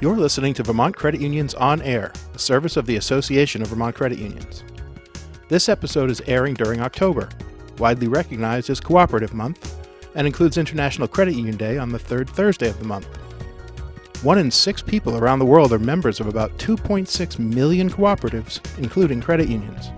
You're 0.00 0.16
listening 0.16 0.54
to 0.54 0.62
Vermont 0.62 0.94
Credit 0.94 1.20
Unions 1.20 1.54
On 1.54 1.82
Air, 1.82 2.12
a 2.32 2.38
service 2.38 2.76
of 2.76 2.86
the 2.86 2.94
Association 2.94 3.62
of 3.62 3.68
Vermont 3.68 3.96
Credit 3.96 4.16
Unions. 4.16 4.62
This 5.48 5.68
episode 5.68 6.08
is 6.08 6.22
airing 6.28 6.54
during 6.54 6.80
October, 6.80 7.28
widely 7.78 8.06
recognized 8.06 8.70
as 8.70 8.78
Cooperative 8.78 9.34
Month, 9.34 9.76
and 10.14 10.24
includes 10.24 10.56
International 10.56 11.08
Credit 11.08 11.34
Union 11.34 11.56
Day 11.56 11.78
on 11.78 11.90
the 11.90 11.98
third 11.98 12.30
Thursday 12.30 12.68
of 12.68 12.78
the 12.78 12.84
month. 12.84 13.08
One 14.22 14.38
in 14.38 14.52
six 14.52 14.82
people 14.82 15.16
around 15.16 15.40
the 15.40 15.46
world 15.46 15.72
are 15.72 15.80
members 15.80 16.20
of 16.20 16.28
about 16.28 16.56
2.6 16.58 17.38
million 17.40 17.90
cooperatives, 17.90 18.60
including 18.78 19.20
credit 19.20 19.48
unions. 19.48 19.90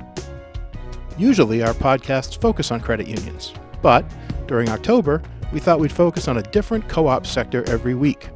Usually, 1.18 1.62
our 1.62 1.75
podcasts 1.75 2.40
focus 2.40 2.71
on 2.71 2.80
credit 2.80 3.07
unions, 3.07 3.53
but 3.82 4.11
during 4.46 4.71
October, 4.71 5.21
we 5.53 5.61
thought 5.61 5.79
we'd 5.79 5.93
focus 5.93 6.26
on 6.26 6.39
a 6.39 6.43
different 6.43 6.89
co 6.89 7.07
op 7.07 7.26
sector 7.26 7.68
every 7.68 7.94
week. 7.94 8.30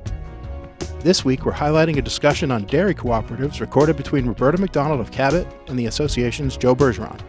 This 1.00 1.24
week, 1.24 1.44
we're 1.44 1.52
highlighting 1.52 1.98
a 1.98 2.02
discussion 2.02 2.50
on 2.50 2.64
dairy 2.64 2.94
cooperatives 2.94 3.60
recorded 3.60 3.96
between 3.96 4.26
Roberta 4.26 4.58
McDonald 4.58 5.00
of 5.00 5.10
Cabot 5.10 5.46
and 5.68 5.78
the 5.78 5.86
association's 5.86 6.56
Joe 6.56 6.74
Bergeron. 6.74 7.20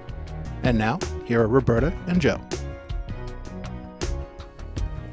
And 0.63 0.77
now, 0.77 0.99
here 1.26 1.41
are 1.41 1.48
Roberta 1.48 1.94
and 2.08 2.21
Joe. 2.21 2.40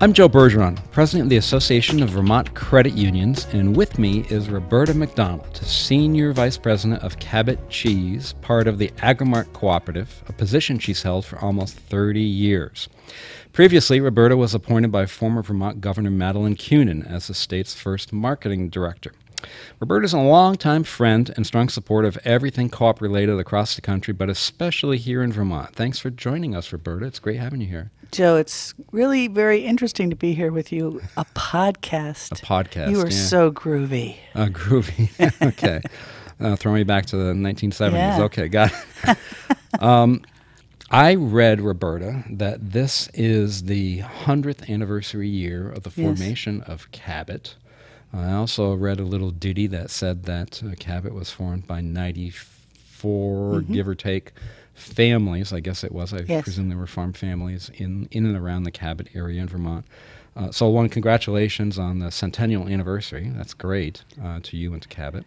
I'm 0.03 0.13
Joe 0.13 0.29
Bergeron, 0.29 0.81
president 0.91 1.27
of 1.27 1.31
the 1.31 1.37
Association 1.37 2.03
of 2.03 2.09
Vermont 2.09 2.55
Credit 2.55 2.93
Unions, 2.95 3.47
and 3.53 3.77
with 3.77 4.01
me 4.01 4.27
is 4.31 4.49
Roberta 4.49 4.95
McDonald, 4.95 5.57
senior 5.57 6.33
vice 6.33 6.59
president 6.59 7.05
of 7.05 7.21
Cabot 7.21 7.71
Cheese, 7.71 8.33
part 8.41 8.67
of 8.67 8.79
the 8.79 8.89
Agrimark 8.97 9.53
Cooperative, 9.53 10.25
a 10.27 10.33
position 10.33 10.81
she's 10.81 11.03
held 11.03 11.25
for 11.25 11.39
almost 11.39 11.77
30 11.77 12.21
years. 12.21 12.89
Previously, 13.53 14.01
Roberta 14.01 14.35
was 14.35 14.55
appointed 14.55 14.91
by 14.91 15.05
former 15.05 15.43
Vermont 15.43 15.83
Governor 15.83 16.11
Madeline 16.11 16.57
Kunin 16.57 17.07
as 17.07 17.27
the 17.27 17.35
state's 17.35 17.75
first 17.75 18.11
marketing 18.11 18.71
director. 18.71 19.13
Roberta 19.79 20.07
is 20.07 20.15
a 20.15 20.21
longtime 20.21 20.85
friend 20.85 21.31
and 21.37 21.47
strong 21.47 21.69
supporter 21.69 22.09
of 22.09 22.17
everything 22.25 22.71
co 22.71 22.87
op 22.87 23.03
related 23.03 23.39
across 23.39 23.75
the 23.75 23.83
country, 23.83 24.15
but 24.15 24.31
especially 24.31 24.97
here 24.97 25.23
in 25.23 25.33
Vermont. 25.33 25.75
Thanks 25.75 25.99
for 25.99 26.09
joining 26.09 26.57
us, 26.57 26.73
Roberta. 26.73 27.05
It's 27.05 27.19
great 27.19 27.41
having 27.41 27.61
you 27.61 27.67
here. 27.67 27.91
Joe, 28.11 28.37
it's 28.37 28.73
really 28.91 29.29
very 29.29 29.67
interesting 29.67 30.09
to 30.09 30.17
be 30.17 30.33
here 30.33 30.51
with 30.51 30.73
you. 30.73 31.03
A 31.19 31.25
podcast. 31.35 32.33
A 32.33 32.37
podcast. 32.37 32.91
You 32.91 33.01
are 33.03 33.11
yeah. 33.11 33.27
so 33.27 33.53
groovy. 33.53 34.17
Uh, 34.35 34.47
groovy. 34.47 35.11
okay. 35.49 35.83
Uh, 36.41 36.57
throw 36.57 36.73
me 36.73 36.85
back 36.85 37.05
to 37.07 37.17
the 37.17 37.35
1970s. 37.35 37.93
Yeah. 37.93 38.23
Okay, 38.23 38.49
got 38.49 38.73
it. 39.05 39.19
um, 39.83 40.23
I 40.93 41.15
read, 41.15 41.61
Roberta, 41.61 42.25
that 42.31 42.73
this 42.73 43.09
is 43.15 43.65
the 43.65 44.01
100th 44.01 44.69
anniversary 44.69 45.29
year 45.29 45.71
of 45.71 45.85
the 45.85 45.93
Yes. 45.97 46.07
formation 46.19 46.61
of 46.63 46.91
Cabot. 46.93 47.55
I 48.13 48.33
also 48.33 48.75
read 48.75 49.01
a 49.01 49.05
little 49.05 49.31
ditty 49.31 49.67
that 49.69 49.91
said 49.91 50.25
that 50.25 50.63
uh, 50.63 50.75
Cabot 50.79 51.15
was 51.15 51.31
formed 51.31 51.67
by 51.67 51.81
94, 51.81 53.63
give 53.63 53.89
or 53.89 53.95
take, 53.95 54.33
families. 54.75 55.51
I 55.53 55.61
guess 55.61 55.83
it 55.83 55.93
was. 55.93 56.13
I 56.13 56.19
Mm-hmm. 56.19 56.31
Yes. 56.33 56.45
presume 56.45 56.69
there 56.69 56.77
were 56.79 56.87
farm 56.87 57.15
families 57.15 57.71
in, 57.75 58.07
in 58.11 58.27
and 58.27 58.37
around 58.37 58.65
the 58.65 58.71
Cabot 58.71 59.09
area 59.15 59.41
in 59.41 59.49
Vermont. 59.49 59.87
Uh, 60.37 60.51
so, 60.51 60.69
one, 60.69 60.89
congratulations 60.91 61.79
on 61.79 61.99
the 62.01 62.11
centennial 62.11 62.69
anniversary. 62.69 63.31
That's 63.35 63.55
great 63.55 64.05
uh, 64.23 64.41
to 64.43 64.57
you 64.59 64.73
and 64.75 64.83
to 64.83 64.89
Cabot. 64.89 65.25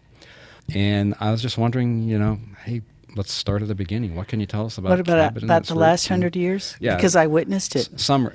And 0.73 1.13
I 1.19 1.31
was 1.31 1.41
just 1.43 1.57
wondering, 1.59 2.03
you 2.03 2.17
know, 2.17 2.39
hey, 2.65 2.81
let's 3.15 3.31
start 3.31 3.61
at 3.61 3.67
the 3.67 3.75
beginning. 3.75 4.15
What 4.15 4.27
can 4.27 4.39
you 4.39 4.45
tell 4.45 4.65
us 4.65 4.77
about 4.77 4.89
what 4.89 4.99
about 4.99 5.41
about 5.41 5.65
the 5.65 5.75
last 5.75 6.07
hundred 6.07 6.35
years? 6.35 6.75
Yeah. 6.79 6.95
Because 6.95 7.15
I 7.15 7.27
witnessed 7.27 7.75
it. 7.75 7.89
S- 7.93 8.01
Some, 8.03 8.29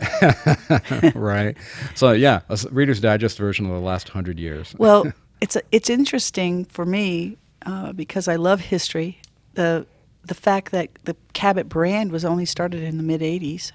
right? 1.14 1.56
So 1.94 2.12
yeah, 2.12 2.40
a 2.48 2.58
Reader's 2.70 3.00
Digest 3.00 3.38
version 3.38 3.66
of 3.66 3.72
the 3.72 3.78
last 3.80 4.08
hundred 4.08 4.38
years. 4.38 4.74
Well, 4.78 5.12
it's 5.40 5.56
a, 5.56 5.62
it's 5.72 5.90
interesting 5.90 6.64
for 6.66 6.84
me 6.86 7.36
uh, 7.66 7.92
because 7.92 8.28
I 8.28 8.36
love 8.36 8.60
history. 8.60 9.20
The 9.54 9.86
the 10.24 10.34
fact 10.34 10.72
that 10.72 10.88
the 11.04 11.16
Cabot 11.32 11.68
brand 11.68 12.12
was 12.12 12.24
only 12.24 12.44
started 12.44 12.82
in 12.82 12.96
the 12.96 13.02
mid 13.02 13.20
'80s. 13.20 13.72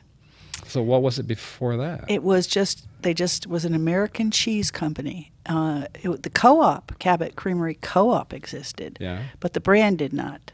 So 0.67 0.81
what 0.81 1.01
was 1.03 1.19
it 1.19 1.27
before 1.27 1.77
that? 1.77 2.05
It 2.07 2.23
was 2.23 2.47
just 2.47 2.87
they 3.01 3.13
just 3.13 3.45
was 3.47 3.65
an 3.65 3.73
American 3.75 4.31
cheese 4.31 4.71
company. 4.71 5.31
Uh, 5.45 5.85
it, 6.01 6.23
the 6.23 6.29
co-op 6.29 6.97
Cabot 6.97 7.35
Creamery 7.35 7.75
Co-op 7.75 8.33
existed. 8.33 8.97
yeah. 8.99 9.21
but 9.39 9.53
the 9.53 9.59
brand 9.59 9.99
did 9.99 10.11
not. 10.11 10.51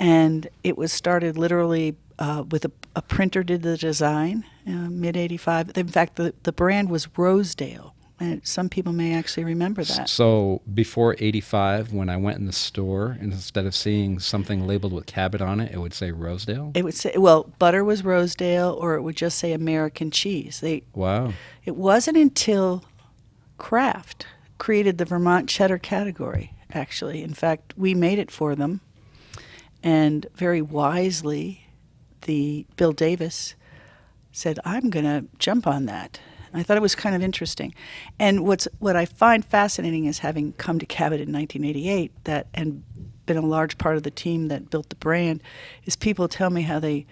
And 0.00 0.48
it 0.64 0.76
was 0.78 0.92
started 0.92 1.36
literally 1.38 1.94
uh, 2.18 2.44
with 2.50 2.64
a, 2.64 2.72
a 2.96 3.02
printer 3.02 3.42
did 3.42 3.62
the 3.62 3.76
design, 3.76 4.44
uh, 4.66 4.88
mid 4.90 5.16
'85. 5.16 5.76
In 5.76 5.88
fact, 5.88 6.16
the, 6.16 6.34
the 6.42 6.52
brand 6.52 6.88
was 6.90 7.06
Rosedale, 7.18 7.94
and 8.18 8.40
some 8.46 8.68
people 8.70 8.92
may 8.94 9.14
actually 9.14 9.44
remember 9.44 9.84
that. 9.84 10.08
So 10.08 10.62
before 10.72 11.16
'85, 11.18 11.92
when 11.92 12.08
I 12.08 12.16
went 12.16 12.38
in 12.38 12.46
the 12.46 12.52
store, 12.52 13.18
instead 13.20 13.66
of 13.66 13.74
seeing 13.74 14.18
something 14.18 14.66
labeled 14.66 14.94
with 14.94 15.04
Cabot 15.06 15.42
on 15.42 15.60
it, 15.60 15.70
it 15.72 15.78
would 15.78 15.92
say 15.94 16.10
Rosedale. 16.12 16.72
It 16.74 16.82
would 16.82 16.94
say, 16.94 17.12
well, 17.16 17.52
butter 17.58 17.84
was 17.84 18.02
Rosedale, 18.02 18.70
or 18.80 18.94
it 18.94 19.02
would 19.02 19.16
just 19.16 19.38
say 19.38 19.52
American 19.52 20.10
cheese. 20.10 20.60
They, 20.60 20.82
Wow. 20.94 21.34
it 21.66 21.76
wasn't 21.76 22.16
until 22.16 22.84
Kraft 23.58 24.26
created 24.58 24.96
the 24.98 25.04
Vermont 25.04 25.48
cheddar 25.48 25.78
category. 25.78 26.54
Actually, 26.72 27.22
in 27.22 27.34
fact, 27.34 27.74
we 27.76 27.94
made 27.94 28.18
it 28.18 28.30
for 28.30 28.54
them, 28.54 28.80
and 29.82 30.26
very 30.34 30.62
wisely, 30.62 31.66
the 32.22 32.66
Bill 32.76 32.92
Davis 32.92 33.54
said, 34.32 34.58
"I'm 34.64 34.90
going 34.90 35.04
to 35.04 35.26
jump 35.38 35.66
on 35.66 35.86
that." 35.86 36.20
And 36.52 36.60
I 36.60 36.64
thought 36.64 36.76
it 36.76 36.82
was 36.82 36.94
kind 36.94 37.14
of 37.14 37.22
interesting. 37.22 37.74
And 38.18 38.44
what's 38.44 38.66
what 38.78 38.96
I 38.96 39.04
find 39.04 39.44
fascinating 39.44 40.06
is 40.06 40.18
having 40.18 40.52
come 40.54 40.78
to 40.78 40.86
Cabot 40.86 41.20
in 41.20 41.32
1988 41.32 42.24
that 42.24 42.48
and 42.54 42.82
been 43.26 43.36
a 43.36 43.46
large 43.46 43.78
part 43.78 43.96
of 43.96 44.02
the 44.02 44.10
team 44.10 44.48
that 44.48 44.70
built 44.70 44.88
the 44.88 44.96
brand 44.96 45.40
is 45.84 45.94
people 45.94 46.26
tell 46.26 46.50
me 46.50 46.62
how 46.62 46.80
they 46.80 47.06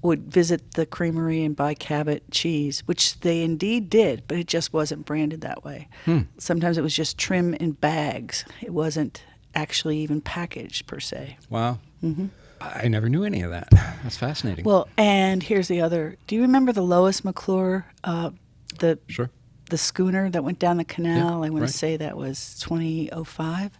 would 0.00 0.30
visit 0.30 0.74
the 0.74 0.84
creamery 0.84 1.42
and 1.42 1.56
buy 1.56 1.74
Cabot 1.74 2.22
cheese, 2.30 2.82
which 2.84 3.18
they 3.20 3.42
indeed 3.42 3.88
did, 3.88 4.22
but 4.28 4.38
it 4.38 4.46
just 4.46 4.72
wasn't 4.72 5.06
branded 5.06 5.40
that 5.40 5.64
way. 5.64 5.88
Hmm. 6.04 6.20
Sometimes 6.38 6.76
it 6.76 6.82
was 6.82 6.94
just 6.94 7.16
trim 7.16 7.54
in 7.54 7.72
bags. 7.72 8.44
It 8.60 8.70
wasn't 8.70 9.24
actually 9.54 9.98
even 9.98 10.20
packaged 10.20 10.86
per 10.86 11.00
se. 11.00 11.38
Wow. 11.48 11.78
hmm 12.00 12.26
I 12.60 12.88
never 12.88 13.08
knew 13.08 13.24
any 13.24 13.42
of 13.42 13.50
that. 13.50 13.68
That's 13.70 14.16
fascinating. 14.16 14.64
Well, 14.64 14.88
and 14.96 15.42
here's 15.42 15.68
the 15.68 15.82
other. 15.82 16.16
Do 16.26 16.34
you 16.34 16.42
remember 16.42 16.72
the 16.72 16.82
Lois 16.82 17.24
McClure, 17.24 17.86
uh, 18.04 18.30
the 18.78 18.98
sure. 19.08 19.30
the 19.70 19.76
schooner 19.76 20.30
that 20.30 20.44
went 20.44 20.58
down 20.58 20.78
the 20.78 20.84
canal? 20.84 21.44
I 21.44 21.50
want 21.50 21.62
right. 21.62 21.66
to 21.66 21.72
say 21.72 21.96
that 21.96 22.16
was 22.16 22.56
2005. 22.60 23.78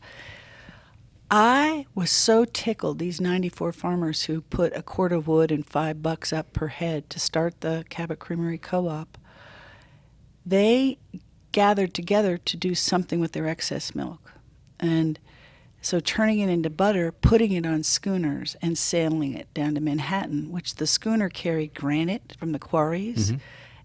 I 1.31 1.87
was 1.95 2.11
so 2.11 2.45
tickled. 2.45 2.99
These 2.99 3.21
94 3.21 3.73
farmers 3.73 4.25
who 4.25 4.43
put 4.43 4.77
a 4.77 4.83
quart 4.83 5.13
of 5.13 5.27
wood 5.27 5.51
and 5.51 5.67
five 5.67 6.03
bucks 6.03 6.33
up 6.33 6.53
per 6.53 6.69
head 6.69 7.09
to 7.11 7.19
start 7.19 7.61
the 7.61 7.85
Cabot 7.89 8.19
Creamery 8.19 8.59
Co-op. 8.59 9.17
They 10.45 10.99
gathered 11.53 11.95
together 11.95 12.37
to 12.37 12.57
do 12.57 12.75
something 12.75 13.19
with 13.19 13.33
their 13.33 13.49
excess 13.49 13.95
milk, 13.95 14.33
and 14.79 15.19
so 15.85 16.01
turning 16.01 16.39
it 16.39 16.49
into 16.49 16.71
butter, 16.71 17.13
putting 17.13 17.53
it 17.53 17.67
on 17.67 17.83
schooners, 17.83 18.57
and 18.63 18.79
sailing 18.79 19.35
it 19.35 19.53
down 19.53 19.75
to 19.75 19.81
Manhattan, 19.81 20.51
which 20.51 20.77
the 20.77 20.87
schooner 20.87 21.29
carried 21.29 21.75
granite 21.75 22.35
from 22.39 22.53
the 22.53 22.59
quarries 22.59 23.33
Mhm. 23.33 23.41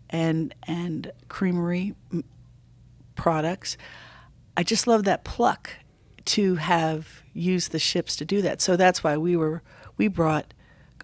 and 0.10 0.56
and 0.64 1.12
creamery 1.28 1.94
products. 3.16 3.78
I 4.56 4.64
just 4.64 4.88
love 4.88 5.04
that 5.04 5.24
pluck 5.24 5.72
to 6.26 6.56
have 6.56 7.22
used 7.34 7.72
the 7.72 7.80
ships 7.80 8.16
to 8.18 8.26
do 8.26 8.42
that. 8.42 8.62
So 8.62 8.76
that's 8.76 9.04
why 9.04 9.18
we 9.18 9.36
were 9.36 9.62
we 9.98 10.08
brought 10.08 10.54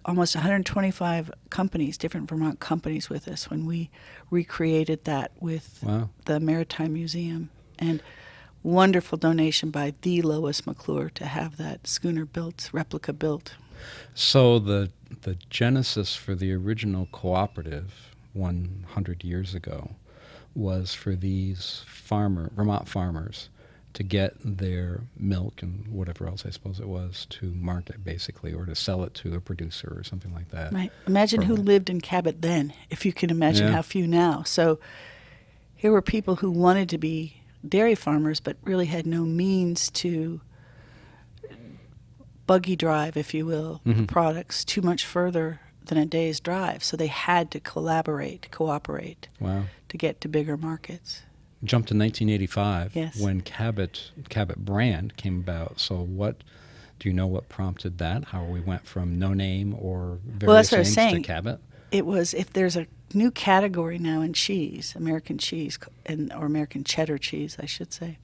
almost 0.04 0.34
125 0.36 1.30
companies, 1.50 1.98
different 1.98 2.28
Vermont 2.28 2.60
companies 2.60 3.10
with 3.10 3.26
us 3.28 3.50
when 3.50 3.66
we 3.66 3.90
recreated 4.30 5.04
that 5.04 5.32
with 5.40 5.80
Wow. 5.82 6.10
the 6.26 6.38
Maritime 6.40 6.92
Museum 6.92 7.50
and 7.78 8.02
wonderful 8.66 9.16
donation 9.16 9.70
by 9.70 9.94
the 10.02 10.20
Lois 10.22 10.66
McClure 10.66 11.08
to 11.10 11.24
have 11.24 11.56
that 11.56 11.86
schooner 11.86 12.24
built, 12.24 12.68
replica 12.72 13.12
built. 13.12 13.54
So 14.14 14.58
the 14.58 14.90
the 15.22 15.36
genesis 15.50 16.16
for 16.16 16.34
the 16.34 16.52
original 16.52 17.06
cooperative 17.12 18.10
100 18.32 19.22
years 19.22 19.54
ago 19.54 19.90
was 20.54 20.94
for 20.94 21.14
these 21.14 21.84
farmer 21.86 22.50
Vermont 22.56 22.88
farmers 22.88 23.48
to 23.92 24.02
get 24.02 24.34
their 24.44 25.02
milk 25.16 25.62
and 25.62 25.86
whatever 25.88 26.26
else 26.26 26.44
I 26.44 26.50
suppose 26.50 26.80
it 26.80 26.88
was 26.88 27.26
to 27.30 27.46
market 27.54 28.04
basically 28.04 28.52
or 28.52 28.66
to 28.66 28.74
sell 28.74 29.04
it 29.04 29.14
to 29.14 29.34
a 29.34 29.40
producer 29.40 29.94
or 29.96 30.02
something 30.02 30.34
like 30.34 30.50
that. 30.50 30.72
Right. 30.72 30.90
Imagine 31.06 31.42
who 31.42 31.54
lived 31.54 31.88
in 31.88 32.00
Cabot 32.00 32.42
then, 32.42 32.72
if 32.90 33.06
you 33.06 33.12
can 33.12 33.30
imagine 33.30 33.68
Yeah. 33.68 33.74
how 33.74 33.82
few 33.82 34.06
now. 34.06 34.42
So 34.42 34.78
here 35.76 35.92
were 35.92 36.02
people 36.02 36.36
who 36.36 36.50
wanted 36.50 36.88
to 36.90 36.98
be 36.98 37.42
dairy 37.66 37.94
farmers 37.94 38.40
but 38.40 38.56
really 38.64 38.86
had 38.86 39.06
no 39.06 39.24
means 39.24 39.90
to 39.92 40.40
buggy 42.46 42.76
drive, 42.76 43.16
if 43.16 43.34
you 43.34 43.44
will, 43.44 43.80
the 43.84 43.92
Mhm. 43.94 44.06
products 44.08 44.64
too 44.64 44.80
much 44.80 45.04
further 45.04 45.60
than 45.86 45.98
a 45.98 46.06
day's 46.06 46.38
drive. 46.40 46.82
So 46.84 46.96
they 46.96 47.08
had 47.08 47.50
to 47.52 47.60
collaborate, 47.60 48.48
cooperate 48.50 49.28
Wow. 49.40 49.64
to 49.88 49.96
get 49.98 50.20
to 50.22 50.28
bigger 50.28 50.56
markets. 50.56 51.22
jump 51.64 51.86
to 51.86 51.94
1985 51.94 52.94
Yes. 52.94 53.18
when 53.18 53.40
Cabot 53.40 54.10
Cabot 54.28 54.58
brand 54.64 55.16
came 55.16 55.40
about. 55.40 55.80
So 55.80 55.96
what 55.96 56.44
do 57.00 57.08
you 57.08 57.14
know 57.14 57.26
what 57.26 57.48
prompted 57.48 57.96
that? 57.98 58.26
How 58.26 58.44
we 58.44 58.60
went 58.60 58.86
from 58.86 59.18
no 59.18 59.32
name 59.32 59.74
or 59.76 60.18
various 60.24 60.46
Well, 60.46 60.56
that's 60.56 60.70
what 60.70 60.76
I 60.76 60.80
was 60.80 60.88
names 60.88 60.94
saying. 61.12 61.22
to 61.22 61.26
Cabot? 61.26 61.60
it 61.90 62.04
was 62.06 62.34
if 62.34 62.52
there's 62.52 62.76
a 62.76 62.86
new 63.14 63.30
category 63.30 63.98
now 63.98 64.20
in 64.20 64.32
cheese, 64.32 64.94
American 64.96 65.38
cheese 65.38 65.78
and 66.04 66.32
or 66.32 66.46
American 66.46 66.84
cheddar 66.84 67.18
cheese, 67.18 67.56
I 67.60 67.66
should 67.66 67.92
say, 67.92 68.18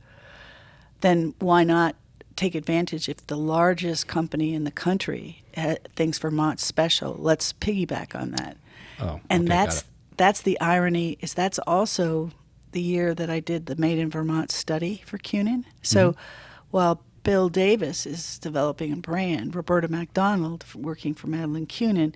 then 1.00 1.34
why 1.38 1.64
not 1.64 1.96
take 2.36 2.54
advantage 2.54 3.08
if 3.08 3.26
the 3.26 3.36
largest 3.36 4.06
company 4.06 4.54
in 4.54 4.64
the 4.64 4.70
country 4.70 5.42
ha- 5.56 5.76
thinks 5.94 6.18
Vermont's 6.18 6.64
special? 6.64 7.14
Let's 7.18 7.52
piggyback 7.52 8.14
on 8.20 8.32
that. 8.32 8.56
Oh, 9.00 9.20
And 9.30 9.44
okay, 9.44 9.48
that's 9.48 9.84
that's 10.16 10.40
the 10.42 10.60
irony 10.60 11.16
is 11.20 11.34
that's 11.34 11.58
also 11.60 12.30
the 12.72 12.80
year 12.82 13.14
that 13.14 13.28
I 13.30 13.40
did 13.40 13.66
the 13.66 13.76
Made 13.76 13.98
in 13.98 14.10
Vermont 14.10 14.50
study 14.50 15.02
for 15.06 15.18
Kunin. 15.18 15.64
So 15.82 16.12
Mm-hmm. 16.12 16.20
while 16.70 17.02
Bill 17.22 17.48
Davis 17.48 18.06
is 18.06 18.38
developing 18.38 18.92
a 18.92 18.96
brand, 18.96 19.54
Roberta 19.54 19.88
MacDonald, 19.88 20.64
working 20.74 21.14
for 21.14 21.28
Madeline 21.28 21.66
Kunin, 21.66 22.14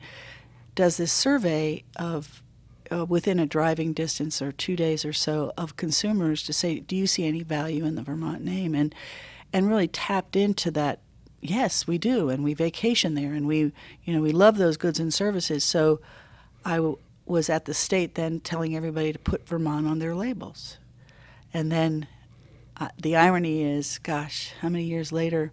does 0.75 0.97
this 0.97 1.12
survey 1.12 1.85
of 1.97 2.43
uh, 2.93 3.05
within 3.05 3.38
a 3.38 3.47
driving 3.47 3.93
distance 3.93 4.41
or 4.41 4.53
two 4.53 4.77
days 4.77 5.05
or 5.05 5.12
so 5.12 5.53
of 5.56 5.77
consumers 5.77 6.43
to 6.44 6.53
say, 6.53 6.81
do 6.81 6.97
you 6.97 7.06
see 7.06 7.27
any 7.27 7.43
value 7.43 7.85
in 7.85 7.94
the 7.94 8.03
Vermont 8.03 8.43
name? 8.43 8.75
And 8.75 8.94
and 9.53 9.69
really 9.69 9.88
tapped 9.88 10.37
into 10.37 10.71
that. 10.73 11.00
Yes, 11.41 11.87
we 11.87 11.99
do, 11.99 12.29
and 12.29 12.43
we 12.43 12.55
vacation 12.55 13.15
there, 13.15 13.33
and 13.33 13.47
we 13.47 13.73
you 14.05 14.12
know 14.12 14.21
we 14.21 14.33
love 14.33 14.59
those 14.59 14.77
goods 14.77 14.99
and 14.99 15.15
services. 15.15 15.65
So 15.65 16.00
I 16.65 16.77
w- 16.77 16.99
was 17.25 17.49
at 17.49 17.65
the 17.65 17.75
state 17.75 18.15
then 18.15 18.41
telling 18.41 18.75
everybody 18.75 19.12
to 19.12 19.19
put 19.19 19.47
Vermont 19.47 19.87
on 19.87 19.99
their 19.99 20.15
labels. 20.15 20.79
And 21.55 21.71
then 21.71 22.06
uh, 22.79 22.88
the 23.00 23.17
irony 23.17 23.62
is, 23.62 23.99
gosh, 23.99 24.53
how 24.61 24.69
many 24.69 24.85
years 24.85 25.12
later? 25.12 25.53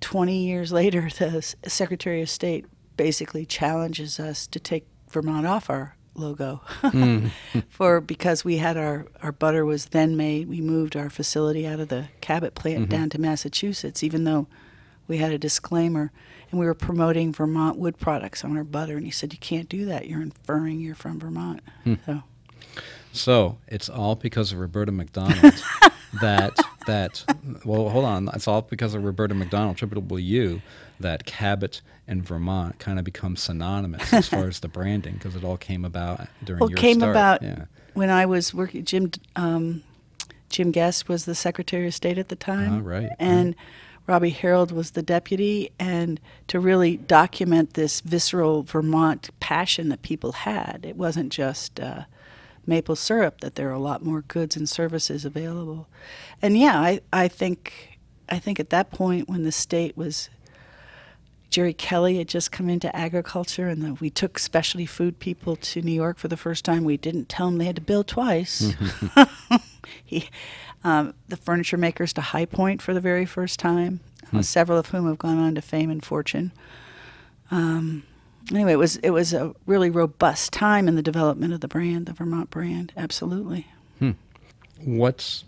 20 0.00 0.44
years 0.44 0.72
later, 0.72 1.08
the 1.18 1.42
Secretary 1.66 2.22
of 2.22 2.30
State 2.30 2.66
basically 2.96 3.46
challenges 3.46 4.18
us 4.18 4.46
to 4.48 4.60
take 4.60 4.86
Vermont 5.10 5.46
off 5.46 5.70
our 5.70 5.96
logo 6.14 6.60
mm. 6.82 7.30
for 7.68 8.00
because 8.00 8.44
we 8.44 8.56
had 8.56 8.76
our, 8.76 9.06
our 9.22 9.30
butter 9.30 9.64
was 9.64 9.86
then 9.86 10.16
made 10.16 10.48
we 10.48 10.60
moved 10.60 10.96
our 10.96 11.08
facility 11.08 11.64
out 11.64 11.78
of 11.78 11.88
the 11.88 12.08
cabot 12.20 12.56
plant 12.56 12.80
mm-hmm. 12.80 12.90
down 12.90 13.08
to 13.08 13.20
massachusetts 13.20 14.02
even 14.02 14.24
though 14.24 14.48
we 15.08 15.16
had 15.16 15.32
a 15.32 15.38
disclaimer. 15.38 16.12
And 16.50 16.60
we 16.60 16.66
were 16.66 16.74
promoting 16.74 17.32
vermont 17.32 17.78
wood 17.78 17.98
products 17.98 18.44
on 18.44 18.56
our 18.56 18.64
butter 18.64 18.96
and 18.96 19.04
he 19.04 19.10
said 19.10 19.32
you 19.32 19.38
can't 19.38 19.68
do 19.68 19.86
that. 19.86 20.06
You're 20.06 20.22
inferring 20.22 20.80
you're 20.80 20.94
from 20.94 21.18
vermont. 21.18 21.60
Hmm. 21.84 21.94
So 22.06 22.22
So 23.12 23.58
it's 23.66 23.88
all 23.88 24.14
because 24.14 24.52
of 24.52 24.58
Roberta 24.58 24.92
McDonald 24.92 25.62
that 26.20 26.56
that 26.88 27.24
well 27.64 27.88
hold 27.88 28.04
on 28.04 28.28
it's 28.34 28.48
all 28.48 28.62
because 28.62 28.94
of 28.94 29.04
Roberta 29.04 29.34
McDonald 29.34 29.76
attributable 29.76 30.16
to 30.16 30.22
you 30.22 30.60
that 30.98 31.24
Cabot 31.24 31.80
and 32.08 32.24
Vermont 32.24 32.78
kind 32.80 32.98
of 32.98 33.04
become 33.04 33.36
synonymous 33.36 34.12
as 34.12 34.28
far 34.28 34.48
as 34.48 34.60
the 34.60 34.68
branding 34.68 35.14
because 35.14 35.36
it 35.36 35.44
all 35.44 35.56
came 35.56 35.84
about 35.84 36.26
during 36.42 36.60
well, 36.60 36.70
your 36.70 36.78
it 36.78 36.82
came 36.82 36.98
start. 36.98 37.12
about 37.12 37.42
yeah 37.42 37.64
when 37.98 38.10
I 38.10 38.26
was 38.26 38.54
working. 38.54 38.84
Jim 38.84 39.10
um, 39.36 39.82
Jim 40.48 40.70
Guest 40.70 41.08
was 41.08 41.24
the 41.24 41.34
Secretary 41.34 41.88
of 41.88 41.94
State 41.94 42.16
at 42.16 42.28
the 42.28 42.36
time, 42.36 42.78
Ah, 42.78 42.88
right, 42.88 43.10
And 43.18 43.54
Robbie 44.06 44.30
Harold 44.30 44.72
was 44.72 44.92
the 44.92 45.02
deputy, 45.02 45.70
and 45.78 46.18
to 46.46 46.58
really 46.58 46.96
document 46.96 47.74
this 47.74 48.00
visceral 48.00 48.62
Vermont 48.62 49.28
passion 49.40 49.90
that 49.90 50.00
people 50.00 50.32
had, 50.32 50.86
it 50.88 50.96
wasn't 50.96 51.32
just. 51.32 51.78
Uh, 51.78 52.04
maple 52.68 52.94
syrup 52.96 53.40
that 53.40 53.54
there 53.54 53.68
are 53.68 53.72
a 53.72 53.78
lot 53.78 54.04
more 54.04 54.22
goods 54.22 54.56
and 54.56 54.68
services 54.68 55.24
available 55.24 55.88
and 56.42 56.58
yeah 56.58 56.78
i, 56.78 57.00
I 57.12 57.28
think 57.28 57.98
i 58.28 58.38
think 58.38 58.60
at 58.60 58.70
that 58.70 58.90
point 58.90 59.28
when 59.28 59.42
the 59.44 59.52
state 59.52 59.96
was 59.96 60.28
Jerry 61.50 61.72
Kelly 61.72 62.18
had 62.18 62.28
just 62.28 62.52
come 62.52 62.68
into 62.68 62.94
agriculture, 62.94 63.68
and 63.68 63.82
the, 63.82 63.94
we 63.94 64.10
took 64.10 64.38
specialty 64.38 64.84
food 64.84 65.18
people 65.18 65.56
to 65.56 65.80
New 65.80 65.92
York 65.92 66.18
for 66.18 66.28
the 66.28 66.36
first 66.36 66.64
time. 66.64 66.84
We 66.84 66.98
didn't 66.98 67.28
tell 67.28 67.46
them 67.46 67.56
they 67.56 67.64
had 67.64 67.76
to 67.76 67.82
bill 67.82 68.04
twice. 68.04 68.74
he, 70.04 70.28
um, 70.84 71.14
the 71.28 71.36
furniture 71.38 71.78
makers 71.78 72.12
to 72.14 72.20
High 72.20 72.44
Point 72.44 72.82
for 72.82 72.92
the 72.92 73.00
very 73.00 73.24
first 73.24 73.58
time, 73.58 74.00
uh, 74.32 74.42
several 74.42 74.78
of 74.78 74.88
whom 74.88 75.06
have 75.06 75.18
gone 75.18 75.38
on 75.38 75.54
to 75.54 75.62
fame 75.62 75.90
and 75.90 76.04
fortune. 76.04 76.52
Um, 77.50 78.02
anyway, 78.52 78.72
it 78.72 78.78
was 78.78 78.96
it 78.96 79.10
was 79.10 79.32
a 79.32 79.54
really 79.66 79.90
robust 79.90 80.52
time 80.52 80.88
in 80.88 80.94
the 80.96 81.02
development 81.02 81.52
of 81.54 81.60
the 81.60 81.68
brand, 81.68 82.06
the 82.06 82.12
Vermont 82.12 82.50
brand. 82.50 82.92
Absolutely. 82.96 83.66
what's 84.84 85.44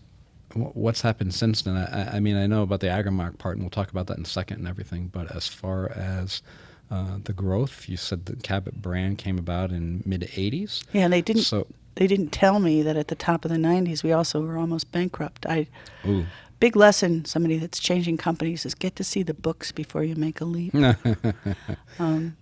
what's 0.55 1.01
happened 1.03 1.33
since 1.35 1.63
then? 1.63 1.77
I, 1.77 1.85
I- 1.85 2.17
I 2.17 2.21
mean, 2.21 2.37
I 2.37 2.47
know 2.47 2.63
about 2.63 2.81
the 2.81 2.89
Agrimark 2.89 3.39
part, 3.39 3.57
and 3.57 3.63
we'll 3.65 3.71
talk 3.71 3.91
about 3.91 4.07
that 4.09 4.17
in 4.19 4.25
a 4.25 4.27
second 4.27 4.59
and 4.59 4.69
everything. 4.69 5.07
But 5.13 5.35
as 5.35 5.47
far 5.47 5.91
as 5.93 6.43
uh, 6.91 7.19
the 7.23 7.33
growth, 7.33 7.89
you 7.89 7.97
said 7.97 8.27
the 8.27 8.35
Cabot 8.37 8.83
brand 8.83 9.19
came 9.19 9.39
about 9.39 9.71
in 9.71 10.03
mid 10.05 10.23
'80s. 10.23 10.83
Yeah, 10.93 11.07
they 11.09 11.23
didn't 11.23 11.43
So, 11.43 11.69
they 11.95 12.07
didn't 12.09 12.31
tell 12.31 12.59
me 12.59 12.83
that 12.83 12.97
at 12.97 13.09
the 13.09 13.15
top 13.15 13.45
of 13.45 13.51
the 13.51 13.57
90s 13.59 14.03
we 14.03 14.11
also 14.13 14.41
were 14.41 14.57
almost 14.59 14.91
bankrupt. 14.91 15.47
I 15.47 15.69
ooh, 16.07 16.25
big 16.59 16.75
lesson 16.77 17.25
somebody 17.25 17.59
that's 17.59 17.79
changing 17.79 18.17
companies 18.17 18.65
is 18.67 18.75
get 18.75 18.97
to 18.97 19.05
see 19.05 19.23
the 19.23 19.35
books 19.35 19.71
before 19.73 20.03
you 20.05 20.15
make 20.17 20.41
a 20.41 20.45
leap 20.45 20.75
um, 21.99 22.37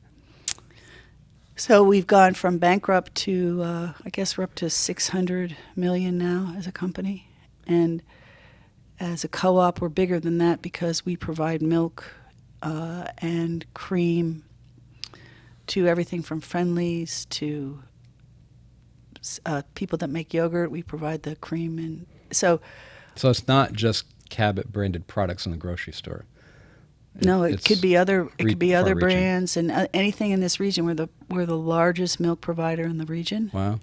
so 1.59 1.83
we've 1.83 2.07
gone 2.07 2.35
from 2.35 2.59
bankrupt 2.59 3.15
to 3.15 3.63
uh, 3.63 3.93
i 4.05 4.11
guess 4.11 4.39
we're 4.39 4.45
up 4.45 4.55
to 4.55 4.71
600 4.71 5.57
million 5.77 6.17
now 6.17 6.55
as 6.57 6.67
a 6.67 6.73
company 6.73 7.29
and 7.67 8.03
as 9.01 9.25
a 9.25 9.29
co-op 9.29 9.81
we're 9.81 9.89
bigger 9.89 10.19
than 10.21 10.39
that 10.39 10.63
because 10.63 11.05
we 11.05 11.17
provide 11.17 11.61
milk 11.61 12.05
uh, 12.63 13.05
and 13.19 13.67
cream 13.75 14.45
to 15.69 15.87
everything 15.87 16.23
from 16.23 16.41
Friendly's 16.41 17.27
to 17.27 17.81
uh, 19.45 19.63
people 19.75 19.99
that 19.99 20.09
make 20.09 20.33
yogurt 20.33 20.71
we 20.71 20.83
provide 20.83 21.23
the 21.25 21.37
cream 21.37 21.79
and 21.79 22.07
so 22.31 22.61
so 23.15 23.31
it's 23.31 23.47
not 23.49 23.73
just 23.73 24.05
Cabot 24.29 24.71
branded 24.73 25.07
products 25.07 25.47
in 25.47 25.53
the 25.53 25.59
grocery 25.59 25.93
store. 25.93 26.25
No, 27.21 27.43
it 27.43 27.65
could 27.65 27.81
be 27.81 27.97
other. 27.97 28.29
It 28.39 28.45
could 28.47 28.59
be 28.59 28.75
other 28.75 28.95
brands 28.95 29.57
and 29.57 29.71
uh, 29.73 29.89
anything 29.93 30.31
in 30.31 30.41
this 30.41 30.61
region. 30.61 30.85
We're 30.87 30.95
the 30.95 31.09
we're 31.29 31.47
the 31.47 31.57
largest 31.59 32.21
milk 32.21 32.41
provider 32.41 32.85
in 32.85 32.99
the 32.99 33.07
region, 33.07 33.51
Wow. 33.53 33.81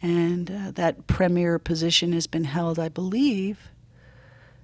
and 0.00 0.50
uh, 0.50 0.70
that 0.72 1.06
premier 1.08 1.58
position 1.58 2.12
has 2.12 2.26
been 2.28 2.44
held, 2.44 2.78
I 2.78 2.88
believe. 2.88 3.58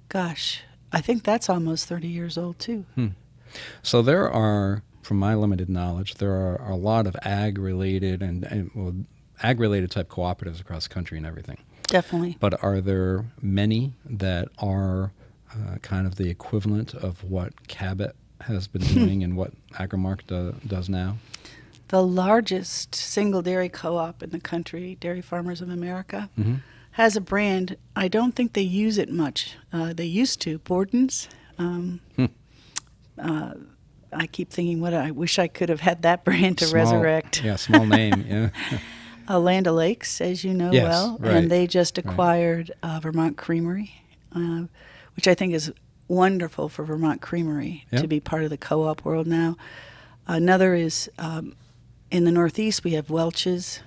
Gosh, 0.09 0.63
I 0.93 1.01
think 1.01 1.25
that's 1.25 1.49
almost 1.49 1.87
thirty 1.89 2.09
years 2.09 2.39
old 2.39 2.59
too. 2.59 2.85
So 3.83 4.03
there 4.03 4.31
are, 4.31 4.85
from 5.03 5.19
my 5.19 5.35
limited 5.35 5.69
knowledge, 5.69 6.15
there 6.17 6.33
are 6.33 6.71
a 6.71 6.77
lot 6.77 7.09
of 7.09 7.17
ag-related 7.23 8.23
and, 8.23 8.45
and 8.45 8.71
well, 8.77 8.95
ag-related 9.43 9.91
type 9.91 10.09
cooperatives 10.09 10.61
across 10.61 10.87
the 10.87 10.95
country 10.95 11.19
and 11.19 11.27
everything. 11.27 11.59
Definitely. 11.89 12.37
But 12.39 12.63
are 12.63 12.81
there 12.81 13.25
many 13.43 13.95
that 14.05 14.49
are 14.59 15.11
uh, 15.53 15.77
kind 15.83 16.07
of 16.07 16.17
the 16.17 16.29
equivalent 16.31 16.95
of 16.95 17.25
what 17.25 17.69
Cabot 17.69 18.15
has 18.43 18.67
been 18.69 18.83
doing 18.95 19.23
and 19.23 19.37
what 19.37 19.53
Agrimark 19.75 20.21
do, 20.27 20.55
does 20.67 20.89
now? 20.89 21.17
The 21.89 22.03
largest 22.03 22.95
single 22.95 23.43
dairy 23.43 23.69
co-op 23.69 24.23
in 24.23 24.31
the 24.31 24.41
country, 24.41 24.97
Dairy 25.01 25.21
Farmers 25.21 25.61
of 25.61 25.69
America, 25.69 26.31
Mm-hmm. 26.39 26.55
has 26.93 27.17
a 27.17 27.21
brand. 27.21 27.77
I 27.97 28.07
don't 28.09 28.35
think 28.37 28.53
they 28.53 28.63
use 28.63 28.97
it 28.99 29.11
much. 29.11 29.57
Uh, 29.73 29.93
they 29.93 30.05
used 30.07 30.41
to. 30.43 30.59
Borden's. 30.61 31.29
Um, 31.59 32.01
Hmm. 32.17 32.27
uh, 33.19 33.55
I 34.13 34.27
keep 34.27 34.51
thinking, 34.51 34.81
what 34.81 34.93
I 34.95 35.11
wish 35.11 35.39
I 35.39 35.47
could 35.49 35.69
have 35.69 35.81
had 35.81 36.03
that 36.03 36.25
brand 36.27 36.59
to 36.59 36.67
Small- 36.67 36.83
resurrect. 36.85 37.43
Yeah, 37.45 37.57
small 37.57 37.87
name. 37.99 38.25
Yeah. 38.29 38.51
uh, 39.29 39.39
Land 39.39 39.69
O'Lakes, 39.69 40.21
as 40.21 40.43
you 40.45 40.55
know 40.55 40.73
Yes, 40.73 40.85
well, 40.89 41.17
right, 41.21 41.35
and 41.37 41.51
they 41.51 41.67
just 41.67 41.97
right. 41.99 42.07
acquired 42.07 42.73
uh, 42.83 42.99
Vermont 43.03 43.37
Creamery, 43.37 43.93
uh, 44.35 44.63
which 45.21 45.29
I 45.29 45.35
think 45.35 45.53
is 45.53 45.71
wonderful 46.09 46.71
for 46.71 46.83
Vermont 46.83 47.21
Creamery 47.21 47.85
Yep. 47.93 48.01
to 48.01 48.09
be 48.09 48.21
part 48.21 48.43
of 48.43 48.49
the 48.49 48.57
co-op 48.57 49.05
world 49.05 49.27
now. 49.27 49.55
Another 50.27 50.75
is 50.75 51.11
um, 51.19 51.55
in 52.11 52.25
the 52.25 52.33
Northeast 52.33 52.85
we 52.85 52.93
have 52.93 53.11
Welch's. 53.11 53.81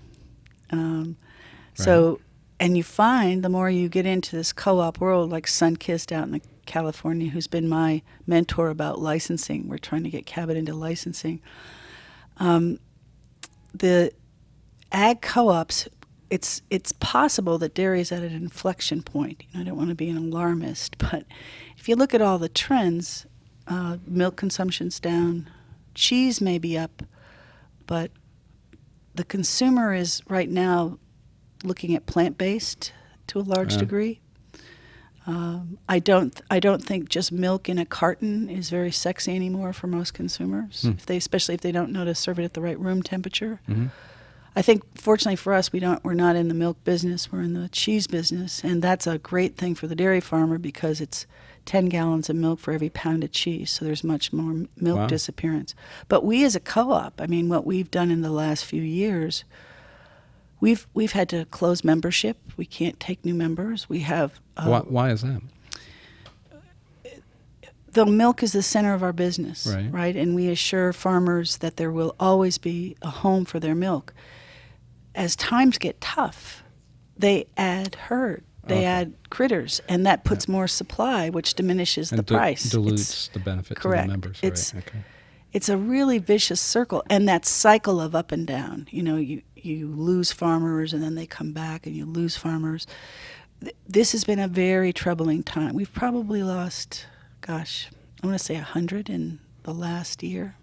Um, 0.69 1.17
So, 1.73 2.19
and 2.59 2.77
you 2.77 2.83
find 2.83 3.43
the 3.43 3.49
more 3.49 3.67
you 3.67 3.89
get 3.89 4.05
into 4.05 4.35
this 4.35 4.53
co-op 4.53 4.99
world, 4.99 5.31
like 5.31 5.47
Sunkist 5.47 6.11
out 6.11 6.25
in 6.25 6.33
the 6.33 6.41
California, 6.67 7.31
who's 7.31 7.47
been 7.47 7.67
my 7.67 8.03
mentor 8.27 8.69
about 8.69 8.99
licensing. 8.99 9.67
We're 9.67 9.79
trying 9.79 10.03
to 10.03 10.11
get 10.11 10.27
Cabot 10.27 10.55
into 10.55 10.75
licensing. 10.75 11.41
Um, 12.37 12.77
the 13.73 14.11
ag 14.91 15.21
co-ops, 15.23 15.87
it's 16.33 16.61
it's 16.71 16.91
possible 16.93 17.57
that 17.59 17.75
dairy 17.75 18.01
is 18.01 18.11
at 18.11 18.23
an 18.23 18.33
inflection 18.33 19.03
point. 19.03 19.43
You 19.43 19.49
know, 19.53 19.61
I 19.61 19.63
don't 19.65 19.77
want 19.77 19.89
to 19.89 19.95
be 19.95 20.09
an 20.09 20.17
alarmist, 20.17 20.97
but 20.97 21.25
if 21.77 21.87
you 21.87 21.95
look 21.95 22.13
at 22.15 22.21
all 22.21 22.39
the 22.39 22.49
trends, 22.49 23.27
uh, 23.67 23.97
milk 24.07 24.35
consumption's 24.35 24.99
down, 24.99 25.47
cheese 25.93 26.41
may 26.41 26.57
be 26.57 26.75
up, 26.75 27.03
but 27.85 28.09
the 29.13 29.23
consumer 29.23 29.93
is 29.93 30.21
right 30.27 30.49
now 30.49 30.97
looking 31.63 31.93
at 31.95 32.07
plant-based 32.07 32.91
to 33.27 33.39
a 33.39 33.45
large 33.55 33.73
Yeah. 33.73 33.79
degree. 33.79 34.19
Um, 35.25 35.77
I 35.87 35.99
don't. 35.99 36.41
I 36.49 36.59
don't 36.59 36.83
think 36.83 37.09
just 37.09 37.31
milk 37.31 37.69
in 37.69 37.77
a 37.77 37.85
carton 37.85 38.49
is 38.49 38.69
very 38.71 38.91
sexy 38.91 39.35
anymore 39.35 39.71
for 39.71 39.87
most 39.87 40.13
consumers. 40.15 40.81
Hmm. 40.81 40.89
If 40.97 41.05
they, 41.05 41.15
especially 41.17 41.55
if 41.55 41.61
they 41.61 41.71
don't 41.71 41.91
know 41.91 42.03
to 42.05 42.15
serve 42.15 42.39
it 42.39 42.43
at 42.43 42.53
the 42.55 42.61
right 42.61 42.79
room 42.79 43.03
temperature. 43.03 43.61
hmm 43.67 43.87
I 44.55 44.61
think, 44.61 44.83
fortunately 44.99 45.35
for 45.35 45.53
us, 45.53 45.71
we 45.71 45.79
don't. 45.79 46.03
We're 46.03 46.13
not 46.13 46.35
in 46.35 46.47
the 46.47 46.53
milk 46.53 46.83
business. 46.83 47.31
We're 47.31 47.41
in 47.41 47.53
the 47.53 47.69
cheese 47.69 48.05
business, 48.07 48.63
and 48.63 48.81
that's 48.81 49.07
a 49.07 49.17
great 49.17 49.57
thing 49.57 49.73
for 49.73 49.87
the 49.87 49.95
dairy 49.95 50.19
farmer 50.21 50.57
because 50.59 51.01
it's 51.01 51.25
ten 51.65 51.85
gallons 51.87 52.29
of 52.29 52.35
milk 52.35 52.59
for 52.59 52.71
every 52.71 52.89
pound 52.89 53.23
of 53.23 53.31
cheese. 53.31 53.71
So 53.71 53.83
there's 53.83 54.03
much 54.03 54.31
more 54.31 54.65
milk 54.77 54.97
Wow. 54.99 55.07
disappearance. 55.07 55.73
But 56.07 56.23
we, 56.23 56.43
as 56.43 56.55
a 56.55 56.59
co-op, 56.59 57.19
I 57.19 57.25
mean, 57.25 57.49
what 57.49 57.65
we've 57.65 57.89
done 57.89 58.11
in 58.11 58.21
the 58.21 58.29
last 58.29 58.63
few 58.65 58.81
years, 58.83 59.43
we've 60.59 60.85
we've 60.93 61.13
had 61.13 61.29
to 61.29 61.45
close 61.45 61.83
membership. 61.83 62.37
We 62.55 62.65
can't 62.65 62.99
take 62.99 63.25
new 63.25 63.33
members. 63.33 63.89
We 63.89 64.01
have. 64.01 64.39
Uh, 64.55 64.67
why, 64.67 64.79
why 64.81 65.09
is 65.11 65.21
that? 65.23 65.41
the 67.93 68.05
milk 68.07 68.41
is 68.41 68.53
the 68.53 68.63
center 68.63 68.93
of 68.93 69.03
our 69.03 69.13
business, 69.13 69.67
Right. 69.91 70.15
And 70.15 70.33
we 70.33 70.49
assure 70.49 70.93
farmers 70.93 71.57
that 71.57 71.77
there 71.77 71.91
will 71.91 72.15
always 72.19 72.57
be 72.57 72.95
a 73.03 73.09
home 73.09 73.45
for 73.45 73.59
their 73.59 73.75
milk. 73.75 74.13
As 75.15 75.35
times 75.35 75.77
get 75.77 76.01
tough, 76.01 76.63
they 77.17 77.45
add 77.57 77.95
herd, 77.95 78.43
they 78.65 78.77
Okay. 78.77 78.85
add 78.85 79.13
critters, 79.29 79.81
and 79.87 80.05
that 80.05 80.23
puts 80.23 80.47
more 80.47 80.67
supply, 80.67 81.29
which 81.29 81.53
diminishes 81.53 82.09
the 82.09 82.17
And 82.17 82.25
di- 82.25 82.35
price. 82.35 82.65
It's- 82.73 83.29
the 83.33 83.39
benefit 83.39 83.77
correct. 83.77 84.03
to 84.03 84.07
the 84.07 84.11
members. 84.13 84.39
It's- 84.41 84.73
right. 84.73 84.83
Okay. 84.87 84.99
it's 85.51 85.69
a 85.69 85.77
really 85.77 86.17
vicious 86.17 86.59
circle 86.59 87.03
and 87.11 87.27
that 87.29 87.45
cycle 87.45 88.01
of 88.01 88.15
up 88.15 88.31
and 88.31 88.47
down 88.47 88.87
you 88.89 89.03
know 89.03 89.17
you 89.17 89.39
you 89.55 89.85
lose 89.87 90.31
farmers 90.31 90.93
and 90.93 91.03
then 91.03 91.13
they 91.13 91.27
come 91.27 91.51
back 91.53 91.85
and 91.85 91.95
you 91.95 92.05
lose 92.07 92.35
farmers 92.35 92.87
Th- 93.61 93.75
this 93.87 94.13
has 94.13 94.23
been 94.23 94.39
a 94.39 94.47
very 94.47 94.91
troubling 94.91 95.43
time 95.43 95.75
we've 95.75 95.93
probably 95.93 96.41
lost 96.41 97.05
gosh 97.41 97.91
i 98.23 98.25
want 98.25 98.35
to 98.35 98.43
say 98.43 98.55
a 98.55 98.61
100 98.63 99.11
in 99.11 99.37
the 99.61 99.75
last 99.75 100.23
year 100.23 100.55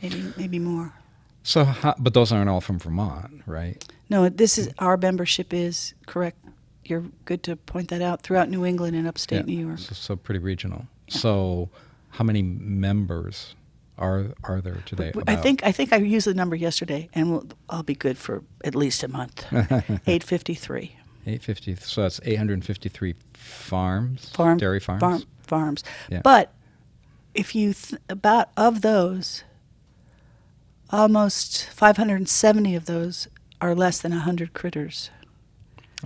maybe 0.00 0.32
maybe 0.38 0.58
more 0.58 0.94
So, 1.42 1.70
but 1.98 2.14
those 2.14 2.32
aren't 2.32 2.48
all 2.48 2.62
from 2.62 2.78
Vermont, 2.78 3.42
right? 3.46 3.84
No 4.10 4.28
this 4.28 4.58
is 4.58 4.68
our 4.78 4.96
membership 4.96 5.52
is 5.52 5.94
correct 6.06 6.36
you're 6.84 7.04
good 7.24 7.42
to 7.42 7.54
point 7.56 7.88
that 7.88 8.00
out 8.02 8.22
throughout 8.22 8.48
new 8.48 8.64
england 8.64 8.96
and 8.96 9.06
upstate 9.06 9.46
Yeah. 9.46 9.54
new 9.54 9.66
york 9.66 9.78
So, 9.78 9.94
so 9.94 10.16
pretty 10.16 10.38
regional. 10.40 10.86
So, 11.10 11.70
how 12.10 12.24
many 12.24 12.42
members 12.42 13.54
are 13.96 14.26
are 14.44 14.60
there 14.60 14.82
today? 14.84 15.12
I 15.26 15.36
think 15.36 15.62
I 15.64 15.72
think 15.72 15.92
I 15.92 15.96
used 15.96 16.26
the 16.26 16.34
number 16.34 16.54
yesterday, 16.56 17.08
and 17.14 17.30
we'll, 17.32 17.46
I'll 17.70 17.82
be 17.82 17.94
good 17.94 18.16
for 18.18 18.42
at 18.62 18.74
least 18.74 19.02
a 19.02 19.08
month. 19.08 19.44
Eight 20.06 20.22
fifty 20.22 20.54
three. 20.54 20.96
850. 21.26 21.74
So 21.76 22.02
that's 22.02 22.20
853 22.24 23.14
farms, 23.34 24.30
farm 24.30 24.56
dairy 24.58 24.80
farms. 24.80 25.00
farm, 25.00 25.22
farms. 25.42 25.84
Yeah. 26.10 26.20
But 26.22 26.52
if 27.34 27.54
you 27.54 27.72
th- 27.74 28.00
about 28.08 28.48
of 28.56 28.80
those, 28.82 29.44
almost 30.90 31.64
570 31.70 32.74
of 32.74 32.86
those 32.86 33.28
are 33.60 33.74
less 33.74 34.00
than 34.00 34.12
100 34.12 34.52
critters. 34.52 35.10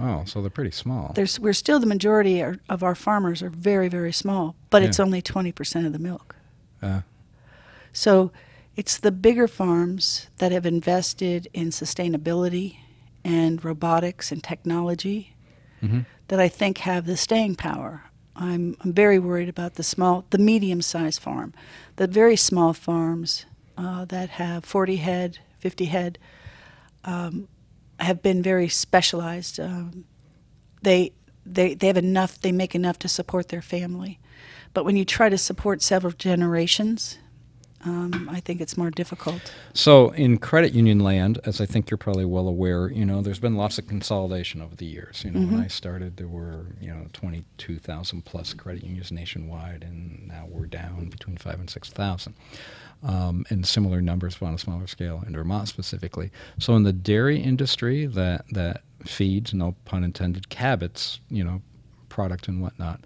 Oh, 0.00 0.24
so 0.24 0.40
they're 0.40 0.50
pretty 0.50 0.70
small. 0.70 1.12
There's 1.14 1.38
we're 1.38 1.52
still 1.52 1.78
the 1.78 1.86
majority 1.86 2.42
are, 2.42 2.56
of 2.68 2.82
our 2.82 2.94
farmers 2.94 3.42
are 3.42 3.50
very 3.50 3.88
very 3.88 4.12
small, 4.12 4.56
but 4.70 4.82
it's 4.82 4.98
only 4.98 5.20
20% 5.20 5.86
of 5.86 5.92
the 5.92 5.98
milk. 5.98 6.36
Uh, 6.82 7.02
So 7.92 8.32
it's 8.74 8.96
the 8.96 9.12
bigger 9.12 9.46
farms 9.46 10.28
that 10.38 10.50
have 10.50 10.64
invested 10.64 11.48
in 11.52 11.68
sustainability 11.68 12.78
and 13.24 13.62
robotics 13.64 14.32
and 14.32 14.42
technology 14.42 15.34
mhm. 15.82 16.06
that 16.28 16.40
I 16.40 16.48
think 16.48 16.78
have 16.78 17.04
the 17.04 17.16
staying 17.16 17.56
power. 17.56 18.04
I'm, 18.34 18.76
I'm 18.80 18.94
very 18.94 19.18
worried 19.18 19.50
about 19.50 19.74
the 19.74 19.82
small, 19.82 20.24
the 20.30 20.38
medium-sized 20.38 21.20
farm, 21.20 21.52
the 21.96 22.06
very 22.06 22.36
small 22.36 22.72
farms 22.72 23.44
uh, 23.76 24.06
that 24.06 24.30
have 24.30 24.64
40 24.64 24.96
head, 24.96 25.38
50 25.58 25.84
head, 25.86 26.18
um, 27.04 27.48
have 27.98 28.22
been 28.22 28.42
very 28.42 28.68
specialized. 28.68 29.60
Um, 29.60 30.04
they, 30.82 31.12
they, 31.46 31.74
they 31.74 31.86
have 31.86 31.96
enough, 31.96 32.40
they 32.40 32.52
make 32.52 32.74
enough 32.74 32.98
to 33.00 33.08
support 33.08 33.48
their 33.48 33.62
family. 33.62 34.18
But 34.74 34.84
when 34.84 34.96
you 34.96 35.04
try 35.04 35.28
to 35.28 35.38
support 35.38 35.82
several 35.82 36.12
generations, 36.12 37.18
um, 37.84 38.28
I 38.30 38.40
think 38.40 38.60
it's 38.60 38.76
more 38.76 38.90
difficult. 38.90 39.52
So 39.74 40.10
in 40.10 40.38
credit 40.38 40.72
union 40.72 41.00
land, 41.00 41.40
as 41.44 41.60
I 41.60 41.66
think 41.66 41.90
you're 41.90 41.98
probably 41.98 42.24
well 42.24 42.46
aware, 42.46 42.88
you 42.90 43.04
know, 43.04 43.22
there's 43.22 43.40
been 43.40 43.56
lots 43.56 43.78
of 43.78 43.88
consolidation 43.88 44.62
over 44.62 44.76
the 44.76 44.86
years. 44.86 45.24
You 45.24 45.32
know, 45.32 45.40
when 45.40 45.60
I 45.60 45.66
started, 45.66 46.16
there 46.16 46.28
were 46.28 46.66
you 46.80 46.90
know 46.90 47.06
22,000 47.12 48.24
plus 48.24 48.54
credit 48.54 48.84
unions 48.84 49.10
nationwide, 49.10 49.82
and 49.82 50.28
now 50.28 50.46
we're 50.48 50.66
down 50.66 51.08
between 51.08 51.36
five 51.36 51.58
and 51.58 51.68
six 51.68 51.90
thousand. 51.90 52.34
Um, 53.04 53.44
and 53.50 53.66
similar 53.66 54.00
numbers 54.00 54.36
but 54.36 54.46
on 54.46 54.54
a 54.54 54.58
smaller 54.58 54.86
scale 54.86 55.24
in 55.26 55.34
Vermont 55.34 55.66
specifically. 55.66 56.30
So 56.60 56.76
in 56.76 56.84
the 56.84 56.92
dairy 56.92 57.40
industry 57.40 58.06
that 58.06 58.44
that 58.52 58.82
feeds, 59.04 59.52
no 59.52 59.74
pun 59.84 60.04
intended, 60.04 60.48
Cabot's, 60.50 61.18
you 61.28 61.42
know, 61.42 61.62
product 62.08 62.46
and 62.46 62.62
whatnot, 62.62 63.00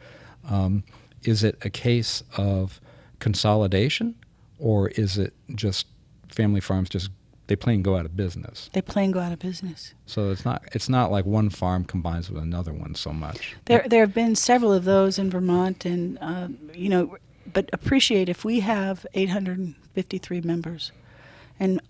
um, 0.50 0.84
is 1.22 1.42
it 1.42 1.56
a 1.62 1.70
case 1.70 2.22
of 2.36 2.78
consolidation, 3.20 4.14
or 4.58 4.88
is 4.88 5.16
it 5.16 5.32
just 5.54 5.86
family 6.28 6.60
farms 6.60 6.88
just 6.88 7.10
they 7.46 7.56
plain 7.56 7.82
go 7.82 7.96
out 7.96 8.04
of 8.04 8.16
business? 8.16 8.70
They 8.72 8.82
plain 8.82 9.12
go 9.12 9.20
out 9.20 9.32
of 9.32 9.38
business. 9.38 9.94
So 10.06 10.30
it's 10.30 10.44
not 10.44 10.64
it's 10.72 10.88
not 10.88 11.10
like 11.10 11.24
one 11.26 11.50
farm 11.50 11.84
combines 11.84 12.30
with 12.30 12.42
another 12.42 12.72
one 12.72 12.94
so 12.94 13.12
much. 13.12 13.56
There, 13.66 13.84
there 13.86 14.00
have 14.00 14.14
been 14.14 14.34
several 14.34 14.72
of 14.72 14.84
those 14.84 15.18
in 15.18 15.30
Vermont, 15.30 15.84
and 15.84 16.18
um, 16.20 16.58
you 16.74 16.88
know, 16.88 17.16
but 17.52 17.68
appreciate 17.72 18.28
if 18.28 18.44
we 18.44 18.60
have 18.60 19.06
853 19.14 20.40
members, 20.42 20.92
and 21.58 21.80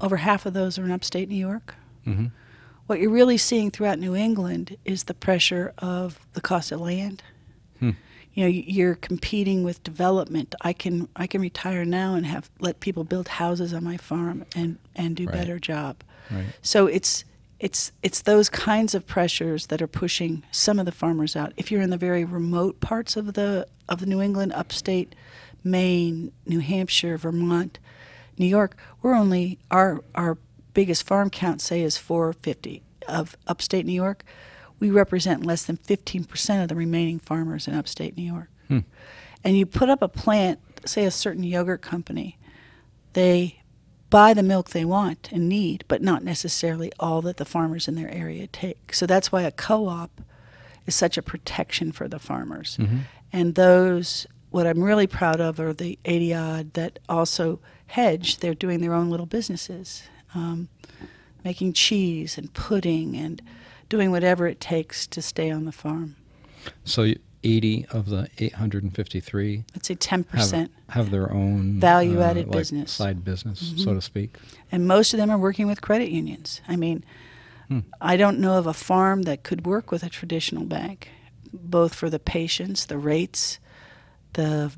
over 0.00 0.18
half 0.18 0.46
of 0.46 0.54
those 0.54 0.78
are 0.78 0.84
in 0.84 0.90
upstate 0.92 1.28
New 1.28 1.36
York. 1.36 1.74
hmm 2.04 2.26
What 2.86 3.00
you're 3.00 3.10
really 3.10 3.36
seeing 3.38 3.70
throughout 3.70 3.98
New 3.98 4.14
England 4.14 4.76
is 4.84 5.04
the 5.04 5.14
pressure 5.14 5.72
of 5.78 6.18
the 6.32 6.40
cost 6.40 6.72
of 6.72 6.80
land. 6.80 7.22
Hmm. 7.80 7.90
You 8.34 8.44
know, 8.44 8.48
you're 8.48 8.94
competing 8.94 9.64
with 9.64 9.82
development. 9.82 10.54
I 10.60 10.72
can 10.72 11.08
I 11.16 11.26
can 11.26 11.40
retire 11.40 11.84
now 11.84 12.14
and 12.14 12.24
have 12.26 12.48
let 12.60 12.78
people 12.80 13.02
build 13.04 13.28
houses 13.28 13.74
on 13.74 13.82
my 13.84 13.96
farm 13.96 14.44
and 14.54 14.78
and 14.94 15.16
do 15.16 15.24
Right. 15.26 15.34
better 15.34 15.58
job. 15.58 16.02
Right. 16.30 16.46
So 16.62 16.86
it's 16.86 17.24
it's 17.60 17.92
it's 18.02 18.22
those 18.22 18.48
kinds 18.48 18.94
of 18.94 19.06
pressures 19.06 19.66
that 19.66 19.82
are 19.82 19.88
pushing 19.88 20.44
some 20.50 20.78
of 20.78 20.86
the 20.86 20.92
farmers 20.92 21.34
out. 21.34 21.52
If 21.56 21.70
you're 21.70 21.82
in 21.82 21.90
the 21.90 21.96
very 21.96 22.24
remote 22.24 22.80
parts 22.80 23.16
of 23.16 23.34
the 23.34 23.66
of 23.88 24.00
the 24.00 24.06
New 24.06 24.20
England, 24.20 24.52
upstate, 24.52 25.14
Maine, 25.64 26.32
New 26.46 26.60
Hampshire, 26.60 27.18
Vermont, 27.18 27.78
New 28.36 28.46
York, 28.46 28.76
we're 29.02 29.14
only 29.14 29.58
our 29.70 30.02
our 30.14 30.38
biggest 30.74 31.04
farm 31.04 31.30
count 31.30 31.60
say 31.60 31.82
is 31.82 31.96
450 31.96 32.82
of 33.08 33.36
upstate 33.46 33.86
New 33.86 33.92
York. 33.92 34.24
We 34.78 34.90
represent 34.90 35.44
less 35.44 35.64
than 35.64 35.76
15% 35.76 36.62
of 36.62 36.68
the 36.68 36.76
remaining 36.76 37.18
farmers 37.18 37.66
in 37.66 37.74
upstate 37.74 38.16
New 38.16 38.22
York. 38.22 38.48
Hmm. 38.68 38.80
And 39.42 39.58
you 39.58 39.66
put 39.66 39.90
up 39.90 40.02
a 40.02 40.08
plant, 40.08 40.60
say 40.84 41.04
a 41.04 41.10
certain 41.10 41.42
yogurt 41.42 41.82
company, 41.82 42.38
they 43.14 43.57
buy 44.10 44.32
the 44.32 44.42
milk 44.42 44.70
they 44.70 44.84
want 44.84 45.30
and 45.32 45.48
need, 45.48 45.84
but 45.88 46.02
not 46.02 46.24
necessarily 46.24 46.90
all 46.98 47.20
that 47.22 47.36
the 47.36 47.44
farmers 47.44 47.88
in 47.88 47.94
their 47.94 48.10
area 48.10 48.46
take. 48.46 48.94
So 48.94 49.06
that's 49.06 49.30
why 49.30 49.42
a 49.42 49.50
co-op 49.50 50.20
is 50.86 50.94
such 50.94 51.18
a 51.18 51.22
protection 51.22 51.92
for 51.92 52.08
the 52.08 52.18
farmers. 52.18 52.78
Mhm. 52.80 53.00
And 53.32 53.54
those, 53.54 54.26
what 54.50 54.66
I'm 54.66 54.82
really 54.82 55.06
proud 55.06 55.40
of 55.40 55.60
are 55.60 55.74
the 55.74 55.98
80 56.04 56.32
odd 56.34 56.72
that 56.72 56.98
also 57.08 57.60
hedge. 57.88 58.38
They're 58.38 58.54
doing 58.54 58.80
their 58.80 58.94
own 58.94 59.10
little 59.10 59.26
businesses, 59.26 60.04
um, 60.34 60.68
making 61.44 61.74
cheese 61.74 62.38
and 62.38 62.52
pudding 62.54 63.16
and 63.16 63.42
doing 63.88 64.10
whatever 64.10 64.46
it 64.46 64.60
takes 64.60 65.06
to 65.08 65.20
stay 65.20 65.50
on 65.50 65.64
the 65.64 65.72
farm. 65.72 66.16
So 66.84 67.12
80 67.44 67.86
of 67.90 68.06
the 68.08 68.28
853 68.38 69.64
I'd 69.74 69.84
say 69.86 69.94
10%. 69.94 70.68
have 70.90 71.10
their 71.10 71.32
own 71.32 71.78
Value-added 71.80 72.46
uh, 72.46 72.48
like 72.48 72.58
business. 72.58 72.92
side 72.92 73.24
business, 73.24 73.72
Mhm. 73.72 73.84
so 73.84 73.94
to 73.94 74.00
speak. 74.02 74.36
And 74.72 74.86
most 74.88 75.14
of 75.14 75.18
them 75.18 75.30
are 75.30 75.38
working 75.38 75.66
with 75.66 75.80
credit 75.80 76.10
unions. 76.10 76.60
I 76.68 76.76
mean, 76.76 77.04
Hmm. 77.68 77.80
I 78.00 78.16
don't 78.16 78.38
know 78.40 78.54
of 78.58 78.66
a 78.66 78.72
farm 78.72 79.22
that 79.22 79.42
could 79.42 79.66
work 79.66 79.90
with 79.92 80.02
a 80.02 80.08
traditional 80.08 80.64
bank, 80.64 81.10
both 81.52 81.94
for 81.94 82.08
the 82.08 82.18
patience, 82.18 82.84
the 82.86 82.96
rates, 82.98 83.58
the 84.32 84.72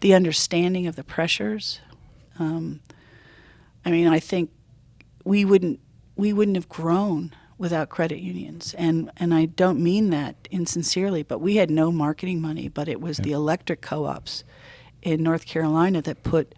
the 0.00 0.14
understanding 0.14 0.86
of 0.86 0.94
the 0.94 1.02
pressures. 1.02 1.80
Um, 2.38 2.80
I 3.84 3.90
mean, 3.90 4.06
I 4.06 4.20
think 4.20 4.50
we 5.24 5.44
wouldn't 5.44 5.80
we 6.14 6.32
wouldn't 6.32 6.56
have 6.56 6.68
grown 6.68 7.32
without 7.58 7.88
credit 7.88 8.20
unions, 8.20 8.74
and 8.78 9.10
and 9.16 9.34
I 9.34 9.46
don't 9.46 9.82
mean 9.82 10.10
that 10.10 10.36
insincerely, 10.50 11.22
but 11.22 11.40
we 11.40 11.56
had 11.56 11.70
no 11.70 11.90
marketing 11.92 12.40
money, 12.40 12.68
but 12.68 12.88
it 12.88 13.00
was 13.00 13.18
Yeah. 13.18 13.24
the 13.24 13.32
electric 13.32 13.80
co-ops 13.80 14.44
in 15.02 15.22
North 15.22 15.44
Carolina 15.46 16.00
that 16.02 16.22
put 16.22 16.54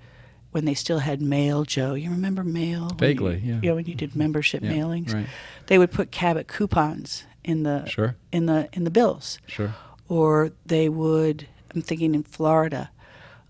when 0.53 0.65
they 0.65 0.75
still 0.75 0.99
had 0.99 1.23
mail, 1.23 1.65
Joe. 1.65 1.95
You 1.95 2.11
remember 2.11 2.43
mail? 2.45 2.91
Vaguely, 2.99 3.39
you, 3.39 3.55
yeah. 3.55 3.61
You 3.63 3.69
know, 3.71 3.75
when 3.77 3.87
you 3.87 3.95
did 3.95 4.15
membership 4.17 4.63
Yeah, 4.63 4.73
mailings, 4.73 5.15
right. 5.15 5.27
they 5.69 5.79
would 5.79 5.91
put 5.93 6.11
Cabot 6.11 6.49
coupons 6.49 7.25
in 7.45 7.63
the 7.63 7.87
Sure. 7.87 8.17
in 8.33 8.47
the 8.47 8.69
in 8.73 8.85
the 8.85 8.91
bills, 8.91 9.39
Sure. 9.47 9.75
or 10.09 10.51
they 10.67 10.89
would. 10.89 11.47
I'm 11.75 11.83
thinking 11.83 12.15
in 12.15 12.25
Florida, 12.25 12.91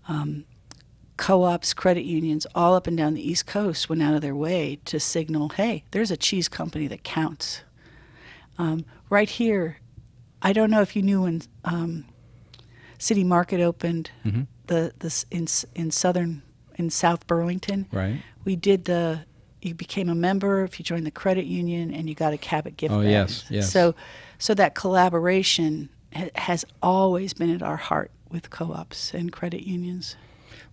um, 0.07 0.45
co-ops, 1.25 1.73
credit 1.73 2.03
unions, 2.03 2.47
all 2.55 2.73
up 2.73 2.87
and 2.87 2.97
down 2.97 3.13
the 3.13 3.21
East 3.31 3.45
Coast 3.45 3.87
went 3.89 4.01
out 4.01 4.15
of 4.15 4.21
their 4.21 4.35
way 4.35 4.79
to 4.85 4.99
signal, 4.99 5.49
"Hey, 5.49 5.83
there's 5.91 6.09
a 6.11 6.17
cheese 6.17 6.49
company 6.49 6.87
that 6.87 7.03
counts." 7.03 7.61
Um, 8.57 8.85
right 9.09 9.29
here, 9.29 9.77
I 10.41 10.51
don't 10.51 10.71
know 10.71 10.81
if 10.81 10.95
you 10.95 11.03
knew 11.03 11.21
when 11.21 11.41
um, 11.63 12.05
City 12.97 13.23
Market 13.23 13.61
opened 13.61 14.09
Mhm. 14.25 14.47
the 14.67 14.93
this 14.99 15.25
in 15.29 15.47
in 15.75 15.91
southern 15.91 16.41
in 16.75 16.89
South 16.89 17.27
Burlington. 17.27 17.85
Right. 17.91 18.21
We 18.43 18.55
did 18.55 18.85
the. 18.85 19.25
You 19.61 19.75
became 19.75 20.09
a 20.09 20.15
member 20.15 20.63
if 20.63 20.79
you 20.79 20.83
joined 20.83 21.05
the 21.05 21.11
credit 21.11 21.45
union, 21.45 21.93
and 21.93 22.09
you 22.09 22.15
got 22.15 22.33
a 22.33 22.37
Cabot 22.37 22.77
gift 22.77 22.91
Oh, 22.95 23.01
bag. 23.03 23.11
yes, 23.11 23.45
yes. 23.47 23.71
So, 23.71 23.93
so 24.39 24.55
that 24.55 24.73
collaboration 24.73 25.89
ha- 26.15 26.31
has 26.33 26.65
always 26.81 27.35
been 27.35 27.53
at 27.53 27.61
our 27.61 27.77
heart 27.77 28.09
with 28.31 28.49
co-ops 28.49 29.13
and 29.13 29.31
credit 29.31 29.61
unions. 29.67 30.15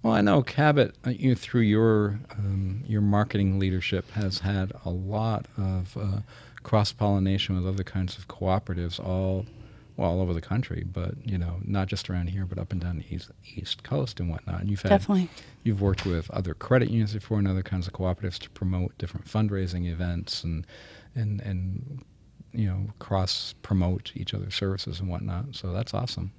Well, 0.02 0.12
I 0.12 0.20
know 0.20 0.42
Cabot, 0.42 0.94
uh, 1.06 1.10
you 1.10 1.34
through 1.34 1.62
your 1.62 2.20
um, 2.30 2.84
your 2.86 3.00
marketing 3.00 3.58
leadership, 3.58 4.10
has 4.12 4.40
had 4.40 4.72
a 4.84 4.90
lot 4.90 5.46
of 5.56 5.96
uh, 5.96 6.20
cross 6.62 6.92
pollination 6.92 7.56
with 7.56 7.66
other 7.66 7.84
kinds 7.84 8.16
of 8.16 8.28
cooperatives, 8.28 9.04
all 9.04 9.46
well 9.96 10.10
all 10.10 10.20
over 10.20 10.32
the 10.32 10.40
country, 10.40 10.84
but 10.90 11.14
you 11.24 11.36
know 11.36 11.56
not 11.64 11.88
just 11.88 12.08
around 12.08 12.28
here, 12.28 12.46
but 12.46 12.58
up 12.58 12.70
and 12.70 12.80
down 12.80 12.98
the 12.98 13.14
east 13.14 13.30
east 13.56 13.82
coast 13.82 14.20
and 14.20 14.30
whatnot. 14.30 14.60
And 14.60 14.70
you've 14.70 14.82
had 14.82 14.90
Definitely. 14.90 15.28
you've 15.64 15.80
worked 15.82 16.06
with 16.06 16.30
other 16.30 16.54
credit 16.54 16.90
unions 16.90 17.12
before 17.14 17.38
and 17.38 17.48
other 17.48 17.64
kinds 17.64 17.86
of 17.88 17.92
cooperatives 17.92 18.38
to 18.38 18.50
promote 18.50 18.96
different 18.98 19.26
fundraising 19.26 19.90
events 19.90 20.44
and 20.44 20.64
and 21.16 21.40
and 21.40 22.04
you 22.52 22.66
know 22.66 22.86
cross 23.00 23.54
promote 23.62 24.12
each 24.14 24.32
other's 24.32 24.54
services 24.54 25.00
and 25.00 25.08
whatnot. 25.08 25.56
So 25.56 25.72
that's 25.72 25.92
awesome. 25.92 26.30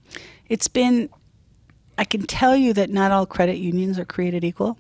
It's 0.48 0.70
been. 0.70 1.10
I 2.00 2.06
can 2.06 2.22
tell 2.24 2.56
you 2.56 2.72
that 2.74 2.90
not 2.90 3.12
all 3.12 3.26
credit 3.26 3.58
unions 3.58 4.00
are 4.00 4.06
created 4.06 4.44
equal. 4.46 4.78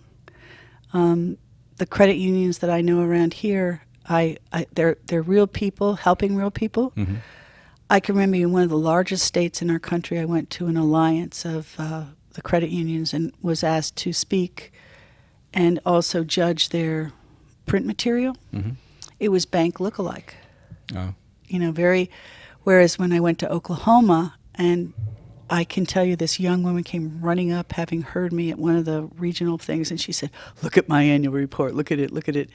Um, 0.93 1.37
the 1.75 1.85
credit 1.85 2.15
unions 2.15 2.59
that 2.59 2.69
I 2.69 2.79
know 2.81 3.01
around 3.01 3.33
here, 3.33 3.81
I, 4.07 4.37
I 4.53 4.67
they're 4.73 4.97
they're 5.07 5.21
real 5.21 5.45
people 5.47 5.95
helping 5.95 6.35
real 6.37 6.51
people. 6.51 6.91
hmm 6.95 7.15
I 7.91 7.99
can 7.99 8.13
remember 8.13 8.37
in 8.37 8.51
one 8.51 8.61
of 8.61 8.69
the 8.69 8.77
largest 8.77 9.25
states 9.25 9.63
in 9.63 9.71
our 9.71 9.79
country, 9.79 10.19
I 10.19 10.25
went 10.25 10.51
to 10.51 10.67
an 10.67 10.77
alliance 10.77 11.43
of 11.43 11.73
uh, 11.79 12.03
the 12.35 12.41
credit 12.43 12.69
unions 12.69 13.15
and 13.15 13.33
was 13.41 13.63
asked 13.63 13.95
to 14.03 14.13
speak 14.13 14.71
and 15.55 15.79
also 15.87 16.23
judge 16.23 16.69
their 16.69 17.11
print 17.65 17.85
material. 17.87 18.35
hmm 18.53 18.71
It 19.19 19.29
was 19.29 19.45
bank 19.47 19.79
lookalike, 19.79 20.33
Oh, 20.95 21.15
you 21.47 21.57
know, 21.59 21.71
very. 21.71 22.09
Whereas 22.63 22.99
when 22.99 23.11
I 23.11 23.19
went 23.19 23.39
to 23.39 23.51
Oklahoma, 23.51 24.35
and 24.53 24.93
I 25.49 25.63
can 25.63 25.85
tell 25.85 26.03
you, 26.05 26.15
this 26.15 26.39
young 26.39 26.63
woman 26.63 26.83
came 26.83 27.19
running 27.21 27.51
up, 27.51 27.73
having 27.73 28.01
heard 28.03 28.31
me 28.31 28.51
at 28.51 28.59
one 28.59 28.75
of 28.75 28.85
the 28.85 29.09
regional 29.17 29.57
things, 29.57 29.89
and 29.91 29.99
she 29.99 30.11
said, 30.11 30.29
"Look 30.61 30.77
at 30.77 30.87
my 30.87 31.03
annual 31.03 31.33
report. 31.33 31.73
Look 31.75 31.91
at 31.91 31.99
it. 31.99 32.11
Look 32.11 32.29
at 32.29 32.35
it," 32.35 32.49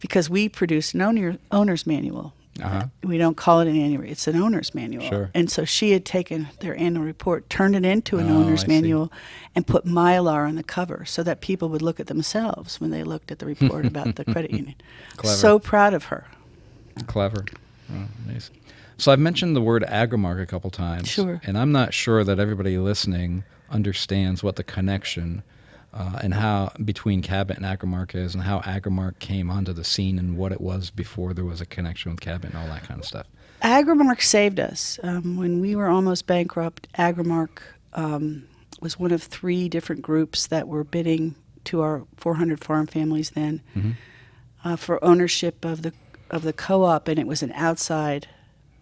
because 0.00 0.28
we 0.28 0.48
produce 0.48 0.94
an 0.94 1.00
owner, 1.02 1.38
owner's 1.52 1.86
manual 1.86 2.34
uh-huh. 2.62 2.86
we 3.02 3.18
don't 3.18 3.36
call 3.36 3.58
it 3.60 3.66
an 3.68 3.76
annual 3.76 4.04
it's 4.04 4.26
an 4.28 4.36
owner's 4.36 4.74
manual 4.74 5.04
Sure. 5.04 5.30
and 5.34 5.50
so 5.50 5.64
she 5.64 5.90
had 5.90 6.04
taken 6.04 6.48
their 6.60 6.76
annual 6.78 7.04
report 7.04 7.48
turned 7.50 7.74
it 7.74 7.84
into 7.84 8.18
an 8.18 8.28
Oh, 8.30 8.36
owner's 8.36 8.62
I 8.62 8.66
see. 8.66 8.72
manual 8.72 9.12
and 9.56 9.66
put 9.66 9.84
mylar 9.86 10.46
on 10.46 10.54
the 10.54 10.62
cover 10.62 11.04
so 11.04 11.22
that 11.24 11.40
people 11.40 11.68
would 11.70 11.82
look 11.82 11.98
at 11.98 12.06
themselves 12.06 12.80
when 12.80 12.90
they 12.90 13.02
looked 13.02 13.32
at 13.32 13.40
the 13.40 13.46
report 13.46 13.86
about 13.86 14.14
the 14.16 14.24
credit 14.32 14.50
union 14.52 14.76
Clever. 15.16 15.36
so 15.36 15.58
proud 15.58 15.94
of 15.94 16.04
her 16.04 16.26
Clever. 17.08 17.44
Oh, 17.92 18.04
nice. 18.26 18.50
So 18.96 19.12
I've 19.12 19.18
mentioned 19.18 19.56
the 19.56 19.60
word 19.60 19.82
Agrimark 19.88 20.40
a 20.40 20.46
couple 20.46 20.70
times. 20.70 21.08
Sure. 21.08 21.40
And 21.44 21.58
I'm 21.58 21.72
not 21.72 21.92
sure 21.92 22.22
that 22.24 22.38
everybody 22.38 22.78
listening 22.78 23.44
understands 23.70 24.42
what 24.42 24.56
the 24.56 24.64
connection 24.64 25.42
uh, 25.92 26.18
and 26.22 26.34
how 26.34 26.72
between 26.84 27.22
Cabot 27.22 27.56
and 27.56 27.64
Agrimark 27.66 28.14
is 28.14 28.34
and 28.34 28.42
how 28.44 28.60
Agrimark 28.60 29.18
came 29.20 29.50
onto 29.50 29.72
the 29.72 29.84
scene 29.84 30.18
and 30.18 30.36
what 30.36 30.52
it 30.52 30.60
was 30.60 30.90
before 30.90 31.32
there 31.34 31.44
was 31.44 31.60
a 31.60 31.66
connection 31.66 32.10
with 32.12 32.20
Cabot 32.20 32.50
and 32.52 32.58
all 32.58 32.66
that 32.68 32.82
kind 32.82 32.98
of 33.00 33.06
stuff. 33.06 33.26
agrimark 33.62 34.20
saved 34.20 34.58
us 34.60 34.98
um, 35.02 35.36
when 35.36 35.60
we 35.60 35.74
were 35.76 35.88
almost 35.88 36.26
bankrupt 36.26 36.86
agrimark 36.98 37.58
um, 37.94 38.44
was 38.80 38.98
one 38.98 39.10
of 39.12 39.22
three 39.22 39.68
different 39.68 40.02
groups 40.02 40.48
that 40.48 40.66
were 40.68 40.84
bidding 40.84 41.34
to 41.64 41.80
our 41.80 42.02
400 42.16 42.62
farm 42.62 42.86
families 42.86 43.30
then 43.30 43.60
Mhm. 43.76 43.94
uh, 44.64 44.76
for 44.76 45.02
ownership 45.04 45.64
of 45.64 45.82
the 45.82 45.92
of 46.30 46.42
the 46.42 46.52
co-op, 46.52 47.06
and 47.06 47.18
it 47.18 47.26
was 47.26 47.42
an 47.42 47.52
outside 47.52 48.26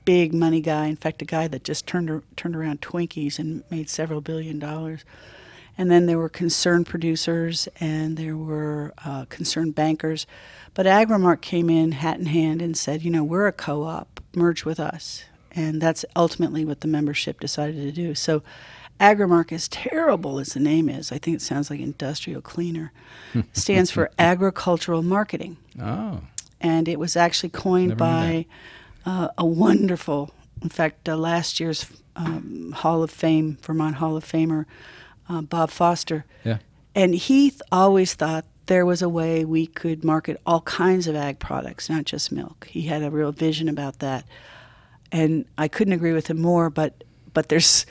big 0.04 0.32
money 0.34 0.60
guy. 0.60 0.86
In 0.86 0.96
fact, 0.96 1.22
a 1.22 1.24
guy 1.24 1.48
that 1.48 1.64
just 1.64 1.86
turned 1.86 2.22
turned 2.36 2.56
around 2.56 2.80
Twinkies 2.80 3.38
and 3.38 3.62
made 3.70 3.88
several 3.90 4.20
billion 4.20 4.58
dollars. 4.58 5.04
And 5.78 5.90
then 5.90 6.04
there 6.06 6.18
were 6.18 6.28
concerned 6.28 6.86
producers 6.86 7.66
and 7.80 8.16
there 8.18 8.36
were 8.36 8.92
uh, 9.06 9.24
concerned 9.30 9.74
bankers. 9.74 10.26
But 10.74 10.84
Agrimark 10.86 11.40
came 11.40 11.70
in 11.70 11.92
hat 11.92 12.18
in 12.18 12.26
hand 12.26 12.60
and 12.60 12.76
said, 12.76 13.02
you 13.02 13.10
know, 13.10 13.24
we're 13.24 13.46
a 13.46 13.52
co-op, 13.52 14.20
merge 14.34 14.64
with 14.66 14.78
us. 14.78 15.24
And 15.50 15.80
that's 15.80 16.04
ultimately 16.14 16.64
what 16.66 16.80
the 16.80 16.88
membership 16.88 17.40
decided 17.40 17.76
to 17.76 17.90
do. 17.92 18.14
So 18.14 18.42
Agrimark, 19.00 19.50
as 19.50 19.66
terrible 19.68 20.38
as 20.38 20.48
the 20.52 20.60
name 20.60 20.88
is, 20.90 21.10
I 21.10 21.16
think 21.18 21.36
it 21.36 21.42
sounds 21.42 21.70
like 21.70 21.80
industrial 21.80 22.42
cleaner, 22.42 22.92
stands 23.54 23.90
for 23.90 24.10
agricultural 24.18 25.02
marketing 25.02 25.56
Oh. 25.80 26.20
and 26.60 26.86
it 26.86 26.98
was 26.98 27.16
actually 27.16 27.48
coined 27.48 27.88
Never 27.88 27.98
by 27.98 28.46
uh, 29.04 29.28
a 29.38 29.44
wonderful, 29.44 30.32
in 30.62 30.68
fact, 30.68 31.08
uh, 31.08 31.16
last 31.16 31.60
year's 31.60 31.86
um, 32.16 32.72
Hall 32.72 33.02
of 33.02 33.10
Fame, 33.10 33.58
Vermont 33.62 33.96
Hall 33.96 34.16
of 34.16 34.24
Famer, 34.24 34.66
uh, 35.28 35.42
Bob 35.42 35.70
Foster. 35.70 36.24
Yeah. 36.44 36.58
And 36.94 37.14
he 37.14 37.50
th- 37.50 37.62
always 37.70 38.14
thought 38.14 38.44
there 38.66 38.86
was 38.86 39.02
a 39.02 39.08
way 39.08 39.44
we 39.44 39.66
could 39.66 40.04
market 40.04 40.40
all 40.46 40.60
kinds 40.62 41.06
of 41.06 41.16
ag 41.16 41.38
products, 41.38 41.88
not 41.88 42.04
just 42.04 42.30
milk. 42.30 42.68
He 42.70 42.82
had 42.82 43.02
a 43.02 43.10
real 43.10 43.32
vision 43.32 43.68
about 43.68 43.98
that, 44.00 44.24
and 45.10 45.46
I 45.58 45.68
couldn't 45.68 45.94
agree 45.94 46.12
with 46.12 46.28
him 46.28 46.40
more. 46.40 46.70
But 46.70 47.02
but 47.34 47.48
there's 47.48 47.86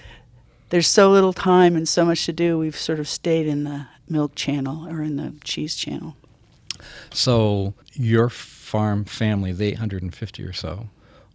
there's 0.70 0.88
so 0.88 1.12
little 1.12 1.34
time 1.34 1.76
and 1.76 1.88
so 1.88 2.06
much 2.06 2.26
to 2.26 2.34
do. 2.34 2.58
We've 2.58 2.78
sort 2.78 3.00
of 3.00 3.08
stayed 3.08 3.48
in 3.48 3.64
the 3.64 3.88
milk 4.08 4.36
channel 4.36 4.88
or 4.88 5.02
in 5.02 5.18
the 5.18 5.34
cheese 5.44 5.76
channel. 5.76 6.16
So 7.14 7.74
your 7.94 8.30
farm 8.30 9.06
family, 9.06 9.52
the 9.52 9.68
850 9.68 10.44
or 10.44 10.54
so, 10.54 10.90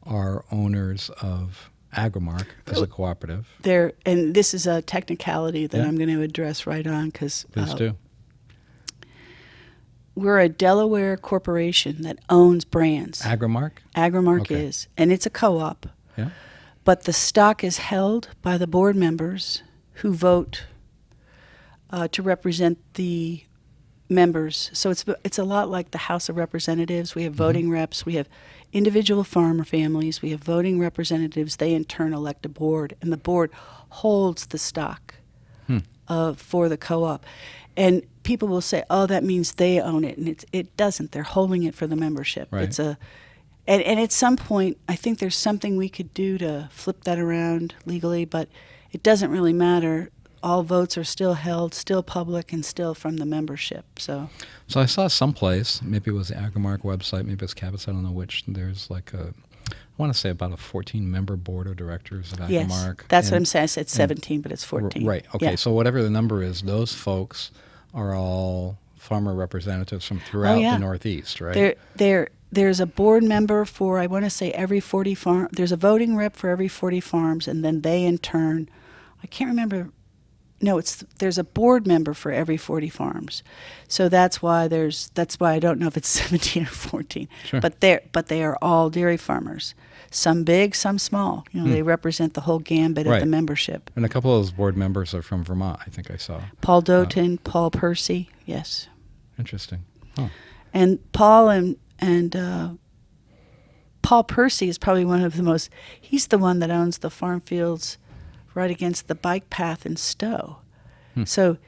are 0.07 0.45
owners 0.51 1.11
of 1.21 1.71
Agrimark 1.95 2.47
as 2.67 2.81
a 2.83 2.87
cooperative. 2.87 3.49
there 3.63 3.93
and 4.05 4.35
this 4.35 4.53
is 4.53 4.67
a 4.67 4.83
technicality 4.83 5.67
that 5.67 5.79
Yeah. 5.79 5.85
I'm 5.87 5.97
going 5.97 6.11
to 6.11 6.21
address 6.23 6.67
right 6.67 6.87
on 6.87 7.07
because 7.07 7.47
Please 7.53 7.73
do. 7.75 7.97
we're 10.15 10.39
a 10.41 10.49
Delaware 10.49 11.17
corporation 11.17 12.03
that 12.03 12.19
owns 12.29 12.65
brands. 12.65 13.23
Agrimark? 13.23 13.73
Agrimark 13.95 14.43
Okay. 14.43 14.67
is, 14.67 14.89
and 14.97 15.13
it's 15.13 15.27
a 15.27 15.31
co-op, 15.31 15.87
Yeah. 16.17 16.31
but 16.85 17.05
the 17.05 17.13
stock 17.13 17.63
is 17.65 17.79
held 17.79 18.29
by 18.43 18.59
the 18.59 18.67
board 18.67 18.97
members 18.97 19.63
who 19.95 20.13
vote 20.13 20.65
uh, 21.91 22.09
to 22.09 22.21
represent 22.23 22.79
the 22.95 23.43
members. 24.09 24.71
So 24.73 24.91
it's 24.91 25.05
it's 25.25 25.39
a 25.39 25.45
lot 25.45 25.69
like 25.69 25.91
the 25.91 25.99
House 25.99 26.29
of 26.29 26.37
Representatives. 26.37 27.15
We 27.15 27.25
have 27.25 27.35
voting 27.35 27.71
reps. 27.71 28.07
We 28.07 28.15
have 28.15 28.29
individual 28.73 29.25
farmer 29.25 29.65
families. 29.65 30.23
We 30.23 30.31
have 30.31 30.43
voting 30.43 30.79
representatives. 30.79 31.57
They 31.57 31.75
in 31.75 31.85
turn 31.85 32.13
elect 32.13 32.47
a 32.47 32.49
board, 32.49 32.95
and 33.01 33.13
the 33.13 33.17
board 33.17 33.51
holds 33.89 34.47
the 34.47 34.59
stock 34.59 35.15
Hmm. 35.67 35.79
uh, 36.09 36.35
for 36.35 36.69
the 36.69 36.77
co-op. 36.77 37.25
And 37.77 38.03
people 38.23 38.49
will 38.49 38.61
say, 38.61 38.85
"Oh, 38.89 39.07
that 39.07 39.25
means 39.25 39.53
they 39.53 39.81
own 39.81 40.05
it," 40.05 40.17
and 40.19 40.29
it's, 40.29 40.45
it 40.53 40.77
doesn't. 40.77 41.13
They're 41.13 41.23
holding 41.23 41.65
it 41.65 41.75
for 41.75 41.87
the 41.87 41.97
membership. 41.97 42.49
Right. 42.51 42.65
It's 42.65 42.79
a 42.79 42.97
and, 43.69 43.83
and 43.83 43.99
at 43.99 44.13
some 44.13 44.37
point, 44.37 44.79
I 44.89 44.95
think 44.95 45.19
there's 45.19 45.35
something 45.37 45.77
we 45.77 45.89
could 45.89 46.15
do 46.15 46.39
to 46.39 46.69
flip 46.71 47.03
that 47.03 47.19
around 47.19 47.75
legally, 47.85 48.25
but 48.25 48.49
it 48.93 49.03
doesn't 49.03 49.31
really 49.31 49.53
matter. 49.53 50.11
All 50.47 50.63
votes 50.63 50.97
are 50.97 51.03
still 51.03 51.35
held, 51.35 51.75
still 51.75 52.05
public, 52.05 52.53
and 52.53 52.65
still 52.65 52.95
from 52.95 53.17
the 53.17 53.27
membership. 53.27 53.99
So 53.99 54.31
So 54.69 54.81
I 54.81 54.87
saw 54.87 55.09
someplace, 55.09 55.83
maybe 55.83 56.13
it 56.13 56.15
was 56.15 56.29
the 56.29 56.37
Agrimark 56.37 56.83
website, 56.83 57.25
maybe 57.25 57.45
it's 57.45 57.53
Cabot's, 57.53 57.89
I 57.89 57.91
don't 57.91 58.05
know 58.05 58.13
which. 58.13 58.45
There's 58.47 58.89
like 58.89 59.13
a, 59.13 59.35
I 59.69 59.75
want 59.97 60.13
to 60.13 60.19
say 60.19 60.31
about 60.31 60.53
a 60.53 60.57
14 60.57 61.11
member 61.11 61.35
board 61.35 61.67
of 61.67 61.75
directors 61.75 62.33
at 62.35 62.49
yes, 62.49 62.71
Agrimark. 62.71 63.09
that's 63.09 63.29
what 63.33 63.39
I'm 63.39 63.45
saying. 63.45 63.65
I 63.65 63.67
said 63.67 63.89
17, 63.89 64.41
but 64.41 64.53
it's 64.53 64.63
R- 64.73 64.79
14. 64.83 65.05
Right. 65.05 65.27
Okay. 65.35 65.51
Yeah. 65.51 65.55
So 65.57 65.73
whatever 65.73 66.01
the 66.01 66.11
number 66.11 66.45
is, 66.45 66.63
those 66.63 66.95
folks 66.95 67.51
are 67.93 68.15
all 68.15 68.79
farmer 68.95 69.35
representatives 69.35 70.07
from 70.07 70.19
oh, 70.19 70.31
throughout 70.31 70.59
Oh, 70.59 70.61
yeah. 70.61 70.75
the 70.75 70.79
Northeast, 70.79 71.41
right? 71.41 71.55
There, 71.55 71.75
there, 71.97 72.29
there's 72.53 72.79
a 72.79 72.87
board 72.87 73.25
member 73.25 73.65
for 73.65 73.99
I 73.99 74.07
want 74.07 74.25
to 74.27 74.31
say 74.31 74.53
every 74.53 74.79
40 74.79 75.17
farm. 75.17 75.49
There's 75.51 75.73
a 75.73 75.77
voting 75.77 76.15
rep 76.17 76.37
for 76.37 76.51
every 76.51 76.69
40 76.69 77.01
farms, 77.01 77.49
and 77.49 77.65
then 77.65 77.81
they 77.81 78.05
in 78.05 78.19
turn, 78.19 78.69
I 79.25 79.27
can't 79.27 79.51
remember 79.51 79.91
no, 80.61 80.79
it's 80.79 81.05
there's 81.19 81.39
a 81.39 81.45
board 81.45 81.87
member 81.87 82.15
for 82.15 82.33
every 82.33 82.57
40 82.57 82.89
farms, 82.89 83.43
so 83.89 84.09
that's 84.09 84.41
why 84.41 84.69
there's 84.69 85.11
that's 85.15 85.39
why 85.39 85.53
I 85.53 85.59
don't 85.59 85.79
know 85.79 85.87
if 85.87 85.97
it's 85.97 86.09
17 86.25 86.63
or 86.63 86.67
14, 86.67 87.29
Sure. 87.45 87.61
but 87.61 87.81
they 87.81 88.01
but 88.13 88.27
they 88.29 88.43
are 88.43 88.57
all 88.63 88.89
dairy 88.91 89.17
farmers, 89.19 89.75
some 90.11 90.45
big, 90.45 90.75
some 90.75 90.99
small. 90.99 91.47
You 91.53 91.63
know, 91.63 91.71
they 91.71 91.83
represent 91.83 92.35
the 92.35 92.41
whole 92.43 92.59
gambit 92.59 93.07
of 93.07 93.21
the 93.21 93.27
membership. 93.27 93.91
And 93.97 94.05
a 94.05 94.09
couple 94.09 94.35
of 94.35 94.43
those 94.43 94.53
board 94.53 94.77
members 94.77 95.13
are 95.15 95.23
from 95.23 95.45
Vermont, 95.45 95.81
I 95.87 95.91
think 95.91 96.11
I 96.11 96.17
saw. 96.17 96.41
Paul 96.63 96.81
Doughton, 96.83 97.39
Paul 97.45 97.71
Percy, 97.71 98.31
yes, 98.47 98.89
Interesting. 99.39 99.85
Oh, 100.19 100.31
and 100.73 100.99
Paul 101.13 101.51
and 101.51 101.77
and 101.99 102.35
uh, 102.35 102.71
Paul 104.03 104.25
Percy 104.25 104.69
is 104.69 104.79
probably 104.79 105.05
one 105.05 105.23
of 105.23 105.37
the 105.37 105.43
most. 105.43 105.69
He's 106.01 106.29
the 106.29 106.39
one 106.39 106.61
that 106.61 106.71
owns 106.71 106.99
the 106.99 107.11
farm 107.11 107.41
fields 107.41 107.99
right 108.57 108.71
against 108.71 109.07
the 109.07 109.15
bike 109.15 109.51
path 109.51 109.85
in 109.85 109.97
Stowe. 109.97 110.57
Hmm. 111.15 111.25
So 111.25 111.59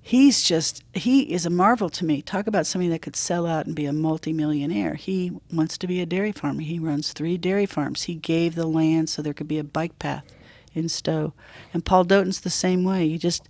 he's 0.00 0.44
just 0.44 0.84
he 0.94 1.32
is 1.32 1.44
a 1.44 1.50
marvel 1.50 1.90
to 1.90 2.04
me. 2.04 2.22
Talk 2.22 2.46
about 2.46 2.66
somebody 2.66 2.88
that 2.90 3.02
could 3.02 3.16
sell 3.16 3.46
out 3.46 3.66
and 3.66 3.74
be 3.74 3.84
a 3.84 3.92
multimillionaire. 3.92 4.94
He 4.94 5.32
wants 5.52 5.76
to 5.78 5.88
be 5.88 6.00
a 6.00 6.06
dairy 6.06 6.32
farmer. 6.32 6.62
He 6.62 6.78
runs 6.78 7.12
three 7.12 7.36
dairy 7.36 7.66
farms. 7.66 8.04
He 8.04 8.14
gave 8.14 8.54
the 8.54 8.66
land 8.66 9.10
so 9.10 9.20
there 9.20 9.34
could 9.34 9.48
be 9.48 9.58
a 9.58 9.64
bike 9.64 9.98
path 9.98 10.24
in 10.72 10.88
Stowe. 10.88 11.34
And 11.74 11.84
Paul 11.84 12.04
Doughton's 12.04 12.40
the 12.40 12.50
same 12.50 12.84
way. 12.84 13.04
You 13.04 13.18
just 13.18 13.48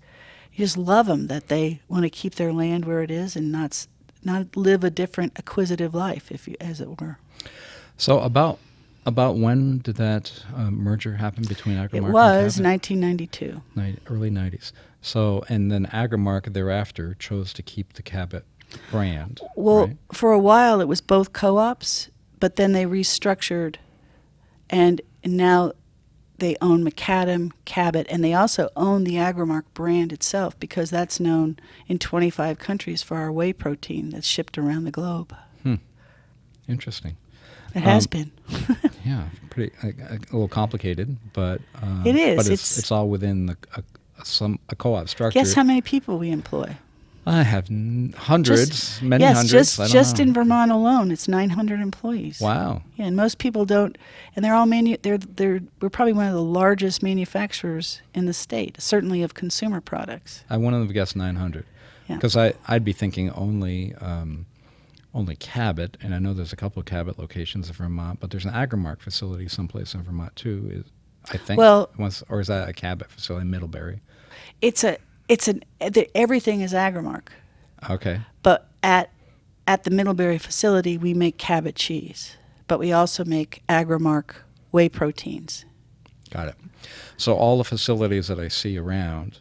you 0.55 0.65
just 0.65 0.79
love 0.79 1.07
them 1.07 1.27
that 1.27 1.49
they 1.49 1.83
want 1.89 2.05
to 2.05 2.11
keep 2.11 2.37
their 2.37 2.53
land 2.53 2.87
where 2.87 3.03
it 3.03 3.11
is 3.11 3.37
and 3.37 3.53
not 3.53 3.87
not 4.25 4.57
live 4.57 4.83
a 4.83 4.91
different 4.91 5.39
acquisitive 5.39 5.95
life, 5.95 6.33
if 6.33 6.49
you 6.49 6.57
as 6.61 6.81
it 6.81 6.99
were. 6.99 7.19
So 7.99 8.21
about 8.21 8.59
about 9.07 9.37
when 9.37 9.79
did 9.79 9.97
that 9.97 10.45
uh, 10.55 10.71
merger 10.71 11.15
happen 11.17 11.45
between 11.45 11.77
Agrimark? 11.77 11.95
It 11.95 12.03
was 12.03 12.57
Cabot? 12.57 12.67
1992. 12.67 13.63
Nin- 13.75 14.01
early 14.09 14.31
90s. 14.31 14.73
So, 15.01 15.45
and 15.49 15.71
then 15.71 15.87
Agrimark 15.87 16.53
thereafter 16.53 17.15
chose 17.19 17.53
to 17.55 17.63
keep 17.63 17.93
the 17.95 18.03
Cabot 18.03 18.45
brand. 18.91 19.41
Well, 19.55 19.87
right? 19.87 19.97
for 20.13 20.33
a 20.33 20.39
while 20.39 20.81
it 20.81 20.89
was 20.89 21.01
both 21.01 21.33
co-ops, 21.33 22.11
but 22.41 22.57
then 22.57 22.73
they 22.73 22.85
restructured, 22.85 23.77
and 24.69 25.01
now 25.25 25.73
they 26.39 26.57
own 26.61 26.85
McCadam, 26.85 27.53
Cabot, 27.65 28.07
and 28.11 28.23
they 28.25 28.35
also 28.35 28.69
own 28.77 29.05
the 29.05 29.15
Agrimark 29.15 29.63
brand 29.73 30.13
itself 30.13 30.59
because 30.61 30.91
that's 30.91 31.19
known 31.21 31.59
in 31.87 31.99
25 31.99 32.59
countries 32.59 33.03
for 33.03 33.17
our 33.17 33.31
whey 33.33 33.53
protein 33.53 34.11
that's 34.11 34.27
shipped 34.27 34.59
around 34.59 34.85
the 34.85 34.91
globe. 34.91 35.35
Hmm. 35.63 35.77
Interesting. 36.69 37.17
It 37.75 37.81
has 37.83 38.07
Um, 38.07 38.11
been. 38.11 38.33
Yeah, 39.07 39.29
pretty 39.51 39.73
a, 39.83 39.89
a 40.15 40.19
little 40.33 40.49
complicated, 40.49 41.17
but 41.33 41.61
uh, 41.83 42.03
It 42.05 42.17
is. 42.17 42.37
But 42.37 42.47
it's, 42.53 42.63
It's- 42.73 42.79
it's 42.79 42.91
all 42.91 43.09
within 43.09 43.47
the 43.47 43.57
a, 43.77 43.83
a, 44.21 44.25
some 44.25 44.59
a 44.69 44.77
co-op 44.77 45.09
structure. 45.09 45.39
Guess 45.39 45.55
how 45.55 45.63
many 45.63 45.81
people 45.81 46.19
we 46.19 46.31
employ? 46.31 46.77
I 47.29 47.43
have 47.43 47.69
n- 47.71 48.15
hundreds, 48.17 48.69
Just- 48.71 49.03
many 49.03 49.23
yes, 49.25 49.37
hundreds. 49.37 49.51
just 49.53 49.81
I 49.81 49.83
don't 49.85 49.93
just 49.93 50.17
know. 50.19 50.23
in 50.23 50.33
Vermont 50.33 50.71
alone, 50.71 51.11
it's 51.11 51.27
900 51.27 51.81
employees. 51.81 52.41
Wow. 52.41 52.83
Yeah, 52.97 53.07
and 53.07 53.17
most 53.17 53.39
people 53.39 53.65
don't, 53.65 53.99
and 54.37 54.45
they're 54.45 54.55
all 54.55 54.67
manu- 54.67 54.97
they're 55.03 55.19
they're 55.19 55.61
we're 55.81 55.91
probably 55.91 56.13
one 56.13 56.27
of 56.29 56.35
the 56.35 56.43
largest 56.61 57.03
manufacturers 57.03 58.01
in 58.15 58.27
the 58.27 58.33
state, 58.33 58.81
certainly 58.81 59.23
of 59.23 59.35
consumer 59.35 59.81
products. 59.81 60.45
I 60.49 60.57
wouldn't 60.57 60.83
have 60.87 60.95
guessed 60.95 61.17
900 61.17 61.65
Yeah. 62.09 62.15
because 62.17 62.37
I 62.37 62.55
I'd 62.69 62.85
be 62.85 62.93
thinking 62.93 63.31
only 63.33 63.95
um, 63.97 64.47
only 65.17 65.35
Cabot, 65.37 65.97
and 66.03 66.15
I 66.15 66.19
know 66.19 66.35
there's 66.35 66.53
a 66.53 66.57
couple 66.57 66.79
of 66.81 66.87
Cabot 66.87 67.19
locations 67.19 67.69
in 67.69 67.75
Vermont, 67.75 68.21
but 68.21 68.31
there's 68.31 68.45
an 68.45 68.53
Agrimark 68.53 69.01
facility 69.01 69.49
someplace 69.49 69.95
in 69.95 70.03
Vermont 70.03 70.37
too. 70.37 70.69
Is 70.71 70.85
I 71.33 71.39
think 71.39 71.59
Well- 71.59 71.91
Once, 71.99 72.23
or 72.29 72.41
is 72.41 72.47
that 72.49 72.69
a 72.69 72.73
Cabot 72.73 73.11
facility 73.11 73.43
in 73.47 73.51
Middlebury? 73.51 74.01
It's 74.61 74.85
a 74.85 74.99
it's 75.29 75.49
an 75.49 75.63
everything 76.15 76.61
is 76.61 76.73
Agrimark, 76.73 77.29
Okay, 77.91 78.21
but 78.43 78.71
at 78.83 79.11
at 79.67 79.83
the 79.85 79.91
Middlebury 79.91 80.39
facility 80.39 80.97
we 80.99 81.15
make 81.15 81.39
Cabot 81.39 81.75
cheese, 81.75 82.37
but 82.69 82.79
we 82.79 82.93
also 82.93 83.25
make 83.25 83.63
Agrimark 83.69 84.37
whey 84.71 84.89
proteins. 84.89 85.65
got 86.31 86.49
it. 86.49 86.55
So 87.17 87.35
all 87.35 87.57
the 87.59 87.65
facilities 87.65 88.29
that 88.29 88.39
I 88.39 88.49
see 88.49 88.77
around 88.79 89.39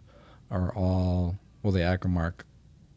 are 0.49 0.73
all 0.73 1.37
well 1.61 1.73
the 1.73 1.81
Agrimark 1.81 2.41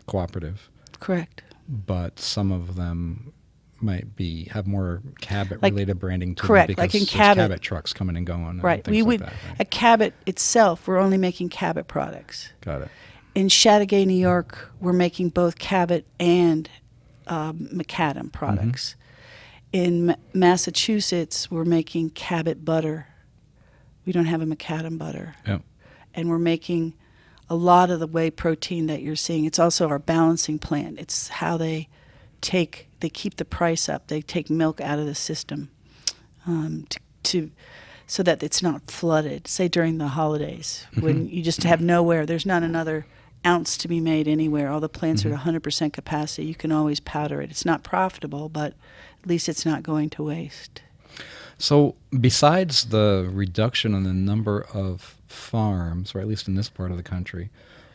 cooperative, 0.06 0.70
Correct. 1.00 1.42
But 1.68 2.18
some 2.18 2.50
of 2.50 2.76
them 2.76 3.32
might 3.80 4.16
be 4.16 4.44
have 4.46 4.66
more 4.66 5.02
Cabot 5.20 5.62
Like- 5.62 5.72
related 5.72 5.98
branding 6.00 6.34
to 6.36 6.42
correct, 6.42 6.68
them 6.68 6.82
like 6.82 6.94
in 6.94 7.04
Cabot- 7.06 7.42
Cabot 7.42 7.60
trucks 7.60 7.92
coming 7.92 8.16
and 8.16 8.26
going. 8.26 8.60
Right. 8.60 8.86
We 8.88 9.02
like 9.02 9.06
would 9.08 9.20
that, 9.20 9.32
right? 9.48 9.60
at 9.60 9.70
Cabot 9.70 10.14
itself, 10.26 10.88
we're 10.88 10.98
only 10.98 11.18
making 11.18 11.50
Cabot 11.50 11.86
products. 11.86 12.50
Got 12.60 12.82
it. 12.82 12.88
in 13.34 13.46
Chateaugay, 13.48 14.04
New 14.06 14.14
York, 14.18 14.72
we're 14.80 14.92
making 14.92 15.28
both 15.28 15.58
Cabot 15.58 16.04
and 16.18 16.68
um, 17.28 17.68
McCadam 17.72 18.32
products. 18.32 18.96
In 19.72 20.06
Ma- 20.06 20.14
Massachusetts, 20.32 21.50
we're 21.50 21.64
making 21.66 22.10
Cabot 22.10 22.64
butter. 22.64 23.06
We 24.06 24.12
don't 24.12 24.24
have 24.24 24.40
a 24.42 24.46
McCadam 24.46 24.98
butter. 24.98 25.34
Yep. 25.46 25.62
And 26.14 26.28
we're 26.30 26.38
making 26.38 26.94
a 27.50 27.54
lot 27.54 27.90
of 27.90 28.00
the 28.00 28.06
whey 28.06 28.30
protein 28.30 28.86
that 28.86 29.02
you're 29.02 29.16
seeing. 29.16 29.44
It's 29.44 29.58
also 29.58 29.88
our 29.88 29.98
balancing 29.98 30.58
plant. 30.58 30.98
It's 30.98 31.28
how 31.28 31.56
they 31.56 31.88
take, 32.40 32.88
they 33.00 33.08
keep 33.08 33.36
the 33.36 33.44
price 33.44 33.88
up. 33.88 34.08
They 34.08 34.20
take 34.20 34.50
milk 34.50 34.80
out 34.80 34.98
of 34.98 35.06
the 35.06 35.14
system 35.14 35.70
um, 36.46 36.86
to, 36.90 37.00
to 37.24 37.50
so 38.06 38.22
that 38.22 38.42
it's 38.42 38.62
not 38.62 38.90
flooded. 38.90 39.46
Say 39.46 39.68
during 39.68 39.98
the 39.98 40.08
holidays 40.08 40.86
when 40.98 41.28
you 41.28 41.42
just 41.42 41.62
have 41.64 41.80
nowhere, 41.80 42.26
there's 42.26 42.46
not 42.46 42.62
another 42.62 43.06
ounce 43.46 43.76
to 43.78 43.88
be 43.88 44.00
made 44.00 44.26
anywhere. 44.26 44.70
All 44.70 44.80
the 44.80 44.88
plants 44.88 45.24
are 45.24 45.32
at 45.32 45.40
100% 45.40 45.92
capacity. 45.92 46.46
You 46.46 46.54
can 46.54 46.72
always 46.72 47.00
powder 47.00 47.40
it. 47.40 47.50
It's 47.50 47.64
not 47.64 47.82
profitable, 47.82 48.48
but 48.48 48.74
at 49.22 49.28
least 49.28 49.48
it's 49.48 49.66
not 49.66 49.82
going 49.82 50.10
to 50.10 50.22
waste. 50.22 50.82
So, 51.58 51.96
besides 52.18 52.86
the 52.86 53.28
reduction 53.32 53.94
in 53.94 54.04
the 54.04 54.12
number 54.12 54.62
of 54.72 55.17
farms, 55.28 56.14
or 56.14 56.20
at 56.20 56.26
least 56.28 56.48
in 56.48 56.54
this 56.54 56.68
part 56.68 56.90
of 56.90 56.96
the 56.96 57.02
country, 57.02 57.50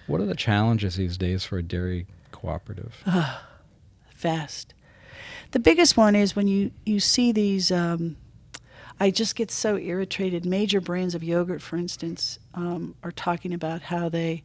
what 0.07 0.21
are 0.21 0.25
the 0.25 0.35
challenges 0.35 0.95
these 0.95 1.17
days 1.17 1.43
for 1.43 1.57
a 1.57 1.63
dairy 1.63 2.07
cooperative? 2.31 3.03
fast. 4.13 4.73
The 5.51 5.59
biggest 5.59 5.97
one 5.97 6.15
is 6.15 6.35
when 6.35 6.47
you, 6.47 6.71
you 6.85 6.99
see 6.99 7.31
these. 7.31 7.71
Um, 7.71 8.17
I 8.99 9.11
just 9.11 9.35
get 9.35 9.51
so 9.51 9.77
irritated. 9.77 10.45
Major 10.45 10.79
brands 10.79 11.13
of 11.15 11.23
yogurt, 11.23 11.61
for 11.61 11.77
instance, 11.77 12.39
um, 12.53 12.95
are 13.03 13.11
talking 13.11 13.53
about 13.53 13.83
how 13.83 14.07
they 14.07 14.43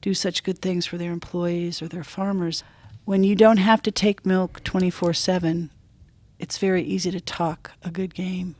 do 0.00 0.14
such 0.14 0.42
good 0.42 0.58
things 0.58 0.86
for 0.86 0.96
their 0.96 1.12
employees 1.12 1.82
or 1.82 1.88
their 1.88 2.04
farmers. 2.04 2.64
When 3.04 3.24
you 3.24 3.34
don't 3.34 3.58
have 3.58 3.82
to 3.82 3.90
take 3.90 4.24
milk 4.24 4.64
24 4.64 5.12
7, 5.12 5.70
it's 6.38 6.58
very 6.58 6.82
easy 6.82 7.10
to 7.10 7.20
talk 7.20 7.72
a 7.82 7.90
good 7.90 8.14
game. 8.14 8.54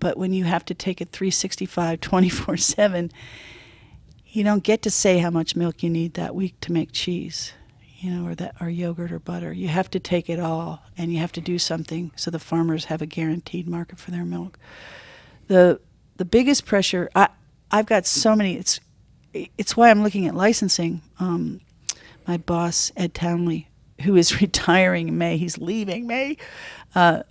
But 0.00 0.16
when 0.16 0.32
you 0.32 0.44
have 0.44 0.64
to 0.64 0.74
take 0.74 1.00
it 1.00 1.10
365, 1.10 2.00
24 2.02 2.56
7, 2.56 3.12
you 4.26 4.42
don't 4.44 4.64
get 4.64 4.82
to 4.82 4.90
say 4.90 5.18
how 5.18 5.30
much 5.30 5.54
milk 5.54 5.82
you 5.82 5.90
need 5.90 6.14
that 6.14 6.34
week 6.34 6.58
to 6.62 6.72
make 6.72 6.92
cheese, 6.92 7.52
you 7.98 8.10
know, 8.10 8.26
or 8.28 8.34
that 8.36 8.54
or 8.60 8.68
yogurt 8.68 9.12
or 9.12 9.18
butter. 9.18 9.52
You 9.52 9.68
have 9.68 9.90
to 9.90 10.00
take 10.00 10.28
it 10.30 10.40
all, 10.40 10.82
and 10.96 11.12
you 11.12 11.18
have 11.18 11.32
to 11.32 11.40
do 11.40 11.58
something 11.58 12.12
so 12.16 12.30
the 12.30 12.38
farmers 12.38 12.86
have 12.86 13.02
a 13.02 13.06
guaranteed 13.06 13.68
market 13.68 13.98
for 13.98 14.10
their 14.10 14.24
milk. 14.24 14.58
the 15.46 15.80
The 16.16 16.24
biggest 16.24 16.64
pressure, 16.64 17.10
I 17.14 17.28
I've 17.70 17.86
got 17.86 18.06
so 18.06 18.34
many. 18.34 18.56
It's 18.56 18.80
it's 19.32 19.76
why 19.76 19.90
I'm 19.90 20.02
looking 20.02 20.26
at 20.26 20.34
licensing. 20.34 21.02
Um, 21.18 21.60
my 22.26 22.36
boss 22.36 22.92
Ed 22.96 23.14
Townley, 23.14 23.68
who 24.02 24.16
is 24.16 24.40
retiring 24.40 25.08
in 25.08 25.18
May, 25.18 25.36
he's 25.36 25.58
leaving 25.58 26.06
May. 26.06 26.36
Uh, 26.94 27.22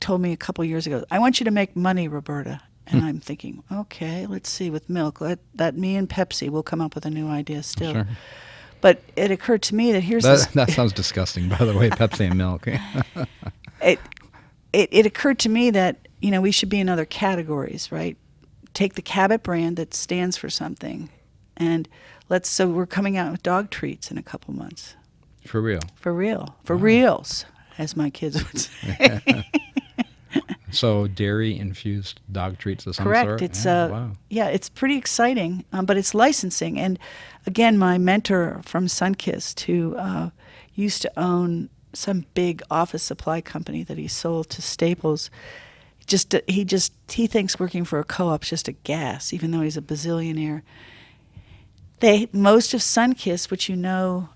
told 0.00 0.20
me 0.20 0.32
a 0.32 0.36
couple 0.36 0.64
years 0.64 0.86
ago, 0.86 1.04
I 1.10 1.18
want 1.18 1.40
you 1.40 1.44
to 1.44 1.50
make 1.50 1.76
money, 1.76 2.08
Roberta. 2.08 2.60
And 2.86 3.00
hmm. 3.00 3.06
I'm 3.06 3.20
thinking, 3.20 3.62
okay, 3.72 4.26
let's 4.26 4.50
see 4.50 4.68
with 4.70 4.90
milk. 4.90 5.20
Let 5.20 5.38
that 5.54 5.76
me 5.76 5.96
and 5.96 6.08
Pepsi 6.08 6.50
will 6.50 6.62
come 6.62 6.80
up 6.80 6.94
with 6.94 7.06
a 7.06 7.10
new 7.10 7.28
idea 7.28 7.62
still. 7.62 7.92
Sure. 7.92 8.08
But 8.80 9.00
it 9.16 9.30
occurred 9.30 9.62
to 9.62 9.74
me 9.74 9.92
that 9.92 10.02
here's 10.02 10.24
this, 10.24 10.44
That, 10.46 10.54
that 10.66 10.70
sounds 10.70 10.92
disgusting, 10.92 11.48
by 11.48 11.56
the 11.56 11.72
way, 11.72 11.88
Pepsi 11.90 12.28
and 12.28 12.36
milk. 12.36 12.66
it, 13.82 13.98
it 14.74 14.88
it 14.92 15.06
occurred 15.06 15.38
to 15.40 15.48
me 15.48 15.70
that 15.70 16.06
you 16.20 16.30
know 16.30 16.42
we 16.42 16.50
should 16.50 16.68
be 16.68 16.80
in 16.80 16.90
other 16.90 17.06
categories, 17.06 17.90
right? 17.90 18.18
Take 18.74 18.94
the 18.94 19.02
Cabot 19.02 19.42
brand 19.42 19.76
that 19.78 19.94
stands 19.94 20.36
for 20.36 20.50
something, 20.50 21.08
and 21.56 21.88
let's. 22.28 22.50
So 22.50 22.68
we're 22.68 22.84
coming 22.84 23.16
out 23.16 23.32
with 23.32 23.42
dog 23.42 23.70
treats 23.70 24.10
in 24.10 24.18
a 24.18 24.22
couple 24.22 24.52
months, 24.52 24.96
for 25.46 25.62
real. 25.62 25.80
for 25.94 26.12
real, 26.12 26.54
for 26.64 26.76
reals, 26.76 27.46
as 27.78 27.96
my 27.96 28.10
kids 28.10 28.42
would 28.44 28.60
say. 28.60 29.44
So, 30.74 31.06
dairy 31.06 31.56
infused 31.56 32.20
dog 32.30 32.58
treats 32.58 32.86
of 32.86 32.96
some 32.96 33.06
Correct. 33.06 33.28
sort? 33.28 33.42
It's 33.42 33.64
yeah, 33.64 33.84
uh, 33.84 33.88
wow. 33.88 34.10
yeah, 34.28 34.48
it's 34.48 34.68
pretty 34.68 34.96
exciting, 34.96 35.64
um, 35.72 35.86
but 35.86 35.96
it's 35.96 36.14
licensing. 36.14 36.78
And 36.78 36.98
again, 37.46 37.78
my 37.78 37.96
mentor 37.96 38.60
from 38.64 38.86
Sunkist, 38.86 39.60
who 39.60 39.94
uh, 39.96 40.30
used 40.74 41.02
to 41.02 41.12
own 41.18 41.70
some 41.92 42.26
big 42.34 42.60
office 42.70 43.02
supply 43.04 43.40
company 43.40 43.84
that 43.84 43.98
he 43.98 44.08
sold 44.08 44.50
to 44.50 44.62
Staples, 44.62 45.30
just 46.06 46.34
he 46.48 46.64
just 46.64 46.92
he 47.08 47.26
thinks 47.26 47.58
working 47.58 47.84
for 47.84 47.98
a 47.98 48.04
co-op's 48.04 48.50
just 48.50 48.68
a 48.68 48.72
gas, 48.72 49.32
even 49.32 49.52
though 49.52 49.60
he's 49.60 49.76
a 49.76 49.82
bazillionaire. 49.82 50.62
they 52.00 52.28
most 52.32 52.74
of 52.74 52.80
Sunkist, 52.80 53.50
which 53.50 53.68
you 53.68 53.76
know, 53.76 54.28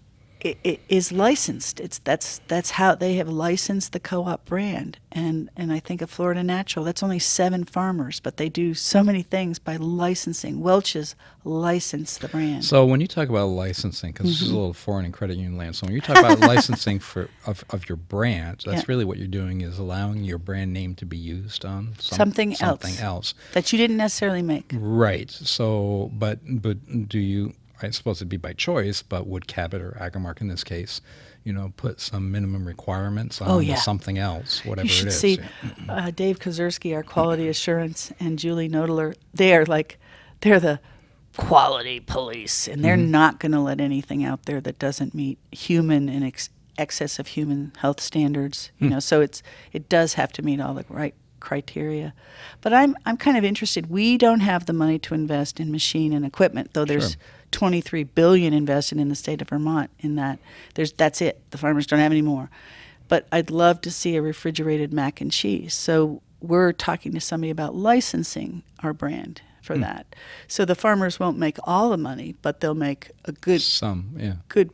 i 0.44 0.56
i 0.64 0.78
is 0.88 1.10
licensed. 1.12 1.80
It's 1.80 1.98
that's 1.98 2.40
that's 2.48 2.70
how 2.72 2.94
they 2.94 3.14
have 3.14 3.28
licensed 3.28 3.92
the 3.92 4.00
co-op 4.00 4.44
brand, 4.44 4.98
and 5.10 5.50
and 5.56 5.72
I 5.72 5.80
think 5.80 6.00
of 6.02 6.10
Florida 6.10 6.42
Natural. 6.42 6.84
That's 6.84 7.02
only 7.02 7.18
seven 7.18 7.64
farmers, 7.64 8.20
but 8.20 8.36
they 8.36 8.48
do 8.48 8.74
so 8.74 9.02
many 9.02 9.22
things 9.22 9.58
by 9.58 9.76
licensing. 9.76 10.60
Welch's 10.60 11.14
license 11.44 12.18
the 12.18 12.28
brand. 12.28 12.64
So 12.64 12.84
when 12.84 13.00
you 13.00 13.06
talk 13.06 13.28
about 13.28 13.46
licensing, 13.46 14.12
because 14.12 14.26
this 14.26 14.36
is 14.36 14.42
a 14.42 14.44
Mm-hmm. 14.48 14.54
little 14.56 14.72
foreign 14.74 15.06
in 15.06 15.12
credit 15.12 15.36
union 15.36 15.56
land, 15.56 15.76
so 15.76 15.86
when 15.86 15.94
you 15.94 16.00
talk 16.00 16.18
about 16.18 16.40
licensing 16.54 16.98
for 16.98 17.28
of, 17.46 17.64
of 17.70 17.88
your 17.88 17.96
brand, 17.96 18.62
that's 18.66 18.78
Yeah. 18.82 18.84
really 18.88 19.04
what 19.04 19.18
you're 19.18 19.26
doing 19.26 19.60
is 19.62 19.78
allowing 19.78 20.24
your 20.24 20.38
brand 20.38 20.72
name 20.72 20.94
to 20.96 21.06
be 21.06 21.16
used 21.16 21.64
on 21.64 21.94
some- 21.98 22.16
Something 22.18 22.50
else. 22.52 22.58
something 22.60 22.98
else. 22.98 23.34
that 23.54 23.72
you 23.72 23.78
didn't 23.78 23.96
necessarily 23.96 24.42
make. 24.42 24.72
Right. 24.74 25.30
So, 25.30 26.10
but 26.14 26.38
but 26.62 27.08
do 27.08 27.18
you? 27.18 27.54
I 27.80 27.90
suppose 27.90 28.18
it'd 28.18 28.28
be 28.28 28.36
by 28.36 28.52
choice, 28.54 29.02
but 29.02 29.26
would 29.26 29.46
Cabot 29.46 29.80
or 29.80 29.96
Agrimark 30.00 30.40
in 30.40 30.48
this 30.48 30.64
case, 30.64 31.00
you 31.44 31.52
know, 31.52 31.72
put 31.76 32.00
some 32.00 32.30
minimum 32.32 32.66
requirements 32.66 33.40
on 33.40 33.48
Oh, 33.50 33.58
yeah. 33.60 33.76
something 33.76 34.18
else, 34.18 34.64
whatever 34.64 34.86
You 34.86 34.92
should 34.92 35.06
it 35.06 35.10
is? 35.10 35.18
see 35.20 35.38
Yeah. 35.86 35.92
uh, 36.06 36.10
Dave 36.10 36.38
Kozerski, 36.40 36.94
our 36.94 37.02
quality 37.04 37.48
assurance, 37.54 38.12
and 38.18 38.38
Julie 38.38 38.68
Nodler. 38.68 39.14
They 39.32 39.54
are 39.54 39.64
like, 39.64 39.98
they're 40.40 40.60
the 40.60 40.80
quality 41.36 42.00
police, 42.00 42.66
and 42.66 42.84
they're 42.84 42.96
Mm-hmm. 42.96 43.10
not 43.10 43.38
going 43.38 43.52
to 43.52 43.60
let 43.60 43.80
anything 43.80 44.24
out 44.24 44.44
there 44.46 44.60
that 44.60 44.78
doesn't 44.78 45.14
meet 45.14 45.38
human 45.52 46.08
and 46.08 46.24
ex- 46.24 46.50
excess 46.76 47.18
of 47.18 47.28
human 47.28 47.72
health 47.78 48.00
standards. 48.00 48.70
You 48.78 48.90
know, 48.90 48.98
so 49.00 49.20
it's 49.20 49.42
it 49.72 49.88
does 49.88 50.14
have 50.14 50.32
to 50.32 50.42
meet 50.42 50.60
all 50.60 50.74
the 50.74 50.84
right 50.88 51.14
criteria. 51.40 52.12
But 52.60 52.72
I'm 52.72 52.96
I'm 53.06 53.16
kind 53.16 53.36
of 53.36 53.44
interested. 53.44 53.88
We 53.88 54.18
don't 54.18 54.40
have 54.40 54.66
the 54.66 54.72
money 54.72 54.98
to 55.00 55.14
invest 55.14 55.60
in 55.60 55.70
machine 55.70 56.12
and 56.12 56.24
equipment, 56.24 56.74
though 56.74 56.84
there's. 56.84 57.12
Sure. 57.12 57.20
23 57.52 58.04
billion 58.04 58.52
invested 58.52 58.98
in 58.98 59.08
the 59.08 59.14
state 59.14 59.40
of 59.40 59.48
Vermont 59.48 59.90
in 60.00 60.16
that 60.16 60.38
there's 60.74 60.92
that's 60.92 61.20
it 61.20 61.40
the 61.50 61.58
farmers 61.58 61.86
don't 61.86 61.98
have 61.98 62.12
any 62.12 62.22
more 62.22 62.50
but 63.08 63.26
I'd 63.32 63.50
love 63.50 63.80
to 63.80 63.90
see 63.90 64.16
a 64.16 64.22
refrigerated 64.22 64.92
mac 64.92 65.20
and 65.20 65.32
cheese. 65.32 65.74
So 65.74 66.22
we're 66.40 66.72
talking 66.72 67.12
to 67.12 67.20
somebody 67.20 67.50
about 67.50 67.74
licensing 67.74 68.62
our 68.82 68.92
brand 68.92 69.42
for 69.62 69.74
hmm. 69.74 69.80
that. 69.80 70.14
So 70.46 70.64
the 70.64 70.74
farmers 70.74 71.18
won't 71.18 71.38
make 71.38 71.56
all 71.64 71.90
the 71.90 71.96
money, 71.96 72.36
but 72.42 72.60
they'll 72.60 72.74
make 72.74 73.10
a 73.24 73.32
good 73.32 73.62
Some, 73.62 74.14
yeah, 74.16 74.34
good 74.48 74.70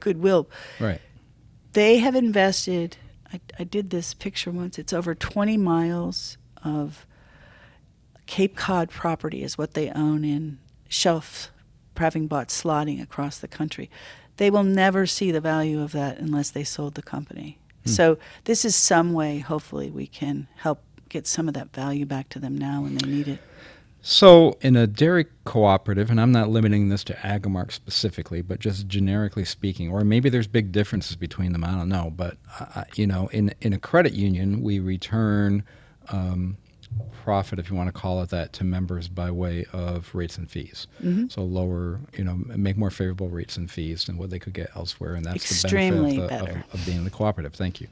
goodwill. 0.00 0.48
right. 0.78 1.00
They 1.72 1.98
have 1.98 2.14
invested 2.14 2.96
I, 3.30 3.40
I 3.58 3.64
did 3.64 3.90
this 3.90 4.14
picture 4.14 4.50
once. 4.50 4.78
It's 4.78 4.94
over 4.94 5.14
20 5.14 5.58
miles 5.58 6.38
of 6.64 7.04
Cape 8.24 8.56
Cod 8.56 8.88
property 8.88 9.42
is 9.42 9.58
what 9.58 9.74
they 9.74 9.90
own 9.90 10.24
in 10.24 10.58
shelf 10.88 11.50
having 11.98 12.26
bought 12.26 12.48
slotting 12.48 13.02
across 13.02 13.38
the 13.38 13.48
country. 13.48 13.90
They 14.36 14.50
will 14.50 14.64
never 14.64 15.06
see 15.06 15.30
the 15.30 15.40
value 15.40 15.82
of 15.82 15.92
that 15.92 16.18
unless 16.18 16.50
they 16.50 16.64
sold 16.64 16.94
the 16.94 17.02
company. 17.02 17.58
So 17.88 18.18
this 18.44 18.64
is 18.64 18.76
some 18.76 19.12
way 19.12 19.38
hopefully 19.38 19.90
we 19.90 20.06
can 20.06 20.46
help 20.56 20.82
get 21.08 21.26
some 21.26 21.48
of 21.48 21.54
that 21.54 21.72
value 21.72 22.04
back 22.04 22.28
to 22.30 22.38
them 22.38 22.56
now 22.56 22.82
when 22.82 22.96
they 22.96 23.08
need 23.08 23.28
it. 23.28 23.40
So, 24.00 24.56
in 24.60 24.76
a 24.76 24.86
dairy 24.86 25.26
cooperative, 25.44 26.08
and 26.08 26.20
I'm 26.20 26.30
not 26.30 26.48
limiting 26.48 26.88
this 26.88 27.02
to 27.04 27.14
Agrimark 27.14 27.72
specifically, 27.72 28.42
but 28.42 28.60
just 28.60 28.86
generically 28.86 29.44
speaking, 29.44 29.90
or 29.90 30.04
maybe 30.04 30.30
there's 30.30 30.46
big 30.46 30.70
differences 30.70 31.16
between 31.16 31.52
them. 31.52 31.64
I 31.64 31.72
don't 31.72 31.88
know, 31.88 32.12
but 32.14 32.36
uh, 32.60 32.84
you 32.94 33.08
know, 33.08 33.28
in 33.32 33.52
in 33.60 33.72
a 33.72 33.78
credit 33.78 34.12
union, 34.12 34.62
we 34.62 34.78
return 34.78 35.64
um, 36.10 36.56
profit, 37.24 37.58
if 37.58 37.68
you 37.70 37.76
want 37.76 37.88
to 37.88 37.92
call 37.92 38.22
it 38.22 38.30
that, 38.30 38.52
to 38.54 38.64
members 38.64 39.08
by 39.08 39.30
way 39.30 39.66
of 39.72 40.14
rates 40.14 40.38
and 40.38 40.50
fees. 40.50 40.86
So 41.28 41.42
lower, 41.44 42.00
you 42.16 42.24
know, 42.24 42.34
make 42.46 42.76
more 42.76 42.90
favorable 42.90 43.28
rates 43.28 43.56
and 43.56 43.70
fees 43.70 44.04
than 44.06 44.16
what 44.16 44.30
they 44.30 44.38
could 44.38 44.54
get 44.54 44.70
elsewhere, 44.74 45.14
and 45.14 45.24
that's 45.24 45.36
Extremely 45.36 46.18
the 46.18 46.26
benefit 46.28 46.48
of, 46.48 46.54
the, 46.54 46.60
of, 46.74 46.80
of 46.80 46.86
being 46.86 46.98
in 46.98 47.04
the 47.04 47.10
cooperative. 47.10 47.54
Thank 47.54 47.80
you. 47.80 47.88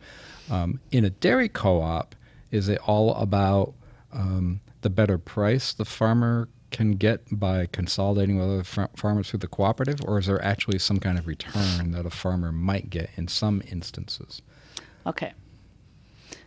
Um, 0.51 0.81
in 0.91 1.05
a 1.05 1.11
dairy 1.11 1.49
co-op, 1.49 2.15
is 2.51 2.69
it 2.69 2.79
all 2.87 3.15
about 3.17 3.75
um, 4.13 4.61
the 4.83 4.91
better 4.91 5.19
price 5.19 5.73
the 5.73 5.85
farmer 5.85 6.49
can 6.71 6.93
get 6.93 7.21
by 7.31 7.67
consolidating 7.67 8.39
with 8.39 8.49
other 8.49 8.65
far- 8.65 8.91
farmers 8.97 9.31
through 9.31 9.39
the 9.41 9.47
cooperative, 9.49 10.01
or 10.05 10.19
is 10.19 10.27
there 10.27 10.43
actually 10.45 10.79
some 10.79 10.99
kind 10.99 11.19
of 11.19 11.27
return 11.27 11.93
that 11.93 12.07
a 12.07 12.11
farmer 12.11 12.51
might 12.53 12.91
get 12.91 13.11
in 13.17 13.29
some 13.29 13.63
instances? 13.71 14.43
Okay. 15.07 15.33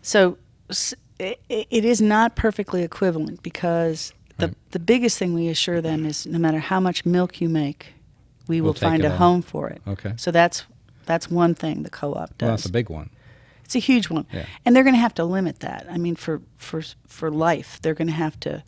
So 0.02 0.38
s- 0.70 0.94
it 1.20 1.86
is 1.86 2.02
not 2.02 2.36
perfectly 2.36 2.84
equivalent 2.84 3.44
because 3.44 4.14
the, 4.38 4.48
Right. 4.48 4.56
the 4.72 4.80
biggest 4.80 5.18
thing 5.18 5.34
we 5.34 5.50
assure 5.50 5.82
them 5.82 6.06
is 6.06 6.26
no 6.26 6.40
matter 6.40 6.60
how 6.60 6.80
much 6.80 7.06
milk 7.06 7.42
you 7.42 7.50
make, 7.50 7.88
we 8.48 8.62
We'll 8.62 8.70
will 8.74 8.80
find 8.80 9.04
a 9.04 9.12
all. 9.12 9.18
home 9.18 9.42
for 9.42 9.70
it. 9.70 9.82
Okay. 9.88 10.14
So 10.18 10.32
that's 10.32 10.64
that's 11.06 11.30
one 11.30 11.56
thing 11.56 11.84
the 11.84 11.90
co-op 11.90 12.38
does. 12.38 12.48
Well, 12.48 12.52
that's 12.52 12.66
a 12.66 12.72
big 12.72 12.90
one. 12.90 13.10
It's 13.66 13.76
a 13.76 13.80
huge 13.80 14.10
one, 14.10 14.26
Yeah. 14.34 14.46
and 14.66 14.76
they're 14.76 14.84
going 14.84 14.96
to 14.96 15.00
have 15.02 15.14
to 15.16 15.24
limit 15.26 15.60
that. 15.60 15.86
I 15.90 15.98
mean, 15.98 16.16
for 16.16 16.42
for 16.58 16.82
for 17.08 17.30
life, 17.30 17.80
they're 17.82 17.94
going 17.94 18.08
to 18.08 18.14
have 18.14 18.40
to, 18.42 18.64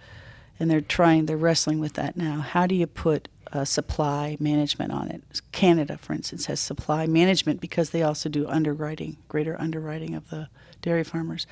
and 0.60 0.70
they're 0.70 0.82
trying. 0.82 1.26
They're 1.26 1.38
wrestling 1.38 1.80
with 1.80 1.94
that 1.94 2.18
now. 2.18 2.42
How 2.42 2.68
do 2.68 2.76
you 2.76 2.86
put 2.86 3.28
uh, 3.54 3.66
supply 3.66 4.38
management 4.40 4.92
on 4.92 5.10
it? 5.10 5.24
Canada, 5.52 5.98
for 5.98 6.14
instance, 6.14 6.46
has 6.48 6.60
supply 6.60 7.08
management 7.08 7.62
because 7.62 7.90
they 7.92 8.04
also 8.04 8.30
do 8.30 8.46
underwriting, 8.48 9.18
greater 9.28 9.60
underwriting 9.60 10.14
of 10.16 10.30
the 10.30 10.50
dairy 10.82 11.04
farmers. 11.04 11.48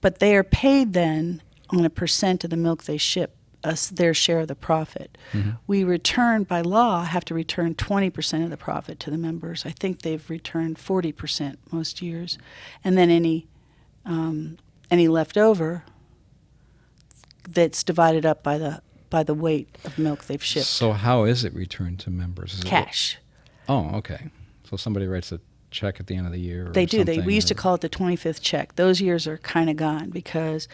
But 0.00 0.18
they 0.18 0.36
are 0.36 0.44
paid 0.44 0.92
then 0.92 1.42
on 1.70 1.84
a 1.84 1.90
percent 1.90 2.44
of 2.44 2.50
the 2.50 2.56
milk 2.56 2.84
they 2.84 2.96
ship, 2.98 3.34
us 3.64 3.88
their 3.88 4.14
share 4.14 4.40
of 4.40 4.48
the 4.48 4.54
profit. 4.54 5.18
We 5.66 5.82
return 5.82 6.44
by 6.44 6.60
law 6.60 7.02
have 7.04 7.24
to 7.26 7.34
return 7.34 7.74
20% 7.74 8.44
of 8.44 8.50
the 8.50 8.56
profit 8.56 9.00
to 9.00 9.10
the 9.10 9.18
members. 9.18 9.66
I 9.66 9.70
think 9.70 10.02
they've 10.02 10.28
returned 10.30 10.76
40% 10.78 11.56
most 11.72 12.00
years, 12.00 12.38
and 12.84 12.96
then 12.96 13.10
any 13.10 13.46
um, 14.04 14.58
any 14.90 15.08
left 15.08 15.36
over 15.36 15.82
that's 17.48 17.82
divided 17.82 18.24
up 18.24 18.42
by 18.42 18.56
the 18.58 18.80
by 19.10 19.22
the 19.22 19.34
weight 19.34 19.76
of 19.84 19.98
milk 19.98 20.24
they've 20.24 20.42
shipped. 20.42 20.66
So 20.66 20.92
how 20.92 21.24
is 21.24 21.44
it 21.44 21.54
returned 21.54 21.98
to 22.00 22.10
members? 22.10 22.54
Is 22.54 22.60
it- 22.60 22.66
Cash. 22.66 23.18
oh, 23.68 23.90
okay. 23.96 24.30
So 24.68 24.76
somebody 24.76 25.06
writes 25.06 25.30
a 25.32 25.40
check 25.70 26.00
at 26.00 26.06
the 26.06 26.16
end 26.16 26.26
of 26.26 26.32
the 26.32 26.40
year. 26.40 26.68
Or 26.68 26.72
They 26.72 26.86
do. 26.86 27.04
They, 27.04 27.20
we 27.20 27.34
used 27.34 27.48
to 27.48 27.54
call 27.54 27.74
it 27.74 27.80
the 27.80 27.88
25th 27.88 28.40
check. 28.40 28.76
Those 28.76 29.00
years 29.00 29.26
are 29.26 29.38
kind 29.38 29.68
of 29.70 29.76
gone 29.76 30.10
because 30.10 30.68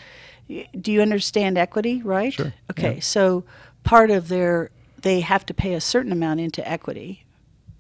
do 0.79 0.93
you 0.93 1.01
understand 1.01 1.57
equity, 1.59 2.03
right? 2.03 2.33
Sure, 2.33 2.53
Okay. 2.71 2.95
yeah. 2.95 3.01
So 3.01 3.45
part 3.85 4.11
of 4.11 4.29
their, 4.29 4.71
they 5.01 5.21
have 5.21 5.47
to 5.47 5.55
pay 5.55 5.75
a 5.75 5.81
certain 5.81 6.13
amount 6.13 6.41
into 6.41 6.67
equity 6.69 7.25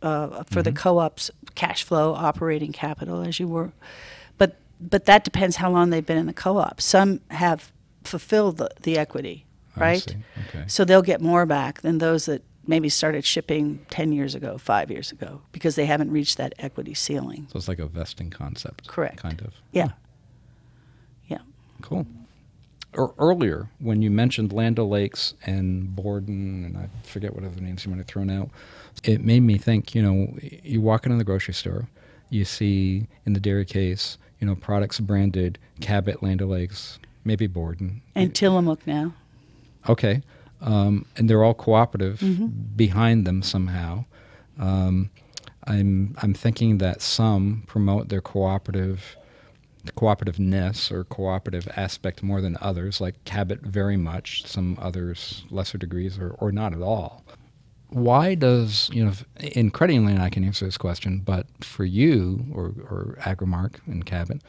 uh, 0.03 0.42
for 0.44 0.61
Mm-hmm. 0.61 0.62
the 0.62 0.72
co 0.72 0.98
op's 0.98 1.31
cash 1.55 1.83
flow, 1.85 2.14
operating 2.14 2.72
capital, 2.72 3.22
as 3.22 3.38
you 3.38 3.46
were. 3.46 3.72
But, 4.38 4.57
but 4.81 5.05
that 5.05 5.22
depends 5.25 5.57
how 5.57 5.70
long 5.70 5.90
they've 5.90 6.05
been 6.07 6.18
in 6.18 6.27
the 6.27 6.33
co 6.33 6.57
op. 6.59 6.81
Some 6.81 7.20
have 7.31 7.70
fulfilled 8.05 8.57
the, 8.57 8.70
the 8.83 8.98
equity, 8.98 9.44
right? 9.77 10.05
Okay. 10.48 10.64
So 10.66 10.85
they'll 10.85 11.03
get 11.03 11.20
more 11.20 11.46
back 11.46 11.83
than 11.83 11.98
those 11.98 12.27
that 12.27 12.42
maybe 12.66 12.88
started 12.88 13.25
shipping 13.25 13.85
10 13.90 14.12
years 14.12 14.35
ago, 14.35 14.59
five 14.59 14.90
years 14.90 15.12
ago, 15.12 15.42
because 15.53 15.75
they 15.75 15.87
haven't 15.87 16.11
reached 16.11 16.37
that 16.38 16.55
equity 16.59 16.94
ceiling. 16.94 17.46
So 17.51 17.57
it's 17.57 17.68
like 17.68 17.79
a 17.79 17.87
vesting 17.87 18.31
concept. 18.31 18.87
Correct. 18.87 19.16
Kind 19.16 19.40
of. 19.42 19.55
Yeah. 19.72 19.90
Yeah. 21.27 21.38
Cool. 21.81 22.07
Or 22.94 23.14
earlier, 23.18 23.68
when 23.79 24.03
you 24.03 24.11
mentioned 24.11 24.53
Land 24.53 24.79
O'Lakes 24.79 25.35
and 25.46 25.96
Borden, 25.96 26.64
and 26.64 26.77
I 26.77 26.88
forget 27.07 27.35
what 27.35 27.42
other 27.42 27.61
names 27.61 27.85
you 27.85 27.90
might 27.90 27.98
have 27.98 28.07
thrown 28.07 28.31
out, 28.31 28.51
it 29.03 29.25
made 29.25 29.40
me 29.40 29.57
think. 29.57 29.94
You 29.94 30.03
know, 30.03 30.38
you 30.62 30.81
walk 30.81 31.07
into 31.07 31.16
the 31.16 31.25
grocery 31.25 31.55
store, 31.55 31.88
you 32.29 32.44
see 32.44 33.07
in 33.25 33.33
the 33.33 33.40
dairy 33.40 33.64
case, 33.64 34.18
you 34.40 34.46
know, 34.46 34.55
products 34.55 35.01
branded 35.01 35.59
Cabot, 35.81 36.22
Land 36.22 36.42
O'Lakes, 36.42 36.98
maybe 37.25 37.46
Borden. 37.46 38.03
And 38.14 38.35
Tillamook 38.35 38.87
now. 38.87 39.14
Okay. 39.88 40.22
Um, 40.62 41.07
and 41.16 41.29
they're 41.29 41.42
all 41.44 41.55
cooperative 41.55 42.20
Mm-hmm. 42.20 42.46
behind 42.77 43.27
them 43.27 43.42
somehow. 43.42 44.05
Um, 44.59 45.11
I'm 45.66 46.16
I'm 46.22 46.35
thinking 46.35 46.79
that 46.79 47.03
some 47.03 47.64
promote 47.66 48.09
their 48.09 48.20
cooperative 48.20 49.16
cooperativeness 49.96 50.90
or 50.92 51.05
cooperative 51.05 51.68
aspect 51.77 52.22
more 52.22 52.40
than 52.40 52.57
others, 52.61 53.01
like 53.01 53.22
Cabot 53.25 53.61
very 53.62 53.96
much, 53.96 54.46
some 54.46 54.79
others 54.81 55.44
lesser 55.51 55.79
degrees 55.79 56.18
or, 56.18 56.31
or 56.38 56.53
not 56.53 56.72
at 56.72 56.83
all. 56.83 57.25
Why 57.88 58.35
does, 58.35 58.88
you 58.92 59.05
know, 59.05 59.11
if- 59.11 59.25
in 59.57 59.70
credit 59.70 59.94
union 59.94 60.18
I 60.20 60.31
can 60.31 60.44
answer 60.44 60.64
this 60.64 60.79
question, 60.79 61.18
but 61.25 61.46
for 61.61 61.85
you 61.85 62.46
or, 62.55 62.66
or 62.88 63.18
Agrimark 63.20 63.75
and 63.87 64.07
Cabot, 64.07 64.40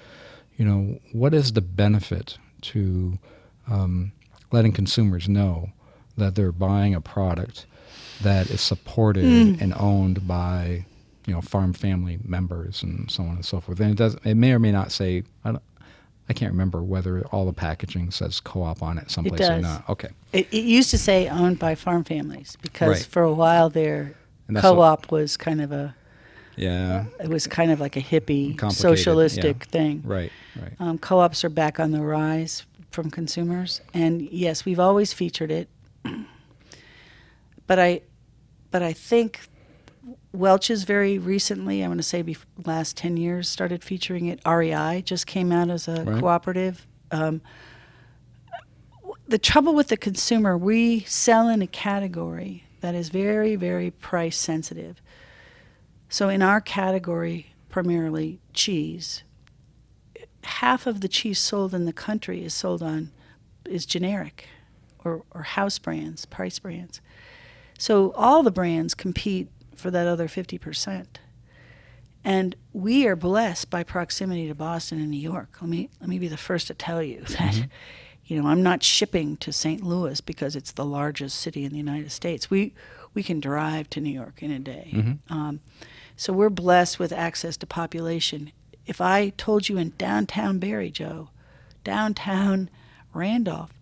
you 0.57 0.65
know, 0.65 0.99
what 1.11 1.33
is 1.33 1.53
the 1.53 1.61
benefit 1.61 2.37
to 2.61 3.17
um, 3.69 4.11
letting 4.51 4.71
consumers 4.71 5.27
know 5.27 5.71
that 6.17 6.35
they're 6.35 6.51
buying 6.51 6.93
a 6.93 7.01
product 7.01 7.65
that 8.21 8.49
is 8.49 8.61
supported 8.61 9.25
and 9.25 9.73
owned 9.75 10.27
by 10.27 10.85
you 11.25 11.33
know 11.33 11.41
farm 11.41 11.73
family 11.73 12.19
members 12.23 12.83
and 12.83 13.09
so 13.09 13.23
on 13.23 13.29
and 13.35 13.45
so 13.45 13.59
forth 13.59 13.79
and 13.79 13.91
it 13.91 13.97
does 13.97 14.15
it 14.23 14.35
may 14.35 14.51
or 14.51 14.59
may 14.59 14.71
not 14.71 14.91
say 14.91 15.23
I 15.43 15.51
don't, 15.53 15.63
I 16.29 16.33
can't 16.33 16.51
remember 16.51 16.81
whether 16.81 17.21
all 17.27 17.45
the 17.45 17.53
packaging 17.53 18.11
says 18.11 18.39
co-op 18.39 18.81
on 18.81 18.97
it 18.97 19.11
someplace 19.11 19.41
or 19.41 19.53
does. 19.55 19.61
not. 19.63 19.89
Okay. 19.89 20.09
It, 20.31 20.47
it 20.53 20.63
used 20.63 20.89
to 20.91 20.97
say 20.97 21.27
owned 21.27 21.59
by 21.59 21.75
farm 21.75 22.03
families 22.05 22.57
because 22.61 22.89
Right. 22.89 23.05
for 23.05 23.23
a 23.23 23.33
while 23.33 23.69
there, 23.69 24.15
that's 24.47 24.63
what- 24.63 24.73
co-op 24.73 25.11
was 25.11 25.35
kind 25.35 25.59
of 25.61 25.71
a 25.73 25.95
Yeah. 26.55 27.05
it 27.19 27.27
was 27.27 27.45
kind 27.47 27.71
of 27.71 27.79
like 27.81 27.97
a 27.97 28.01
hippie 28.01 28.57
socialistic 28.71 29.57
yeah. 29.65 29.71
thing. 29.71 30.01
Right. 30.05 30.31
Right. 30.55 30.71
Um, 30.79 30.97
co-ops 30.97 31.43
are 31.43 31.49
back 31.49 31.79
on 31.79 31.91
the 31.91 32.01
rise 32.01 32.63
from 32.91 33.09
consumers, 33.11 33.81
and 33.93 34.21
yes, 34.21 34.63
we've 34.65 34.79
always 34.79 35.11
featured 35.13 35.51
it. 35.51 35.67
but 37.67 37.79
I, 37.79 38.01
but 38.71 38.81
I 38.83 38.93
think 38.93 39.41
Welch's 40.31 40.83
very 40.83 41.17
recently, 41.17 41.83
I 41.83 41.87
want 41.87 41.99
to 41.99 42.03
say, 42.03 42.23
bef- 42.23 42.45
last 42.65 42.97
ten 42.97 43.17
years, 43.17 43.47
started 43.47 43.83
featuring 43.83 44.25
it. 44.27 44.39
REI 44.45 45.01
just 45.05 45.27
came 45.27 45.51
out 45.51 45.69
as 45.69 45.87
a 45.87 46.03
Right. 46.03 46.19
cooperative. 46.19 46.87
Um, 47.11 47.41
the 49.27 49.37
trouble 49.37 49.73
with 49.73 49.87
the 49.87 49.97
consumer, 49.97 50.57
we 50.57 51.01
sell 51.01 51.47
in 51.47 51.61
a 51.61 51.67
category 51.67 52.63
that 52.81 52.95
is 52.95 53.09
very, 53.09 53.55
very 53.55 53.91
price 53.91 54.37
sensitive. 54.37 55.01
So 56.09 56.29
in 56.29 56.41
our 56.41 56.59
category, 56.59 57.53
primarily 57.69 58.39
cheese, 58.53 59.23
half 60.43 60.85
of 60.85 60.99
the 61.01 61.07
cheese 61.07 61.39
sold 61.39 61.73
in 61.73 61.85
the 61.85 61.93
country 61.93 62.43
is 62.43 62.53
sold 62.53 62.83
on 62.83 63.11
is 63.65 63.85
generic 63.85 64.45
or, 65.03 65.23
or 65.31 65.43
house 65.43 65.79
brands, 65.79 66.25
price 66.25 66.59
brands. 66.59 67.01
So 67.77 68.11
all 68.13 68.43
the 68.43 68.51
brands 68.51 68.93
compete 68.93 69.49
for 69.75 69.91
that 69.91 70.07
other 70.07 70.27
50%. 70.27 71.07
And 72.23 72.55
we 72.71 73.05
are 73.07 73.15
blessed 73.15 73.69
by 73.69 73.83
proximity 73.83 74.47
to 74.47 74.55
Boston 74.55 74.99
and 74.99 75.11
New 75.11 75.19
York. 75.19 75.57
Let 75.59 75.69
me 75.69 75.89
let 75.99 76.09
me 76.09 76.19
be 76.19 76.29
the 76.29 76.37
first 76.37 76.67
to 76.67 76.73
tell 76.73 77.03
you 77.03 77.21
that 77.39 77.67
you 78.25 78.41
know, 78.41 78.47
I'm 78.47 78.63
not 78.63 78.83
shipping 78.83 79.35
to 79.37 79.51
St. 79.51 79.83
Louis 79.83 80.21
because 80.21 80.55
it's 80.55 80.71
the 80.71 80.85
largest 80.85 81.39
city 81.39 81.65
in 81.65 81.71
the 81.71 81.77
United 81.77 82.11
States. 82.11 82.49
We 82.49 82.73
we 83.13 83.21
can 83.23 83.39
drive 83.39 83.89
to 83.91 84.01
New 84.01 84.09
York 84.09 84.41
in 84.41 84.51
a 84.51 84.59
day. 84.59 84.89
Um, 85.29 85.59
so 86.15 86.33
we're 86.33 86.49
blessed 86.49 86.97
with 86.99 87.11
access 87.11 87.57
to 87.57 87.67
population. 87.67 88.51
If 88.85 89.01
I 89.01 89.29
told 89.37 89.69
you 89.69 89.77
in 89.77 89.93
downtown 89.97 90.59
Barre, 90.59 90.89
Joe, 90.89 91.29
downtown 91.83 92.69
Randolph, 93.13 93.73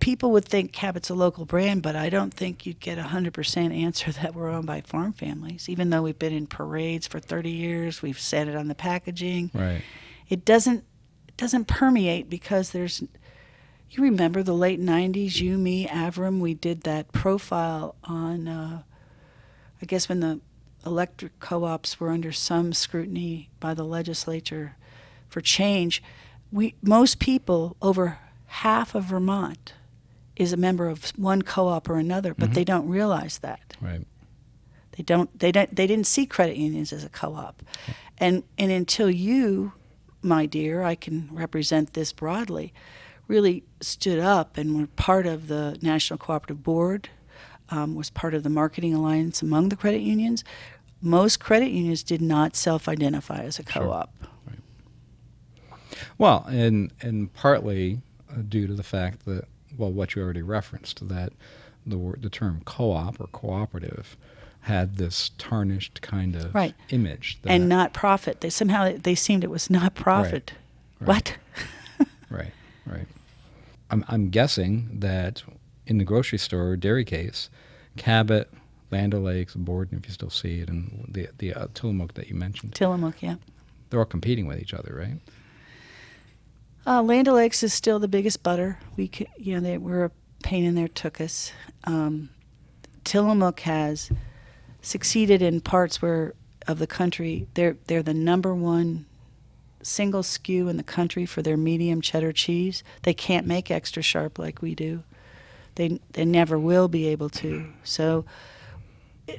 people 0.00 0.30
would 0.32 0.44
think 0.44 0.72
Cabot's 0.72 1.10
a 1.10 1.14
local 1.14 1.44
brand, 1.44 1.82
but 1.82 1.96
I 1.96 2.08
don't 2.08 2.32
think 2.32 2.66
you'd 2.66 2.80
get 2.80 2.98
a 2.98 3.02
100% 3.02 3.76
answer 3.76 4.12
that 4.22 4.34
we're 4.34 4.50
owned 4.50 4.66
by 4.66 4.80
farm 4.80 5.12
families. 5.12 5.68
Even 5.68 5.90
though 5.90 6.02
we've 6.02 6.18
been 6.18 6.32
in 6.32 6.46
parades 6.46 7.06
for 7.06 7.20
30 7.20 7.50
years, 7.50 8.02
we've 8.02 8.20
said 8.20 8.48
it 8.48 8.56
on 8.56 8.68
the 8.68 8.74
packaging. 8.74 9.50
Right. 9.54 9.82
It 10.28 10.44
doesn't 10.44 10.84
it 11.28 11.36
doesn't 11.38 11.66
permeate 11.66 12.28
because 12.28 12.70
there's 12.70 13.02
you 13.92 14.02
remember 14.02 14.42
the 14.42 14.54
late 14.54 14.80
90s, 14.80 15.38
you, 15.38 15.58
me, 15.58 15.86
Avram, 15.86 16.40
we 16.40 16.54
did 16.54 16.82
that 16.82 17.12
profile 17.12 17.94
on, 18.04 18.48
uh, 18.48 18.82
I 19.82 19.86
guess 19.86 20.08
when 20.08 20.20
the 20.20 20.40
electric 20.86 21.38
co 21.40 21.64
ops 21.64 22.00
were 22.00 22.08
under 22.08 22.32
some 22.32 22.72
scrutiny 22.72 23.50
by 23.60 23.74
the 23.74 23.84
legislature 23.84 24.76
for 25.28 25.42
change. 25.42 26.02
We, 26.50 26.74
most 26.82 27.18
people, 27.18 27.76
over 27.82 28.18
half 28.52 28.94
of 28.94 29.04
Vermont, 29.04 29.72
is 30.36 30.52
a 30.52 30.56
member 30.56 30.88
of 30.88 31.10
one 31.16 31.42
co 31.42 31.68
op 31.68 31.88
or 31.88 31.96
another, 31.96 32.34
but 32.34 32.54
they 32.54 32.64
don't 32.64 32.88
realize 32.88 33.38
that. 33.38 33.76
Right. 33.80 34.06
They 34.96 35.02
don't. 35.02 35.38
They 35.38 35.52
don't. 35.52 35.74
They 35.74 35.86
didn't 35.86 36.06
see 36.06 36.26
credit 36.26 36.56
unions 36.56 36.92
as 36.92 37.02
a 37.02 37.08
co-op, 37.08 37.62
and 38.18 38.42
and 38.58 38.70
until 38.70 39.10
you, 39.10 39.72
my 40.20 40.44
dear, 40.46 40.82
I 40.82 40.94
can 40.94 41.30
represent 41.32 41.94
this 41.94 42.12
broadly, 42.12 42.74
really 43.26 43.64
stood 43.80 44.18
up 44.18 44.58
and 44.58 44.78
were 44.78 44.86
part 44.86 45.26
of 45.26 45.48
the 45.48 45.78
National 45.80 46.18
Cooperative 46.18 46.62
Board, 46.62 47.08
um, 47.70 47.94
was 47.94 48.10
part 48.10 48.34
of 48.34 48.42
the 48.42 48.50
marketing 48.50 48.94
alliance 48.94 49.40
among 49.40 49.70
the 49.70 49.76
credit 49.76 50.02
unions. 50.02 50.44
Most 51.00 51.40
credit 51.40 51.70
unions 51.70 52.02
did 52.02 52.20
not 52.20 52.54
self-identify 52.54 53.42
as 53.42 53.58
a 53.58 53.64
co-op. 53.64 54.10
Sure. 54.20 54.30
Right. 54.46 54.58
Well, 56.18 56.44
and 56.48 56.92
and 57.00 57.32
partly 57.32 58.02
due 58.48 58.66
to 58.66 58.74
the 58.74 58.82
fact 58.82 59.24
that 59.26 59.46
well, 59.76 59.90
what 59.90 60.14
you 60.14 60.22
already 60.22 60.42
referenced 60.42 61.08
that 61.08 61.32
the 61.86 61.98
word, 61.98 62.22
the 62.22 62.30
term 62.30 62.60
co-op 62.64 63.20
or 63.20 63.26
cooperative 63.28 64.16
had 64.62 64.96
this 64.96 65.30
tarnished 65.38 66.00
kind 66.02 66.36
of 66.36 66.54
Right. 66.54 66.74
image. 66.90 67.38
That, 67.42 67.50
and 67.50 67.68
not 67.68 67.92
profit. 67.92 68.40
They 68.40 68.50
somehow 68.50 68.96
they 68.96 69.14
seemed 69.14 69.42
it 69.44 69.50
was 69.50 69.70
not 69.70 69.94
profit. 69.94 70.52
Right. 71.00 71.08
What? 71.08 71.36
right, 72.30 72.52
right. 72.86 73.06
I'm 73.90 74.04
I'm 74.08 74.30
guessing 74.30 74.88
that 75.00 75.42
in 75.86 75.98
the 75.98 76.04
grocery 76.04 76.38
store 76.38 76.76
dairy 76.76 77.04
case, 77.04 77.50
Cabot, 77.96 78.48
Land 78.90 79.14
O'Lakes, 79.14 79.54
Borden, 79.54 79.98
if 79.98 80.06
you 80.06 80.12
still 80.14 80.30
see 80.30 80.60
it, 80.60 80.68
and 80.68 81.06
the 81.08 81.28
the 81.38 81.52
uh, 81.54 81.66
Tillamook 81.74 82.14
that 82.14 82.28
you 82.28 82.34
mentioned, 82.36 82.74
Tillamook, 82.74 83.20
yeah. 83.20 83.36
they're 83.90 83.98
all 84.00 84.06
competing 84.06 84.46
with 84.46 84.60
each 84.60 84.74
other, 84.74 84.94
right? 84.96 85.18
Uh, 86.84 87.02
Land 87.02 87.28
O'Lakes 87.28 87.62
is 87.62 87.72
still 87.72 87.98
the 87.98 88.08
biggest 88.08 88.42
butter. 88.42 88.78
We, 88.96 89.10
c- 89.12 89.28
you 89.36 89.54
know, 89.54 89.60
they 89.60 89.78
were 89.78 90.04
a 90.04 90.10
pain 90.42 90.64
in 90.64 90.74
their 90.74 90.88
tuchus. 90.88 91.52
Um, 91.84 92.30
Tillamook 93.04 93.60
has 93.60 94.10
succeeded 94.80 95.42
in 95.42 95.60
parts 95.60 96.02
where 96.02 96.34
of 96.68 96.78
the 96.78 96.86
country 96.86 97.48
they're 97.54 97.76
they're 97.86 98.02
the 98.02 98.14
number 98.14 98.54
one 98.54 99.04
single 99.82 100.22
SKU 100.22 100.68
in 100.70 100.76
the 100.76 100.82
country 100.84 101.26
for 101.26 101.42
their 101.42 101.56
medium 101.56 102.00
cheddar 102.00 102.32
cheese. 102.32 102.82
They 103.02 103.14
can't 103.14 103.46
make 103.46 103.70
extra 103.70 104.02
sharp 104.02 104.38
like 104.38 104.62
we 104.62 104.74
do. 104.74 105.02
They 105.76 106.00
they 106.12 106.24
never 106.24 106.58
will 106.58 106.88
be 106.88 107.08
able 107.08 107.30
to. 107.30 107.72
So, 107.84 108.24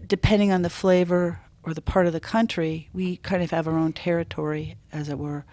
depending 0.07 0.51
on 0.51 0.61
the 0.61 0.69
flavor 0.69 1.39
or 1.63 1.73
the 1.73 1.81
part 1.81 2.07
of 2.07 2.13
the 2.13 2.19
country, 2.19 2.89
we 2.93 3.17
kind 3.17 3.41
of 3.43 3.51
have 3.51 3.67
our 3.67 3.77
own 3.77 3.93
territory, 3.93 4.75
as 4.91 5.07
it 5.07 5.17
were 5.17 5.45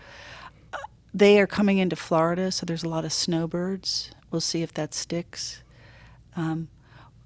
they 1.13 1.41
are 1.41 1.47
coming 1.47 1.79
into 1.79 1.97
Florida, 1.97 2.51
so 2.53 2.65
there's 2.67 2.85
a 2.85 2.89
lot 2.89 3.05
of 3.05 3.13
snowbirds. 3.13 4.11
We'll 4.31 4.41
see 4.41 4.63
if 4.63 4.73
that 4.75 4.95
sticks. 4.95 5.63
Um, 6.37 6.69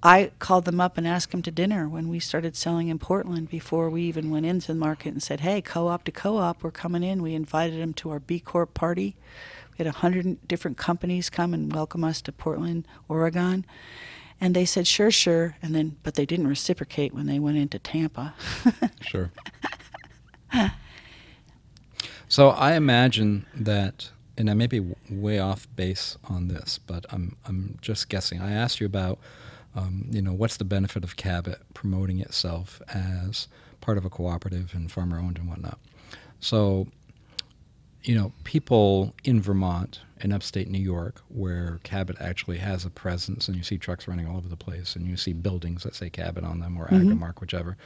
I 0.01 0.31
called 0.39 0.65
them 0.65 0.79
up 0.79 0.97
and 0.97 1.07
asked 1.07 1.31
them 1.31 1.41
to 1.43 1.51
dinner 1.51 1.89
when 1.89 2.09
we 2.09 2.19
started 2.19 2.55
selling 2.55 2.89
in 2.89 2.99
Portland 2.99 3.49
before 3.49 3.89
we 3.89 4.03
even 4.03 4.29
went 4.29 4.45
into 4.45 4.67
the 4.67 4.75
market 4.75 5.09
and 5.13 5.23
said, 5.23 5.39
hey, 5.39 5.61
co 5.61 5.87
op 5.87 6.03
to 6.05 6.11
co 6.11 6.37
op, 6.37 6.63
we're 6.63 6.71
coming 6.71 7.03
in. 7.03 7.21
We 7.21 7.33
invited 7.33 7.79
them 7.81 7.93
to 7.95 8.11
our 8.11 8.19
B 8.19 8.39
Corp 8.39 8.73
party. 8.73 9.15
We 9.71 9.77
had 9.83 9.87
a 9.87 9.97
hundred 9.97 10.47
different 10.47 10.77
companies 10.77 11.29
come 11.29 11.53
and 11.53 11.73
welcome 11.73 12.03
us 12.03 12.21
to 12.23 12.31
Portland, 12.31 12.87
Oregon. 13.09 13.65
And 14.39 14.55
they 14.55 14.65
said, 14.65 14.85
sure, 14.85 15.11
sure. 15.11 15.55
And 15.61 15.73
then, 15.73 15.95
but 16.03 16.15
they 16.15 16.25
didn't 16.25 16.47
reciprocate 16.47 17.13
when 17.13 17.25
they 17.25 17.39
went 17.39 17.57
into 17.57 17.79
Tampa. 17.79 18.33
Sure. 19.01 19.31
so 22.35 22.49
I 22.49 22.73
imagine 22.73 23.45
that, 23.55 24.09
and 24.37 24.49
I 24.49 24.55
may 24.55 24.67
be 24.67 24.93
way 25.09 25.39
off 25.39 25.69
base 25.77 26.17
on 26.25 26.49
this, 26.49 26.81
but 26.85 27.05
I'm 27.09 27.37
I'm 27.45 27.77
just 27.81 28.09
guessing. 28.09 28.41
I 28.41 28.51
asked 28.51 28.81
you 28.81 28.85
about, 28.85 29.19
um, 29.73 30.07
you 30.11 30.21
know, 30.21 30.33
what's 30.33 30.57
the 30.57 30.65
benefit 30.65 31.05
of 31.05 31.15
Cabot 31.15 31.61
promoting 31.73 32.19
itself 32.19 32.81
as 32.93 33.47
part 33.79 33.97
of 33.97 34.03
a 34.03 34.09
cooperative 34.09 34.73
and 34.73 34.91
farmer 34.91 35.17
owned 35.17 35.37
and 35.37 35.47
whatnot. 35.47 35.79
So, 36.41 36.87
you 38.03 38.15
know, 38.15 38.33
people 38.43 39.15
in 39.23 39.41
Vermont 39.41 40.01
in 40.19 40.33
upstate 40.33 40.67
New 40.67 40.77
York, 40.77 41.21
where 41.29 41.79
Cabot 41.83 42.17
actually 42.19 42.57
has 42.57 42.83
a 42.83 42.89
presence, 42.89 43.47
and 43.47 43.55
you 43.55 43.63
see 43.63 43.77
trucks 43.77 44.09
running 44.09 44.27
all 44.27 44.35
over 44.35 44.49
the 44.49 44.57
place, 44.57 44.97
and 44.97 45.07
you 45.07 45.15
see 45.15 45.31
buildings 45.31 45.83
that 45.83 45.95
say 45.95 46.09
Cabot 46.09 46.43
on 46.43 46.59
them 46.59 46.75
or 46.75 46.87
Agrimark, 46.87 47.39
whichever. 47.39 47.77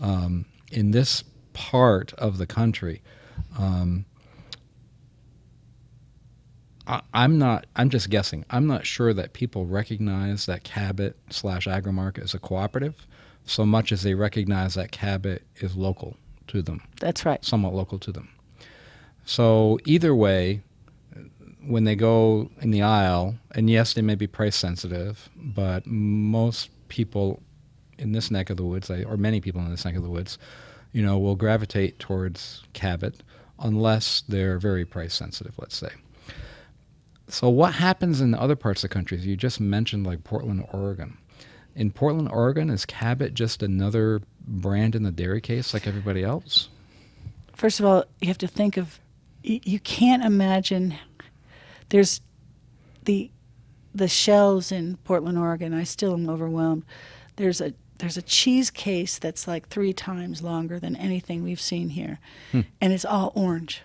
Um, 0.00 0.46
in 0.72 0.92
this 0.92 1.22
part 1.52 2.14
of 2.14 2.38
the 2.38 2.46
country, 2.46 3.02
um, 3.58 4.04
I, 6.86 7.02
I'm 7.14 7.38
not. 7.38 7.66
I'm 7.76 7.90
just 7.90 8.10
guessing. 8.10 8.44
I'm 8.50 8.66
not 8.66 8.86
sure 8.86 9.12
that 9.14 9.32
people 9.32 9.66
recognize 9.66 10.46
that 10.46 10.64
Cabot 10.64 11.16
slash 11.30 11.66
Agrimark 11.66 12.22
is 12.22 12.34
a 12.34 12.38
cooperative, 12.38 13.06
so 13.44 13.64
much 13.64 13.92
as 13.92 14.02
they 14.02 14.14
recognize 14.14 14.74
that 14.74 14.90
Cabot 14.90 15.42
is 15.56 15.76
local 15.76 16.16
to 16.48 16.62
them 16.62 16.82
That's 16.98 17.24
right. 17.24 17.44
somewhat 17.44 17.74
local 17.74 17.98
to 18.00 18.10
them. 18.12 18.28
So 19.24 19.78
either 19.84 20.14
way, 20.14 20.62
when 21.64 21.84
they 21.84 21.94
go 21.94 22.50
in 22.60 22.70
the 22.72 22.82
aisle, 22.82 23.36
and 23.52 23.70
yes, 23.70 23.94
they 23.94 24.02
may 24.02 24.16
be 24.16 24.26
price 24.26 24.56
sensitive, 24.56 25.28
but 25.36 25.86
most 25.86 26.70
people 26.88 27.40
in 27.98 28.12
this 28.12 28.30
neck 28.30 28.50
of 28.50 28.56
the 28.56 28.64
woods, 28.64 28.90
or 28.90 29.16
many 29.16 29.40
people 29.40 29.60
in 29.60 29.70
this 29.70 29.84
neck 29.84 29.94
of 29.94 30.02
the 30.02 30.10
woods, 30.10 30.38
you 30.92 31.02
know, 31.04 31.18
will 31.18 31.36
gravitate 31.36 31.98
towards 31.98 32.64
Cabot 32.72 33.22
unless 33.60 34.22
they're 34.22 34.58
very 34.58 34.84
price 34.84 35.14
sensitive, 35.14 35.54
let's 35.58 35.76
say. 35.76 35.90
So 37.28 37.48
what 37.48 37.74
happens 37.74 38.20
in 38.20 38.32
the 38.32 38.40
other 38.40 38.56
parts 38.56 38.82
of 38.82 38.90
the 38.90 38.94
country? 38.94 39.18
You 39.18 39.36
just 39.36 39.60
mentioned 39.60 40.06
like 40.06 40.24
Portland, 40.24 40.66
Oregon. 40.72 41.18
In 41.76 41.92
Portland, 41.92 42.28
Oregon, 42.32 42.70
is 42.70 42.84
Cabot 42.84 43.34
just 43.34 43.62
another 43.62 44.20
brand 44.40 44.94
in 44.96 45.04
the 45.04 45.12
dairy 45.12 45.40
case 45.40 45.72
like 45.72 45.86
everybody 45.86 46.24
else? 46.24 46.68
First 47.54 47.78
of 47.78 47.86
all, 47.86 48.04
you 48.20 48.28
have 48.28 48.38
to 48.38 48.48
think 48.48 48.76
of 48.76 48.98
y- 49.44 49.60
you 49.62 49.78
can't 49.80 50.24
imagine. 50.24 50.94
There's 51.90 52.20
the 53.04 53.30
the 53.94 54.08
shelves 54.08 54.70
in 54.70 54.96
Portland, 54.98 55.38
Oregon. 55.38 55.74
I 55.74 55.84
still 55.84 56.14
am 56.14 56.28
overwhelmed. 56.28 56.84
There's 57.36 57.60
a 57.60 57.74
there's 58.00 58.16
a 58.16 58.22
cheese 58.22 58.70
case 58.70 59.18
that's 59.18 59.46
like 59.46 59.68
three 59.68 59.92
times 59.92 60.42
longer 60.42 60.78
than 60.80 60.96
anything 60.96 61.42
we've 61.42 61.60
seen 61.60 61.90
here, 61.90 62.18
and 62.52 62.92
it's 62.92 63.04
all 63.04 63.32
orange. 63.34 63.82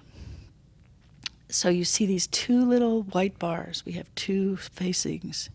So 1.50 1.70
you 1.70 1.86
see 1.86 2.06
these 2.06 2.28
two 2.28 2.66
little 2.66 3.04
white 3.04 3.38
bars. 3.40 3.84
We 3.86 3.94
have 3.94 4.14
two 4.16 4.58
facings. 4.58 5.50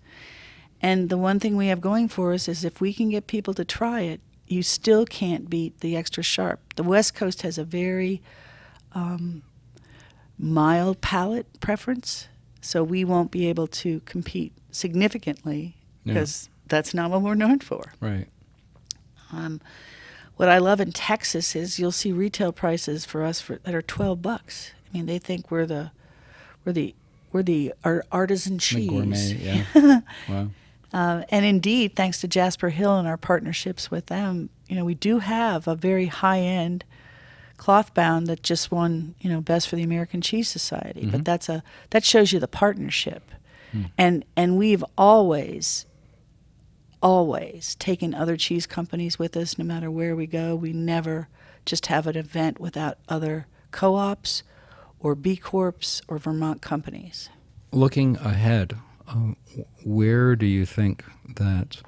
And 0.80 1.10
the 1.10 1.18
one 1.18 1.38
thing 1.40 1.56
we 1.56 1.66
have 1.66 1.80
going 1.80 2.08
for 2.08 2.32
us 2.32 2.48
is 2.48 2.64
if 2.64 2.80
we 2.80 2.94
can 2.94 3.10
get 3.10 3.26
people 3.26 3.52
to 3.54 3.64
try 3.64 4.00
it, 4.02 4.20
you 4.46 4.62
still 4.62 5.04
can't 5.04 5.50
beat 5.50 5.80
the 5.80 5.96
extra 5.96 6.22
sharp. 6.22 6.60
The 6.76 6.82
West 6.82 7.14
Coast 7.14 7.42
has 7.42 7.58
a 7.58 7.64
very 7.64 8.22
um, 8.92 9.42
mild 10.38 11.00
palate 11.00 11.60
preference, 11.60 12.28
so 12.60 12.82
we 12.82 13.04
won't 13.04 13.30
be 13.30 13.46
able 13.48 13.66
to 13.66 14.00
compete 14.00 14.52
significantly 14.70 15.76
Yeah. 16.04 16.14
because 16.14 16.48
that's 16.66 16.94
not 16.94 17.10
what 17.10 17.20
we're 17.22 17.34
known 17.34 17.58
for. 17.58 17.92
Right. 18.00 18.28
Um, 19.32 19.60
what 20.36 20.48
I 20.48 20.58
love 20.58 20.80
in 20.80 20.92
Texas 20.92 21.54
is 21.54 21.78
you'll 21.78 21.92
see 21.92 22.12
retail 22.12 22.52
prices 22.52 23.04
for 23.04 23.22
us 23.24 23.40
for, 23.40 23.56
that 23.56 23.74
are 23.74 23.82
twelve 23.82 24.22
bucks. 24.22 24.72
I 24.92 24.96
mean, 24.96 25.06
they 25.06 25.18
think 25.18 25.50
we're 25.50 25.66
the 25.66 25.90
we're 26.64 26.72
the 26.72 26.94
we're 27.32 27.42
the 27.42 27.72
artisan 28.10 28.54
The 28.54 28.60
cheese. 28.60 28.88
gourmet. 28.90 29.64
Yeah. 29.74 30.00
wow. 30.28 30.48
Uh, 30.92 31.22
and 31.28 31.44
indeed, 31.44 31.94
thanks 31.94 32.20
to 32.20 32.26
Jasper 32.26 32.70
Hill 32.70 32.98
and 32.98 33.06
our 33.06 33.16
partnerships 33.16 33.92
with 33.92 34.06
them, 34.06 34.48
you 34.68 34.74
know, 34.74 34.84
we 34.84 34.94
do 34.94 35.20
have 35.20 35.68
a 35.68 35.76
very 35.76 36.06
high-end 36.06 36.84
cloth 37.58 37.94
bound 37.94 38.26
that 38.26 38.42
just 38.42 38.72
won, 38.72 39.14
you 39.20 39.30
know, 39.30 39.40
best 39.40 39.68
for 39.68 39.76
the 39.76 39.84
American 39.84 40.20
Cheese 40.20 40.48
Society. 40.48 41.06
But 41.06 41.24
that's 41.24 41.48
a 41.48 41.62
that 41.90 42.04
shows 42.04 42.32
you 42.32 42.40
the 42.40 42.48
partnership, 42.48 43.30
and 43.96 44.24
and 44.36 44.56
we've 44.58 44.82
always, 44.98 45.86
always 47.02 47.74
taken 47.76 48.14
other 48.14 48.36
cheese 48.36 48.66
companies 48.66 49.18
with 49.18 49.36
us, 49.36 49.58
no 49.58 49.64
matter 49.64 49.90
where 49.90 50.14
we 50.14 50.26
go. 50.26 50.54
We 50.54 50.72
never 50.72 51.28
just 51.64 51.86
have 51.86 52.06
an 52.06 52.16
event 52.16 52.60
without 52.60 52.98
other 53.08 53.46
co-ops, 53.70 54.42
or 54.98 55.14
B 55.14 55.36
Corps, 55.36 56.02
or 56.08 56.18
Vermont 56.18 56.60
companies. 56.60 57.30
Looking 57.72 58.16
ahead, 58.18 58.76
uh, 59.08 59.32
where 59.84 60.36
do 60.36 60.46
you 60.46 60.66
think 60.66 61.04
that 61.36 61.82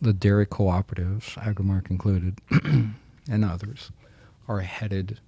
the 0.00 0.12
dairy 0.12 0.46
cooperatives, 0.46 1.34
Agrimark 1.34 1.90
included, 1.90 2.38
and 2.50 3.44
others, 3.44 3.90
are 4.48 4.60
headed 4.60 5.20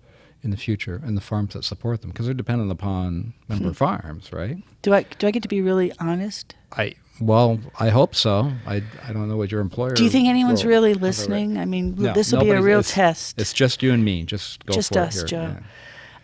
in 0.43 0.51
the 0.51 0.57
future, 0.57 1.01
and 1.03 1.17
the 1.17 1.23
farms 1.23 1.55
that 1.55 1.65
support 1.65 2.03
them? 2.03 2.11
Because 2.11 2.27
they're 2.27 2.35
dependent 2.35 2.71
upon 2.71 3.33
member 3.49 3.73
farms, 3.73 4.33
right? 4.33 4.59
Do 4.83 4.93
I 4.93 5.05
do 5.19 5.27
I 5.27 5.31
get 5.31 5.43
to 5.43 5.49
be 5.49 5.63
really 5.63 5.93
honest? 5.99 6.55
I 6.73 6.95
well, 7.21 7.61
I 7.79 7.91
hope 7.91 8.15
so. 8.15 8.53
I, 8.67 8.83
I 9.07 9.13
don't 9.13 9.29
know 9.29 9.37
what 9.37 9.51
your 9.53 9.61
employer. 9.61 9.95
Do 9.95 10.05
you 10.05 10.11
think 10.11 10.29
anyone's 10.29 10.65
will 10.65 10.71
really 10.71 10.91
have 10.91 10.99
a 10.99 11.01
right- 11.01 11.07
listening? 11.09 11.59
I 11.59 11.65
mean, 11.65 11.95
No, 11.97 12.13
this 12.13 12.33
will 12.33 12.41
be 12.41 12.51
a 12.51 12.61
real 12.61 12.81
it's- 12.81 12.95
test. 12.95 13.41
It's 13.41 13.53
just 13.53 13.83
you 13.83 13.93
and 13.93 14.05
me. 14.05 14.25
Just 14.25 14.65
go 14.67 14.75
Just 14.75 14.93
for 14.93 15.01
us. 15.01 15.23
Joe. 15.25 15.57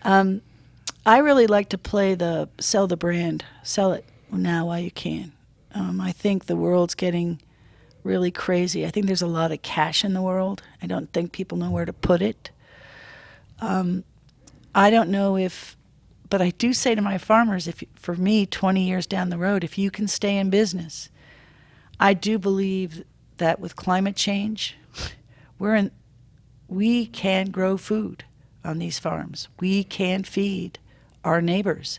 Yeah. 0.05 0.35
I 1.07 1.19
really 1.19 1.47
like 1.47 1.71
to 1.71 1.79
play 1.79 2.15
the 2.15 2.49
sell 2.59 2.87
the 2.87 2.97
brand, 2.97 3.45
sell 3.63 3.93
it 3.93 4.05
now 4.31 4.67
while 4.67 4.79
you 4.81 4.91
can. 4.91 5.33
Um, 5.75 6.01
I 6.01 6.13
think 6.13 6.45
the 6.47 6.57
world's 6.57 6.95
getting 6.95 7.41
really 8.05 8.31
crazy. 8.31 8.85
I 8.85 8.91
think 8.91 9.07
there's 9.07 9.23
a 9.23 9.27
lot 9.27 9.51
of 9.51 9.63
cash 9.63 10.05
in 10.05 10.13
the 10.13 10.21
world. 10.23 10.63
I 10.83 10.87
don't 10.87 11.11
think 11.13 11.33
people 11.33 11.57
know 11.57 11.71
where 11.71 11.85
to 11.87 11.93
put 11.93 12.21
it. 12.23 12.51
Um, 13.61 14.05
I 14.75 14.91
don't 14.91 15.11
know 15.11 15.37
if, 15.37 15.77
but 16.31 16.41
I 16.41 16.51
do 16.51 16.73
say 16.73 16.95
to 16.95 17.03
my 17.03 17.19
farmers, 17.19 17.67
if 17.67 17.83
for 17.97 18.15
me, 18.15 18.47
20 18.47 18.83
years 18.83 19.07
down 19.07 19.31
the 19.31 19.39
road, 19.39 19.65
if 19.65 19.77
you 19.77 19.91
can 19.91 20.09
stay 20.09 20.39
in 20.39 20.49
business, 20.49 21.11
I 21.99 22.15
do 22.15 22.39
believe 22.39 23.05
that 23.39 23.61
with 23.61 23.77
climate 23.77 24.17
change, 24.17 24.77
we're 25.59 25.75
in, 25.75 25.91
we 26.69 27.07
can 27.07 27.51
grow 27.51 27.77
food 27.77 28.25
on 28.65 28.79
these 28.79 28.99
farms. 28.99 29.49
We 29.59 29.83
can 29.85 30.23
feed 30.23 30.79
our 31.25 31.43
neighbors. 31.43 31.99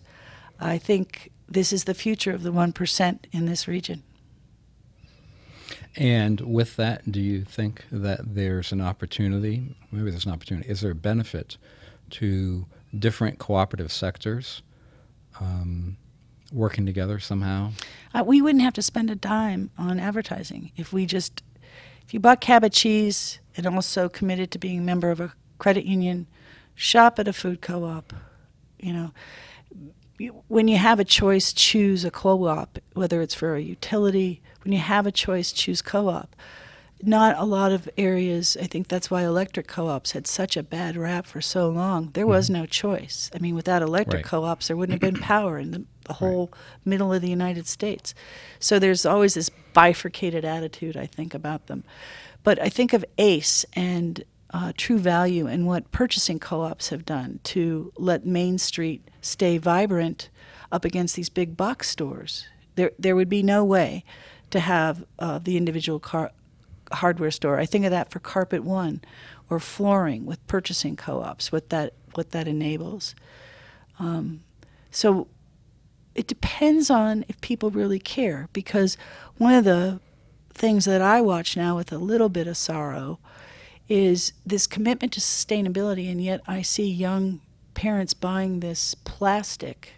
I 0.60 0.78
think 0.78 1.32
this 1.50 1.74
is 1.74 1.84
the 1.84 1.94
future 1.94 2.32
of 2.32 2.44
the 2.44 2.54
1% 2.54 3.20
in 3.32 3.46
this 3.46 3.68
region. 3.68 4.04
And 5.98 6.40
with 6.40 6.78
that, 6.78 7.12
do 7.12 7.20
you 7.20 7.44
think 7.44 7.84
that 7.92 8.36
there's 8.36 8.72
an 8.72 8.80
opportunity? 8.80 9.76
Maybe 9.92 10.10
there's 10.10 10.26
an 10.26 10.32
opportunity. 10.32 10.70
Is 10.70 10.82
there 10.82 10.92
a 10.92 10.96
benefit 10.96 11.58
to 12.12 12.66
different 12.98 13.40
cooperative 13.40 13.92
sectors 13.92 14.62
um, 15.40 15.98
working 16.52 16.86
together 16.86 17.20
somehow? 17.20 17.72
Uh, 18.14 18.24
we 18.26 18.42
wouldn't 18.42 18.64
have 18.64 18.74
to 18.74 18.82
spend 18.82 19.10
a 19.10 19.16
dime 19.16 19.72
on 19.78 20.00
advertising 20.00 20.72
if 20.76 20.92
we 20.92 21.06
just, 21.06 21.44
if 22.06 22.14
you 22.14 22.20
bought 22.20 22.42
Cabot 22.42 22.74
cheese 22.74 23.40
and 23.56 23.66
also 23.66 24.10
committed 24.10 24.52
to 24.52 24.60
being 24.60 24.80
a 24.80 24.84
member 24.84 25.12
of 25.12 25.20
a 25.20 25.34
credit 25.58 25.86
union, 25.86 26.28
shop 26.76 27.20
at 27.20 27.28
a 27.28 27.34
food 27.34 27.62
co-op. 27.62 28.14
You 28.80 28.94
know, 28.94 29.14
when 30.48 30.68
you 30.68 30.78
have 30.78 31.00
a 31.00 31.06
choice, 31.06 31.54
choose 31.54 32.04
a 32.04 32.12
co-op, 32.12 32.80
whether 32.94 33.22
it's 33.22 33.36
for 33.36 33.56
a 33.56 33.62
utility. 33.62 34.42
When 34.64 34.72
you 34.74 34.80
have 34.80 35.08
a 35.08 35.12
choice, 35.12 35.52
choose 35.52 35.82
co-op. 35.82 36.36
Not 37.04 37.38
a 37.38 37.46
lot 37.46 37.72
of 37.72 37.90
areas. 37.98 38.58
I 38.62 38.66
think 38.66 38.88
that's 38.88 39.10
why 39.10 39.24
electric 39.24 39.68
co-ops 39.68 40.12
had 40.12 40.28
such 40.28 40.56
a 40.58 40.64
bad 40.64 40.96
rap 40.98 41.26
for 41.26 41.42
so 41.42 41.70
long. 41.70 42.10
There 42.14 42.28
was 42.28 42.50
no 42.50 42.66
choice. 42.66 43.30
I 43.34 43.40
mean, 43.40 43.56
without 43.56 43.82
electric 43.82 44.24
Right. 44.24 44.26
co-ops, 44.26 44.68
there 44.68 44.78
wouldn't 44.78 45.02
have 45.02 45.14
been 45.14 45.22
power 45.22 45.58
in 45.58 45.72
the, 45.72 45.84
the 46.06 46.14
whole 46.14 46.52
middle 46.86 47.12
of 47.14 47.22
the 47.22 47.30
United 47.30 47.68
States. 47.68 48.14
So 48.60 48.80
there's 48.80 49.06
always 49.06 49.34
this 49.34 49.50
bifurcated 49.74 50.46
attitude, 50.46 50.96
I 50.98 51.06
think, 51.06 51.34
about 51.34 51.68
them. 51.68 51.84
But 52.44 52.62
I 52.62 52.70
think 52.70 52.94
of 52.94 53.06
ACE 53.18 53.66
and 53.74 54.24
uh, 54.54 54.74
True 54.76 54.98
Value 54.98 55.48
and 55.48 55.66
what 55.66 55.92
purchasing 55.92 56.40
co-ops 56.40 56.90
have 56.90 57.06
done 57.06 57.40
to 57.46 57.94
let 57.98 58.26
Main 58.26 58.58
Street 58.58 59.08
stay 59.22 59.58
vibrant 59.58 60.30
up 60.72 60.84
against 60.84 61.16
these 61.16 61.30
big 61.30 61.56
box 61.56 61.90
stores. 61.90 62.48
There, 62.76 62.92
there 63.00 63.16
would 63.16 63.30
be 63.30 63.44
no 63.44 63.64
way 63.64 64.04
to 64.50 64.60
have 64.60 65.06
uh, 65.20 65.40
the 65.40 65.56
individual 65.56 66.00
car, 66.00 66.32
hardware 66.96 67.32
store. 67.32 67.60
I 67.60 67.66
think 67.66 67.86
of 67.86 67.92
that 67.92 68.12
for 68.12 68.20
Carpet 68.20 68.64
One, 68.64 69.02
or 69.50 69.60
flooring 69.60 70.26
with 70.26 70.46
purchasing 70.48 70.96
co-ops. 70.96 71.52
What 71.52 71.70
that 71.70 71.94
what 72.14 72.32
that 72.32 72.48
enables. 72.48 73.16
Um, 74.00 74.44
so 74.90 75.28
it 76.16 76.28
depends 76.28 76.90
on 76.90 77.24
if 77.28 77.40
people 77.42 77.72
really 77.72 78.00
care 78.00 78.50
because 78.54 78.98
one 79.38 79.54
of 79.54 79.64
the 79.64 80.00
things 80.54 80.86
that 80.86 81.02
I 81.02 81.22
watch 81.22 81.56
now 81.56 81.78
with 81.78 81.92
a 81.92 81.98
little 81.98 82.30
bit 82.30 82.48
of 82.48 82.58
sorrow 82.58 83.20
is 83.88 84.34
this 84.46 84.68
commitment 84.68 85.14
to 85.14 85.20
sustainability 85.20 86.12
and 86.12 86.22
yet 86.22 86.42
I 86.48 86.62
see 86.62 86.90
young 86.90 87.42
parents 87.74 88.14
buying 88.14 88.60
this 88.60 88.94
plastic 88.94 89.94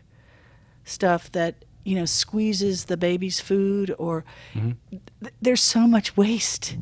stuff 0.83 1.31
that 1.31 1.65
you 1.84 1.95
know 1.95 2.05
squeezes 2.05 2.86
the 2.86 2.97
baby's 2.97 3.39
food 3.39 3.93
or 3.97 4.23
th- 4.53 5.34
there's 5.41 5.61
so 5.61 5.88
much 5.88 6.15
waste 6.15 6.77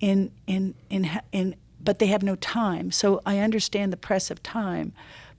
in 0.00 0.30
in 0.46 0.74
in 0.90 1.20
in 1.32 1.54
but 1.82 1.98
they 1.98 2.06
have 2.06 2.22
no 2.22 2.36
time 2.36 2.90
so 2.90 3.20
i 3.24 3.38
understand 3.38 3.92
the 3.92 3.96
press 3.96 4.30
of 4.30 4.42
time 4.42 4.92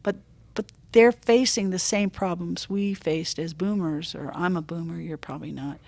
but 0.04 0.16
but 0.56 0.72
they're 0.92 1.12
facing 1.12 1.70
the 1.70 1.80
same 1.80 2.10
problems 2.10 2.70
we 2.70 2.94
faced 2.94 3.38
as 3.40 3.54
boomers 3.54 4.16
or 4.16 4.32
i'm 4.34 4.58
a 4.58 4.62
boomer 4.62 5.00
you're 5.00 5.18
probably 5.18 5.52
not 5.52 5.80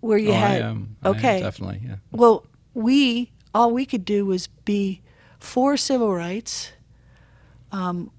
where 0.00 0.18
you 0.18 0.30
oh, 0.30 0.34
had 0.34 0.62
I 0.62 0.66
am. 0.66 0.96
I 1.02 1.08
am, 1.08 1.16
okay 1.16 1.40
definitely. 1.40 1.82
Yeah. 1.86 1.96
well 2.10 2.46
we 2.74 3.30
all 3.54 3.70
we 3.72 3.84
could 3.84 4.04
do 4.04 4.24
was 4.24 4.46
be 4.64 5.02
for 5.38 5.76
civil 5.76 6.14
rights 6.14 6.72
um, 7.72 8.10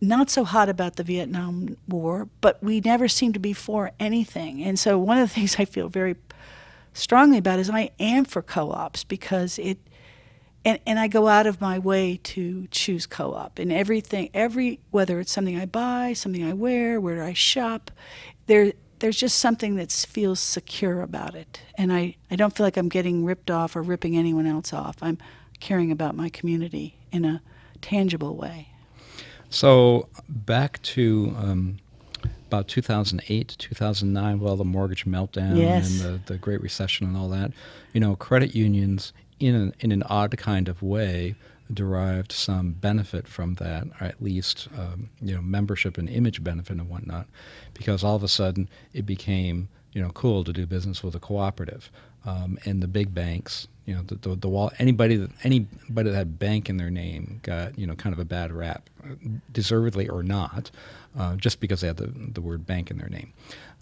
not 0.00 0.30
so 0.30 0.44
hot 0.44 0.68
about 0.68 0.96
the 0.96 1.02
Vietnam 1.02 1.76
War, 1.88 2.28
but 2.40 2.62
we 2.62 2.80
never 2.80 3.08
seem 3.08 3.32
to 3.32 3.38
be 3.38 3.52
for 3.52 3.92
anything. 3.98 4.62
And 4.62 4.78
so 4.78 4.98
one 4.98 5.18
of 5.18 5.28
the 5.28 5.34
things 5.40 5.56
I 5.58 5.64
feel 5.64 5.88
very 5.88 6.16
strongly 6.92 7.38
about 7.38 7.58
is 7.58 7.70
I 7.70 7.90
am 7.98 8.24
for 8.24 8.42
co-ops 8.42 9.04
because 9.04 9.58
it 9.58 9.78
and, 10.64 10.80
and 10.84 10.98
I 10.98 11.06
go 11.06 11.28
out 11.28 11.46
of 11.46 11.60
my 11.60 11.78
way 11.78 12.18
to 12.24 12.66
choose 12.72 13.06
co-op 13.06 13.60
and 13.60 13.72
everything 13.72 14.30
every 14.34 14.80
whether 14.90 15.20
it's 15.20 15.30
something 15.30 15.56
I 15.56 15.66
buy, 15.66 16.12
something 16.12 16.42
I 16.42 16.54
wear, 16.54 17.00
where 17.00 17.22
I 17.22 17.34
shop, 17.34 17.92
there 18.46 18.72
there's 18.98 19.16
just 19.16 19.38
something 19.38 19.76
that 19.76 19.92
feels 19.92 20.40
secure 20.40 21.02
about 21.02 21.34
it. 21.34 21.60
And 21.76 21.92
I, 21.92 22.16
I 22.30 22.36
don't 22.36 22.56
feel 22.56 22.64
like 22.64 22.76
I'm 22.76 22.88
getting 22.88 23.24
ripped 23.24 23.50
off 23.50 23.76
or 23.76 23.82
ripping 23.82 24.16
anyone 24.16 24.46
else 24.46 24.72
off. 24.72 24.96
I'm 25.02 25.18
caring 25.60 25.90
about 25.90 26.16
my 26.16 26.28
community 26.28 26.98
in 27.12 27.24
a 27.24 27.42
tangible 27.80 28.34
way. 28.36 28.70
So 29.50 30.08
back 30.28 30.82
to 30.82 31.34
um, 31.38 31.78
about 32.48 32.68
2008, 32.68 33.56
2009, 33.58 34.40
well, 34.40 34.56
the 34.56 34.64
mortgage 34.64 35.04
meltdown 35.04 35.56
Yes. 35.56 36.00
and 36.02 36.20
the, 36.24 36.32
the 36.32 36.38
Great 36.38 36.60
Recession 36.60 37.06
and 37.06 37.16
all 37.16 37.28
that. 37.30 37.52
You 37.92 38.00
know, 38.00 38.16
credit 38.16 38.54
unions, 38.54 39.12
in 39.38 39.54
an, 39.54 39.74
in 39.80 39.92
an 39.92 40.02
odd 40.04 40.36
kind 40.36 40.68
of 40.68 40.82
way, 40.82 41.34
derived 41.72 42.30
some 42.32 42.72
benefit 42.72 43.26
from 43.26 43.54
that, 43.56 43.86
or 44.00 44.06
at 44.06 44.22
least 44.22 44.68
um, 44.78 45.08
you 45.20 45.34
know 45.34 45.42
membership 45.42 45.98
and 45.98 46.08
image 46.08 46.42
benefit 46.44 46.76
and 46.78 46.88
whatnot, 46.88 47.26
because 47.74 48.04
all 48.04 48.16
of 48.16 48.22
a 48.22 48.28
sudden 48.28 48.68
it 48.92 49.04
became 49.04 49.68
you 49.92 50.00
know 50.00 50.10
cool 50.10 50.44
to 50.44 50.52
do 50.52 50.64
business 50.66 51.02
with 51.02 51.14
a 51.16 51.18
cooperative, 51.20 51.90
um, 52.26 52.58
and 52.64 52.82
the 52.82 52.88
big 52.88 53.14
banks, 53.14 53.68
you 53.86 53.94
know, 53.94 54.02
the, 54.02 54.16
the, 54.16 54.34
the 54.34 54.48
wall 54.48 54.72
anybody 54.78 55.16
that 55.16 55.30
anybody 55.44 56.10
that 56.10 56.16
had 56.16 56.38
bank 56.38 56.68
in 56.68 56.76
their 56.76 56.90
name 56.90 57.40
got 57.42 57.78
you 57.78 57.86
know 57.86 57.94
kind 57.94 58.12
of 58.12 58.18
a 58.18 58.24
bad 58.24 58.52
rap, 58.52 58.90
deservedly 59.52 60.08
or 60.08 60.22
not, 60.22 60.70
uh, 61.18 61.36
just 61.36 61.60
because 61.60 61.80
they 61.80 61.86
had 61.86 61.96
the 61.96 62.12
the 62.32 62.40
word 62.40 62.66
bank 62.66 62.90
in 62.90 62.98
their 62.98 63.08
name 63.08 63.32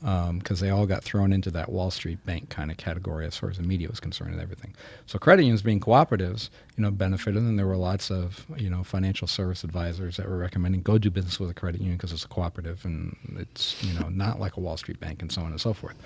because 0.05 0.61
um, 0.61 0.66
they 0.66 0.70
all 0.70 0.84
got 0.84 1.03
thrown 1.03 1.32
into 1.32 1.51
that 1.51 1.70
Wall 1.70 1.90
Street 1.90 2.24
bank 2.26 2.51
kind 2.51 2.70
of 2.70 2.76
category 2.76 3.24
as 3.24 3.38
far 3.38 3.49
as 3.49 3.57
the 3.57 3.62
media 3.62 3.88
was 3.88 4.01
concerned 4.01 4.32
and 4.32 4.40
everything. 4.42 4.74
So 5.07 5.18
credit 5.18 5.45
unions 5.45 5.62
being 5.62 5.80
cooperatives, 5.80 6.51
you 6.76 6.82
know, 6.82 6.90
benefited, 6.90 7.42
and 7.42 7.59
there 7.59 7.66
were 7.66 7.76
lots 7.76 8.11
of 8.11 8.45
you 8.59 8.68
know 8.68 8.84
financial 8.84 9.26
service 9.26 9.64
advisors 9.64 10.18
that 10.18 10.28
were 10.28 10.36
recommending 10.36 10.82
go 10.82 10.99
do 10.99 11.11
business 11.11 11.40
with 11.40 11.49
a 11.49 11.55
credit 11.55 11.80
union 11.80 11.97
because 11.97 12.12
it's 12.12 12.24
a 12.24 12.28
cooperative 12.28 12.84
and 12.84 13.16
it's 13.38 13.82
you 13.82 13.99
know 13.99 14.09
not 14.11 14.38
like 14.38 14.59
a 14.59 14.61
Wall 14.61 14.76
Street 14.76 15.01
bank 15.01 15.22
and 15.22 15.32
so 15.32 15.40
on 15.40 15.53
and 15.53 15.61
so 15.61 15.72
forth. 15.72 15.97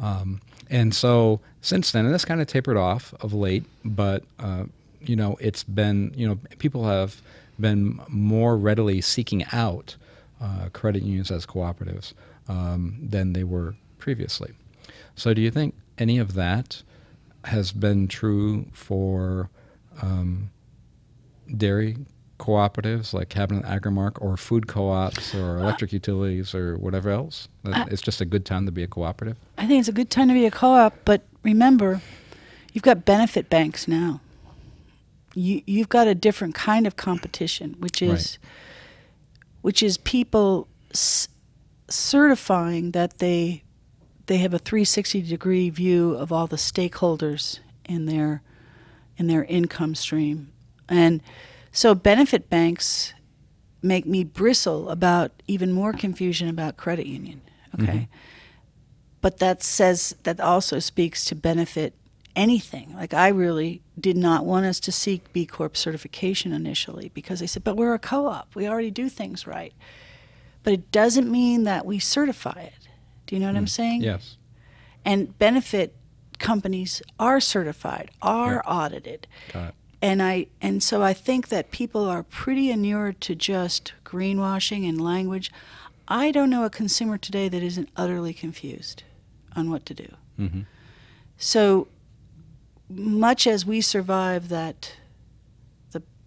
Um, 0.00 0.40
and 0.68 0.94
so 0.94 1.40
since 1.60 1.92
then, 1.92 2.06
and 2.06 2.14
this 2.14 2.24
kind 2.24 2.40
of 2.40 2.46
tapered 2.46 2.76
off 2.76 3.12
of 3.20 3.32
late, 3.32 3.64
but 3.84 4.24
uh, 4.38 4.64
you 5.00 5.16
know 5.16 5.36
it's 5.40 5.62
been 5.62 6.12
you 6.14 6.28
know 6.28 6.38
people 6.58 6.84
have 6.84 7.20
been 7.58 8.00
more 8.08 8.56
readily 8.56 9.00
seeking 9.00 9.44
out 9.52 9.96
uh, 10.40 10.68
credit 10.72 11.02
unions 11.02 11.30
as 11.30 11.44
cooperatives 11.44 12.14
um, 12.48 12.96
than 13.02 13.32
they 13.32 13.44
were 13.44 13.74
previously. 13.98 14.52
So, 15.14 15.34
do 15.34 15.42
you 15.42 15.50
think 15.50 15.74
any 15.98 16.18
of 16.18 16.34
that 16.34 16.82
has 17.44 17.72
been 17.72 18.08
true 18.08 18.66
for 18.72 19.50
um, 20.02 20.50
dairy 21.54 21.96
cooperatives 22.40 23.12
like 23.12 23.28
Cabot 23.28 23.62
and 23.62 23.64
Agrimark 23.64 24.12
or 24.20 24.36
food 24.36 24.66
co-ops 24.66 25.34
or 25.34 25.58
electric 25.58 25.92
utilities 25.92 26.54
or 26.54 26.76
whatever 26.78 27.10
else? 27.10 27.48
it's 27.64 28.02
just 28.02 28.20
a 28.20 28.24
good 28.24 28.44
time 28.44 28.66
to 28.66 28.72
be 28.72 28.82
a 28.82 28.88
cooperative. 28.88 29.36
I 29.58 29.66
think 29.66 29.80
it's 29.80 29.88
a 29.88 29.92
good 29.92 30.10
time 30.10 30.28
to 30.28 30.34
be 30.34 30.46
a 30.46 30.50
co-op, 30.50 30.94
but 31.04 31.22
remember, 31.42 32.00
you've 32.72 32.82
got 32.82 33.04
benefit 33.04 33.50
banks 33.50 33.86
now. 33.86 34.20
You 35.34 35.62
you've 35.66 35.88
got 35.88 36.08
a 36.08 36.14
different 36.14 36.54
kind 36.54 36.86
of 36.86 36.96
competition, 36.96 37.76
which 37.78 38.02
is 38.02 38.38
right. 38.42 38.50
which 39.60 39.82
is 39.82 39.96
people 39.98 40.66
s- 40.92 41.28
certifying 41.88 42.90
that 42.92 43.18
they 43.18 43.62
they 44.26 44.38
have 44.38 44.54
a 44.54 44.58
360 44.58 45.22
degree 45.22 45.70
view 45.70 46.14
of 46.14 46.32
all 46.32 46.46
the 46.46 46.56
stakeholders 46.56 47.60
in 47.84 48.06
their 48.06 48.42
in 49.16 49.26
their 49.26 49.44
income 49.44 49.94
stream. 49.94 50.52
And 50.88 51.22
so 51.72 51.94
benefit 51.94 52.48
banks 52.48 53.14
make 53.82 54.06
me 54.06 54.24
bristle 54.24 54.90
about 54.90 55.32
even 55.46 55.72
more 55.72 55.92
confusion 55.92 56.48
about 56.48 56.76
credit 56.76 57.06
union. 57.06 57.40
Okay. 57.74 57.92
Mm-hmm. 57.92 58.04
But 59.22 59.38
that 59.38 59.62
says 59.62 60.14
that 60.22 60.40
also 60.40 60.78
speaks 60.78 61.24
to 61.26 61.34
benefit 61.34 61.94
anything. 62.34 62.94
Like 62.94 63.14
I 63.14 63.28
really 63.28 63.82
did 63.98 64.16
not 64.16 64.44
want 64.44 64.66
us 64.66 64.80
to 64.80 64.92
seek 64.92 65.32
B 65.32 65.46
Corp 65.46 65.76
certification 65.76 66.52
initially 66.52 67.10
because 67.14 67.40
they 67.40 67.46
said, 67.46 67.64
but 67.64 67.76
we're 67.76 67.94
a 67.94 67.98
co 67.98 68.26
op. 68.26 68.54
We 68.54 68.68
already 68.68 68.90
do 68.90 69.08
things 69.08 69.46
right 69.46 69.74
but 70.62 70.72
it 70.72 70.90
doesn't 70.90 71.30
mean 71.30 71.64
that 71.64 71.86
we 71.86 71.98
certify 71.98 72.60
it. 72.60 72.88
Do 73.26 73.34
you 73.34 73.40
know 73.40 73.46
what 73.46 73.54
mm. 73.54 73.58
I'm 73.58 73.66
saying? 73.66 74.02
Yes. 74.02 74.36
And 75.04 75.36
benefit 75.38 75.94
companies 76.38 77.00
are 77.18 77.40
certified, 77.40 78.10
are 78.20 78.62
yeah. 78.64 78.72
audited. 78.72 79.26
Got 79.52 79.68
it. 79.70 79.74
And 80.02 80.22
I 80.22 80.46
and 80.62 80.82
so 80.82 81.02
I 81.02 81.12
think 81.12 81.48
that 81.48 81.70
people 81.70 82.06
are 82.06 82.22
pretty 82.22 82.70
inured 82.70 83.20
to 83.22 83.34
just 83.34 83.92
greenwashing 84.04 84.88
and 84.88 85.00
language. 85.00 85.52
I 86.08 86.30
don't 86.30 86.50
know 86.50 86.64
a 86.64 86.70
consumer 86.70 87.18
today 87.18 87.48
that 87.48 87.62
isn't 87.62 87.88
utterly 87.96 88.32
confused 88.32 89.02
on 89.54 89.70
what 89.70 89.84
to 89.86 89.94
do. 89.94 90.08
Mm-hmm. 90.38 90.60
So 91.36 91.88
much 92.88 93.46
as 93.46 93.64
we 93.64 93.80
survive 93.80 94.48
that 94.48 94.94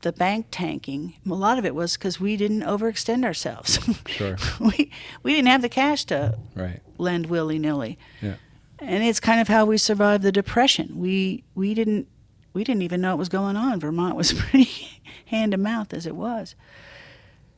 the 0.04 0.12
bank 0.14 0.48
tanking, 0.52 1.16
a 1.26 1.34
lot 1.34 1.58
of 1.58 1.66
it 1.66 1.74
was 1.74 1.98
because 1.98 2.20
we 2.20 2.38
didn't 2.38 2.62
overextend 2.62 3.26
ourselves. 3.26 3.80
Sure. 4.08 4.38
we 4.60 4.92
we 5.24 5.34
didn't 5.34 5.48
have 5.48 5.62
the 5.62 5.70
cash 5.70 6.06
to 6.06 6.38
right. 6.56 6.82
lend 6.98 7.28
willy 7.28 7.58
nilly. 7.58 7.98
Yeah. 8.22 8.36
And 8.80 9.04
it's 9.04 9.20
kind 9.20 9.40
of 9.42 9.48
how 9.48 9.66
we 9.66 9.78
survived 9.78 10.24
the 10.24 10.32
depression. 10.32 11.00
We 11.00 11.44
we 11.56 11.74
didn't 11.74 12.08
we 12.54 12.64
didn't 12.64 12.84
even 12.84 13.02
know 13.02 13.12
what 13.12 13.20
was 13.20 13.30
going 13.30 13.56
on. 13.56 13.80
Vermont 13.80 14.16
was 14.16 14.34
pretty 14.38 15.02
hand 15.26 15.52
to 15.52 15.58
mouth 15.58 15.94
as 15.94 16.06
it 16.06 16.16
was. 16.16 16.56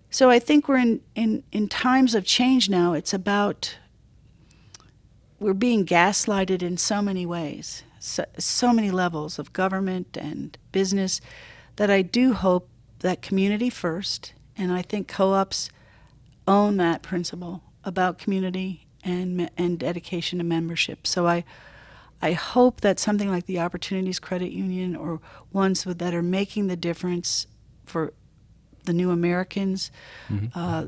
So 0.10 0.30
I 0.30 0.40
think 0.40 0.68
we're 0.68 0.78
in, 0.78 1.02
in, 1.14 1.44
in 1.52 1.68
times 1.68 2.16
of 2.16 2.26
change 2.26 2.70
now. 2.70 2.94
It's 2.94 3.14
about 3.14 3.78
we're 5.40 5.54
being 5.54 5.86
gaslighted 5.86 6.62
in 6.62 6.78
so 6.78 7.02
many 7.02 7.26
ways, 7.26 7.84
so, 8.00 8.26
so 8.38 8.72
many 8.72 8.92
levels 8.92 9.38
of 9.38 9.52
government 9.52 10.16
and 10.16 10.58
business 10.72 11.20
that 11.76 11.92
I 11.92 12.02
do 12.02 12.34
hope 12.34 12.70
that 13.00 13.22
community 13.22 13.70
first, 13.70 14.34
and 14.58 14.72
I 14.72 14.82
think 14.82 15.10
co-ops 15.10 15.70
own 16.48 16.78
that 16.78 17.02
principle 17.02 17.62
about 17.84 18.18
community 18.18 18.88
and 19.04 19.50
and 19.58 19.78
dedication 19.78 20.40
to 20.40 20.46
membership. 20.46 21.06
So 21.06 21.28
I 21.28 21.44
I 22.22 22.32
hope 22.32 22.82
that 22.82 23.00
something 23.00 23.30
like 23.30 23.46
the 23.46 23.60
Opportunities 23.60 24.20
Credit 24.20 24.52
Union 24.52 24.96
or 24.96 25.20
ones 25.52 25.84
that 25.84 26.14
are 26.14 26.24
making 26.24 26.68
the 26.68 26.76
difference 26.76 27.48
for 27.86 28.14
the 28.86 28.94
new 28.94 29.12
Americans 29.12 29.92
mm-hmm. 30.30 30.48
uh, 30.58 30.86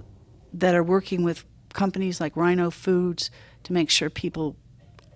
that 0.53 0.73
are 0.73 0.83
working 0.83 1.23
with 1.23 1.45
companies 1.73 2.19
like 2.21 2.35
Rhino 2.35 2.71
Foods 2.71 3.29
to 3.63 3.73
make 3.73 3.89
sure 3.89 4.09
people 4.09 4.55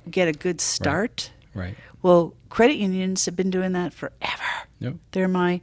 get 0.09 0.27
a 0.27 0.33
good 0.33 0.59
start. 0.61 1.31
Right. 1.53 1.65
right. 1.65 1.77
Well, 2.01 2.33
credit 2.49 2.75
unions 2.75 3.25
have 3.25 3.35
been 3.35 3.49
doing 3.49 3.71
that 3.73 3.93
forever. 3.93 4.43
Yep. 4.79 4.95
They're 5.11 5.27
my 5.27 5.61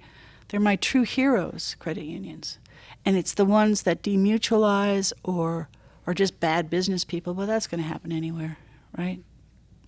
they're 0.48 0.60
my 0.60 0.76
true 0.76 1.02
heroes, 1.02 1.76
credit 1.78 2.04
unions. 2.04 2.58
And 3.04 3.16
it's 3.16 3.34
the 3.34 3.44
ones 3.44 3.82
that 3.82 4.02
demutualize 4.02 5.12
or 5.22 5.68
are 6.06 6.14
just 6.14 6.40
bad 6.40 6.70
business 6.70 7.04
people, 7.04 7.34
but 7.34 7.46
that's 7.46 7.66
going 7.66 7.82
to 7.82 7.88
happen 7.88 8.12
anywhere, 8.12 8.56
right? 8.96 9.20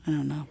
I 0.06 0.10
don't 0.10 0.28
know. 0.28 0.46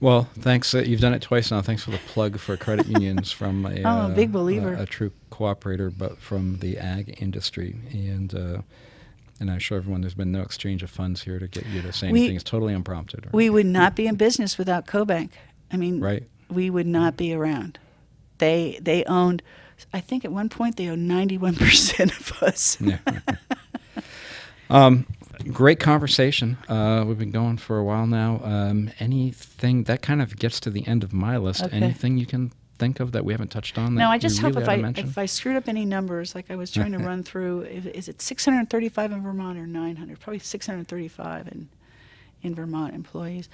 Well, 0.00 0.28
thanks. 0.38 0.74
Uh, 0.74 0.78
you've 0.78 1.00
done 1.00 1.14
it 1.14 1.22
twice 1.22 1.50
now. 1.50 1.62
Thanks 1.62 1.82
for 1.82 1.90
the 1.90 2.00
plug 2.08 2.38
for 2.38 2.56
credit 2.56 2.86
unions 2.86 3.32
from 3.32 3.64
a, 3.64 3.82
oh, 3.84 4.06
a 4.06 4.14
big 4.14 4.32
believer, 4.32 4.74
a, 4.74 4.82
a, 4.82 4.86
true 4.86 5.12
cooperator, 5.30 5.92
but 5.96 6.18
from 6.18 6.58
the 6.58 6.78
ag 6.78 7.16
industry. 7.22 7.76
And 7.90 8.34
uh, 8.34 8.62
and 9.40 9.50
I 9.50 9.56
assure 9.56 9.78
everyone 9.78 10.00
there's 10.00 10.14
been 10.14 10.32
no 10.32 10.42
exchange 10.42 10.82
of 10.82 10.90
funds 10.90 11.22
here 11.22 11.38
to 11.38 11.48
get 11.48 11.66
you 11.66 11.82
to 11.82 11.92
say 11.92 12.08
anything. 12.08 12.36
it's 12.36 12.44
totally 12.44 12.74
unprompted. 12.74 13.32
We 13.32 13.50
would 13.50 13.66
not 13.66 13.94
be 13.96 14.06
in 14.06 14.16
business 14.16 14.58
without 14.58 14.86
CoBank. 14.86 15.30
I 15.72 15.76
mean, 15.76 16.00
right. 16.00 16.24
we 16.48 16.70
would 16.70 16.86
not 16.86 17.16
be 17.16 17.32
around. 17.32 17.78
They 18.38 18.78
they 18.80 19.04
owned, 19.04 19.42
I 19.92 20.00
think 20.00 20.24
at 20.24 20.32
one 20.32 20.48
point 20.48 20.76
they 20.76 20.88
owned 20.88 21.08
91 21.08 21.56
percent 21.56 22.12
of 22.18 22.42
us. 22.42 22.78
yeah. 22.80 22.98
um, 24.70 25.06
great 25.52 25.80
conversation. 25.80 26.56
Uh, 26.68 27.04
we've 27.06 27.18
been 27.18 27.30
going 27.30 27.56
for 27.56 27.78
a 27.78 27.84
while 27.84 28.06
now. 28.06 28.40
Um, 28.42 28.90
anything 28.98 29.84
that 29.84 30.02
kind 30.02 30.22
of 30.22 30.36
gets 30.36 30.60
to 30.60 30.70
the 30.70 30.86
end 30.86 31.02
of 31.04 31.12
my 31.12 31.36
list. 31.36 31.62
Okay. 31.62 31.76
Anything 31.76 32.18
you 32.18 32.26
can 32.26 32.52
think 32.78 33.00
of 33.00 33.12
that 33.12 33.24
we 33.24 33.32
haven't 33.32 33.50
touched 33.50 33.78
on? 33.78 33.94
no, 33.94 34.10
I 34.10 34.18
just 34.18 34.40
hope 34.40 34.56
if 34.56 34.68
I 34.68 34.76
if 34.96 35.16
I 35.16 35.26
screwed 35.26 35.56
up 35.56 35.68
any 35.68 35.84
numbers, 35.84 36.34
like 36.34 36.50
I 36.50 36.56
was 36.56 36.70
trying 36.70 36.92
to 36.92 36.98
run 37.10 37.22
through, 37.22 37.62
is 37.62 38.08
it 38.08 38.20
635 38.20 39.12
in 39.12 39.22
Vermont 39.22 39.58
or 39.58 39.66
900? 39.66 40.20
Probably 40.20 40.38
635 40.38 41.48
in 41.48 41.68
in 42.42 42.54
Vermont 42.54 42.94
employees, 42.94 43.48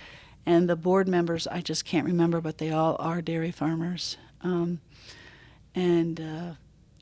and 0.47 0.69
the 0.69 0.77
board 0.77 1.07
members 1.07 1.47
I 1.47 1.61
just 1.61 1.85
can't 1.85 2.07
remember, 2.07 2.41
but 2.41 2.59
they 2.59 2.71
all 2.71 2.97
are 2.99 3.23
dairy 3.23 3.53
farmers. 3.53 4.17
Um, 4.43 4.81
and 5.75 6.21
uh, 6.21 6.53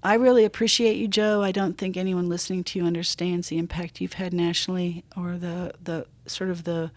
I 0.02 0.14
really 0.14 0.44
appreciate 0.44 0.96
you, 0.96 1.08
Joe. 1.08 1.42
I 1.42 1.52
don't 1.52 1.76
think 1.76 1.96
anyone 1.96 2.28
listening 2.28 2.64
to 2.64 2.78
you 2.78 2.84
understands 2.84 3.48
the 3.48 3.58
impact 3.58 4.00
you've 4.00 4.14
had 4.14 4.32
nationally 4.32 5.04
or 5.16 5.36
the, 5.36 5.72
the 5.82 6.06
sort 6.26 6.50
of 6.50 6.64
the 6.64 6.90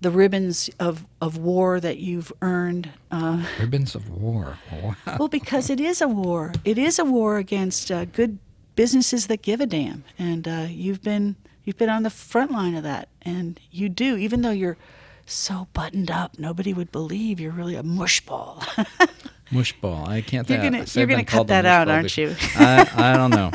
the 0.00 0.10
ribbons 0.10 0.68
of, 0.78 1.06
of 1.22 1.38
war 1.38 1.80
that 1.80 1.96
you've 1.96 2.30
earned. 2.42 2.90
Uh, 3.10 3.42
ribbons 3.58 3.94
of 3.94 4.10
war. 4.10 4.58
Wow. 4.70 4.94
Well, 5.18 5.28
because 5.28 5.70
it 5.70 5.80
is 5.80 6.02
a 6.02 6.08
war. 6.08 6.52
It 6.62 6.76
is 6.76 6.98
a 6.98 7.06
war 7.06 7.38
against 7.38 7.90
uh, 7.90 8.04
good 8.04 8.38
businesses 8.76 9.28
that 9.28 9.40
give 9.40 9.62
a 9.62 9.66
damn, 9.66 10.04
and 10.18 10.46
uh, 10.46 10.66
you've 10.68 11.02
been 11.02 11.36
you've 11.64 11.78
been 11.78 11.88
on 11.88 12.02
the 12.02 12.10
front 12.10 12.50
line 12.50 12.74
of 12.74 12.82
that, 12.82 13.08
and 13.22 13.58
you 13.70 13.88
do. 13.88 14.16
Even 14.16 14.42
though 14.42 14.50
you're 14.50 14.76
so 15.24 15.68
buttoned 15.72 16.10
up, 16.10 16.38
nobody 16.38 16.74
would 16.74 16.92
believe 16.92 17.40
you're 17.40 17.50
really 17.50 17.76
a 17.76 17.82
mushball. 17.82 18.62
Mushball. 19.50 20.08
I 20.08 20.20
can't. 20.20 20.48
You're 20.48 20.62
gonna, 20.62 20.84
you're 20.92 21.06
gonna 21.06 21.24
cut 21.24 21.48
that 21.48 21.66
out, 21.66 21.88
aren't 21.88 22.16
you? 22.16 22.34
I, 22.56 22.90
I 22.94 23.16
don't 23.16 23.30
know. 23.30 23.50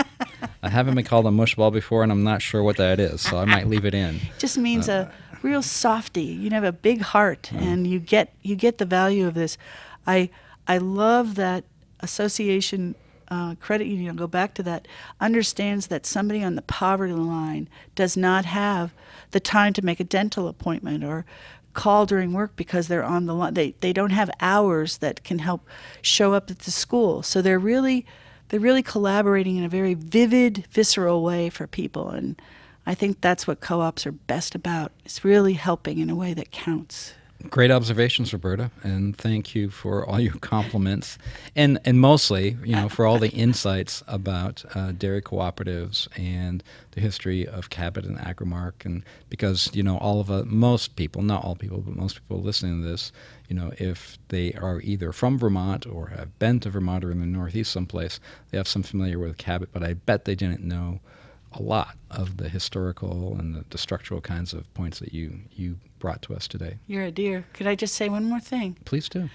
I 0.61 0.69
haven't 0.69 0.95
been 0.95 1.05
called 1.05 1.25
a 1.25 1.29
mushball 1.29 1.71
before, 1.71 2.03
and 2.03 2.11
I'm 2.11 2.23
not 2.23 2.41
sure 2.41 2.61
what 2.63 2.77
that 2.77 2.99
is, 2.99 3.21
so 3.21 3.37
I 3.37 3.45
might 3.45 3.67
leave 3.67 3.85
it 3.85 3.93
in. 3.93 4.19
Just 4.37 4.57
means 4.57 4.89
uh, 4.89 5.09
a 5.09 5.37
real 5.41 5.61
softy. 5.61 6.23
You 6.23 6.49
have 6.51 6.63
a 6.63 6.71
big 6.71 7.01
heart, 7.01 7.49
mm. 7.53 7.61
and 7.61 7.87
you 7.87 7.99
get 7.99 8.33
you 8.41 8.55
get 8.55 8.77
the 8.77 8.85
value 8.85 9.27
of 9.27 9.33
this. 9.33 9.57
I 10.05 10.29
I 10.67 10.77
love 10.77 11.35
that 11.35 11.63
association 12.01 12.95
uh, 13.31 13.55
credit 13.55 13.85
union, 13.85 14.09
I'll 14.09 14.15
go 14.15 14.27
back 14.27 14.53
to 14.55 14.63
that, 14.63 14.87
understands 15.19 15.87
that 15.87 16.05
somebody 16.05 16.43
on 16.43 16.55
the 16.55 16.61
poverty 16.63 17.13
line 17.13 17.69
does 17.95 18.17
not 18.17 18.45
have 18.45 18.93
the 19.31 19.39
time 19.39 19.73
to 19.73 19.85
make 19.85 19.99
a 19.99 20.03
dental 20.03 20.47
appointment 20.47 21.03
or 21.03 21.25
call 21.79 22.05
during 22.05 22.33
work 22.33 22.57
because 22.57 22.89
they're 22.89 23.05
on 23.05 23.25
the 23.25 23.33
line. 23.33 23.53
They, 23.53 23.73
they 23.79 23.93
don't 23.93 24.09
have 24.09 24.29
hours 24.41 24.97
that 24.97 25.23
can 25.23 25.39
help 25.39 25.65
show 26.01 26.33
up 26.33 26.51
at 26.51 26.59
the 26.59 26.71
school. 26.71 27.23
So 27.23 27.41
they're 27.41 27.57
really 27.57 28.05
they're 28.49 28.59
really 28.59 28.83
collaborating 28.83 29.55
in 29.57 29.63
a 29.63 29.69
very 29.69 29.93
vivid, 29.93 30.65
visceral 30.71 31.23
way 31.23 31.49
for 31.49 31.67
people. 31.67 32.09
And 32.09 32.41
I 32.85 32.95
think 32.95 33.21
that's 33.21 33.47
what 33.47 33.61
co-ops 33.61 34.05
are 34.07 34.11
best 34.11 34.55
about. 34.55 34.91
It's 35.05 35.23
really 35.23 35.53
helping 35.53 35.99
in 35.99 36.09
a 36.09 36.15
way 36.15 36.33
that 36.33 36.51
counts. 36.51 37.13
Great 37.47 37.71
observations, 37.71 38.33
Roberta, 38.33 38.69
and 38.83 39.15
thank 39.15 39.55
you 39.55 39.69
for 39.69 40.05
all 40.05 40.19
your 40.19 40.33
compliments, 40.41 41.17
and 41.55 41.79
and 41.85 41.97
mostly, 41.97 42.57
you 42.65 42.75
know, 42.75 42.89
for 42.89 43.05
all 43.05 43.17
the 43.17 43.29
insights 43.29 44.03
about 44.07 44.65
uh, 44.75 44.91
dairy 44.91 45.21
cooperatives 45.21 46.09
and 46.19 46.61
the 46.91 46.99
history 46.99 47.47
of 47.47 47.69
Cabot 47.69 48.03
and 48.03 48.17
Agrimark, 48.17 48.83
and 48.83 49.05
because 49.29 49.71
you 49.73 49.81
know 49.81 49.97
all 49.99 50.19
of 50.19 50.29
uh, 50.29 50.43
most 50.47 50.97
people, 50.97 51.21
not 51.21 51.45
all 51.45 51.55
people, 51.55 51.79
but 51.79 51.95
most 51.95 52.15
people 52.15 52.43
listening 52.43 52.81
to 52.81 52.89
this, 52.89 53.13
you 53.47 53.55
know, 53.55 53.71
if 53.77 54.17
they 54.27 54.51
are 54.53 54.81
either 54.81 55.13
from 55.13 55.39
Vermont 55.39 55.87
or 55.87 56.07
have 56.07 56.37
been 56.39 56.59
to 56.59 56.69
Vermont 56.69 57.05
or 57.05 57.11
in 57.11 57.21
the 57.21 57.25
Northeast 57.25 57.71
someplace, 57.71 58.19
they 58.51 58.57
have 58.57 58.67
some 58.67 58.83
familiar 58.83 59.17
with 59.17 59.37
Cabot, 59.37 59.69
but 59.71 59.81
I 59.81 59.93
bet 59.93 60.25
they 60.25 60.35
didn't 60.35 60.61
know 60.61 60.99
a 61.53 61.61
lot 61.61 61.95
of 62.11 62.35
the 62.35 62.49
historical 62.49 63.37
and 63.39 63.55
the, 63.55 63.65
the, 63.69 63.77
structural 63.77 64.21
kinds 64.21 64.53
of 64.53 64.71
points 64.73 64.99
that 64.99 65.13
you 65.13 65.39
you 65.55 65.77
brought 65.99 66.21
to 66.23 66.35
us 66.35 66.47
today. 66.47 66.79
You're 66.87 67.03
a 67.03 67.11
dear. 67.11 67.45
Could 67.53 67.67
I 67.67 67.75
just 67.75 67.95
say 67.95 68.09
one 68.09 68.25
more 68.25 68.39
thing? 68.39 68.77
Please 68.85 69.09
do. 69.09 69.29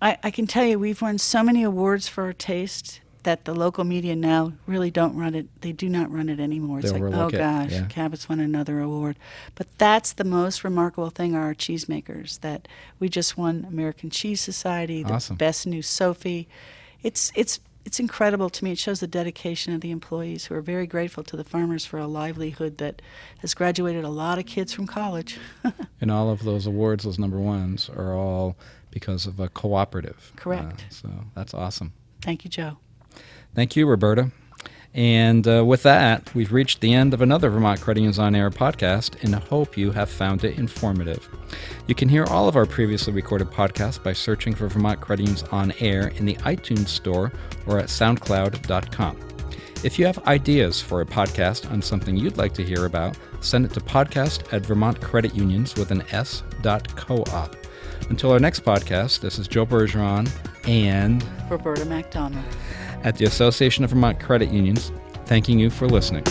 I, 0.00 0.18
I 0.22 0.30
can 0.30 0.46
tell 0.46 0.64
you 0.64 0.78
we've 0.78 1.00
won 1.00 1.18
so 1.18 1.42
many 1.42 1.62
awards 1.62 2.08
for 2.08 2.24
our 2.24 2.32
taste 2.32 3.00
that 3.22 3.44
the 3.44 3.54
local 3.54 3.84
media 3.84 4.16
now 4.16 4.52
really 4.66 4.90
don't 4.90 5.16
run 5.16 5.34
it. 5.34 5.46
They 5.60 5.72
do 5.72 5.88
not 5.88 6.10
run 6.10 6.28
it 6.28 6.40
anymore. 6.40 6.80
It's 6.80 6.90
like, 6.90 7.02
oh 7.02 7.28
it, 7.28 7.32
gosh, 7.32 7.70
yeah. 7.70 7.86
Cabot's 7.86 8.28
won 8.28 8.40
another 8.40 8.80
award. 8.80 9.16
But 9.54 9.66
that's 9.78 10.12
the 10.12 10.24
most 10.24 10.64
remarkable 10.64 11.10
thing 11.10 11.34
are 11.34 11.42
our 11.42 11.54
cheesemakers. 11.54 12.40
That 12.40 12.66
we 12.98 13.08
just 13.08 13.38
won 13.38 13.64
American 13.68 14.10
Cheese 14.10 14.40
Society, 14.40 15.02
the 15.04 15.14
awesome. 15.14 15.36
best 15.36 15.66
new 15.66 15.82
Sophie. 15.82 16.48
It's 17.02 17.30
it's 17.34 17.60
it's 17.84 17.98
incredible 17.98 18.48
to 18.50 18.64
me. 18.64 18.72
It 18.72 18.78
shows 18.78 19.00
the 19.00 19.06
dedication 19.06 19.74
of 19.74 19.80
the 19.80 19.90
employees 19.90 20.46
who 20.46 20.54
are 20.54 20.60
very 20.60 20.86
grateful 20.86 21.22
to 21.24 21.36
the 21.36 21.44
farmers 21.44 21.84
for 21.84 21.98
a 21.98 22.06
livelihood 22.06 22.78
that 22.78 23.02
has 23.38 23.54
graduated 23.54 24.04
a 24.04 24.08
lot 24.08 24.38
of 24.38 24.46
kids 24.46 24.72
from 24.72 24.86
college. 24.86 25.38
and 26.00 26.10
all 26.10 26.30
of 26.30 26.44
those 26.44 26.66
awards, 26.66 27.04
those 27.04 27.18
number 27.18 27.38
ones, 27.38 27.90
are 27.90 28.14
all 28.14 28.56
because 28.90 29.26
of 29.26 29.40
a 29.40 29.48
cooperative. 29.48 30.32
Correct. 30.36 30.84
Uh, 30.88 30.92
so 30.92 31.08
that's 31.34 31.54
awesome. 31.54 31.92
Thank 32.20 32.44
you, 32.44 32.50
Joe. 32.50 32.78
Thank 33.54 33.76
you, 33.76 33.86
Roberta. 33.86 34.30
And 34.94 35.48
uh, 35.48 35.64
with 35.64 35.82
that, 35.84 36.34
we've 36.34 36.52
reached 36.52 36.80
the 36.80 36.92
end 36.92 37.14
of 37.14 37.22
another 37.22 37.48
Vermont 37.48 37.80
Credit 37.80 38.00
Unions 38.00 38.18
On 38.18 38.34
Air 38.34 38.50
podcast 38.50 39.22
and 39.22 39.34
I 39.34 39.40
hope 39.40 39.76
you 39.76 39.90
have 39.90 40.10
found 40.10 40.44
it 40.44 40.58
informative. 40.58 41.28
You 41.86 41.94
can 41.94 42.10
hear 42.10 42.24
all 42.24 42.46
of 42.46 42.56
our 42.56 42.66
previously 42.66 43.12
recorded 43.12 43.48
podcasts 43.48 44.02
by 44.02 44.12
searching 44.12 44.54
for 44.54 44.68
Vermont 44.68 45.00
Credit 45.00 45.22
Unions 45.22 45.44
On 45.44 45.72
Air 45.80 46.08
in 46.08 46.26
the 46.26 46.34
iTunes 46.36 46.88
Store 46.88 47.32
or 47.66 47.78
at 47.78 47.86
SoundCloud.com. 47.86 49.18
If 49.82 49.98
you 49.98 50.06
have 50.06 50.18
ideas 50.26 50.80
for 50.80 51.00
a 51.00 51.06
podcast 51.06 51.70
on 51.70 51.80
something 51.80 52.16
you'd 52.16 52.36
like 52.36 52.52
to 52.54 52.64
hear 52.64 52.84
about, 52.84 53.16
send 53.40 53.64
it 53.64 53.72
to 53.72 53.80
podcast 53.80 54.52
at 54.52 54.64
Vermont 54.64 55.00
Credit 55.00 55.34
Unions 55.34 55.74
with 55.74 55.90
an 55.90 56.02
S 56.12 56.42
dot 56.60 56.94
co-op. 56.96 57.56
Until 58.08 58.30
our 58.30 58.38
next 58.38 58.64
podcast, 58.64 59.20
this 59.20 59.38
is 59.38 59.48
Joe 59.48 59.64
Bergeron 59.66 60.28
and 60.68 61.24
Roberta 61.50 61.84
MacDonald 61.84 62.44
at 63.04 63.16
the 63.16 63.24
Association 63.24 63.84
of 63.84 63.90
Vermont 63.90 64.20
Credit 64.20 64.50
Unions, 64.50 64.92
thanking 65.26 65.58
you 65.58 65.70
for 65.70 65.88
listening. 65.88 66.24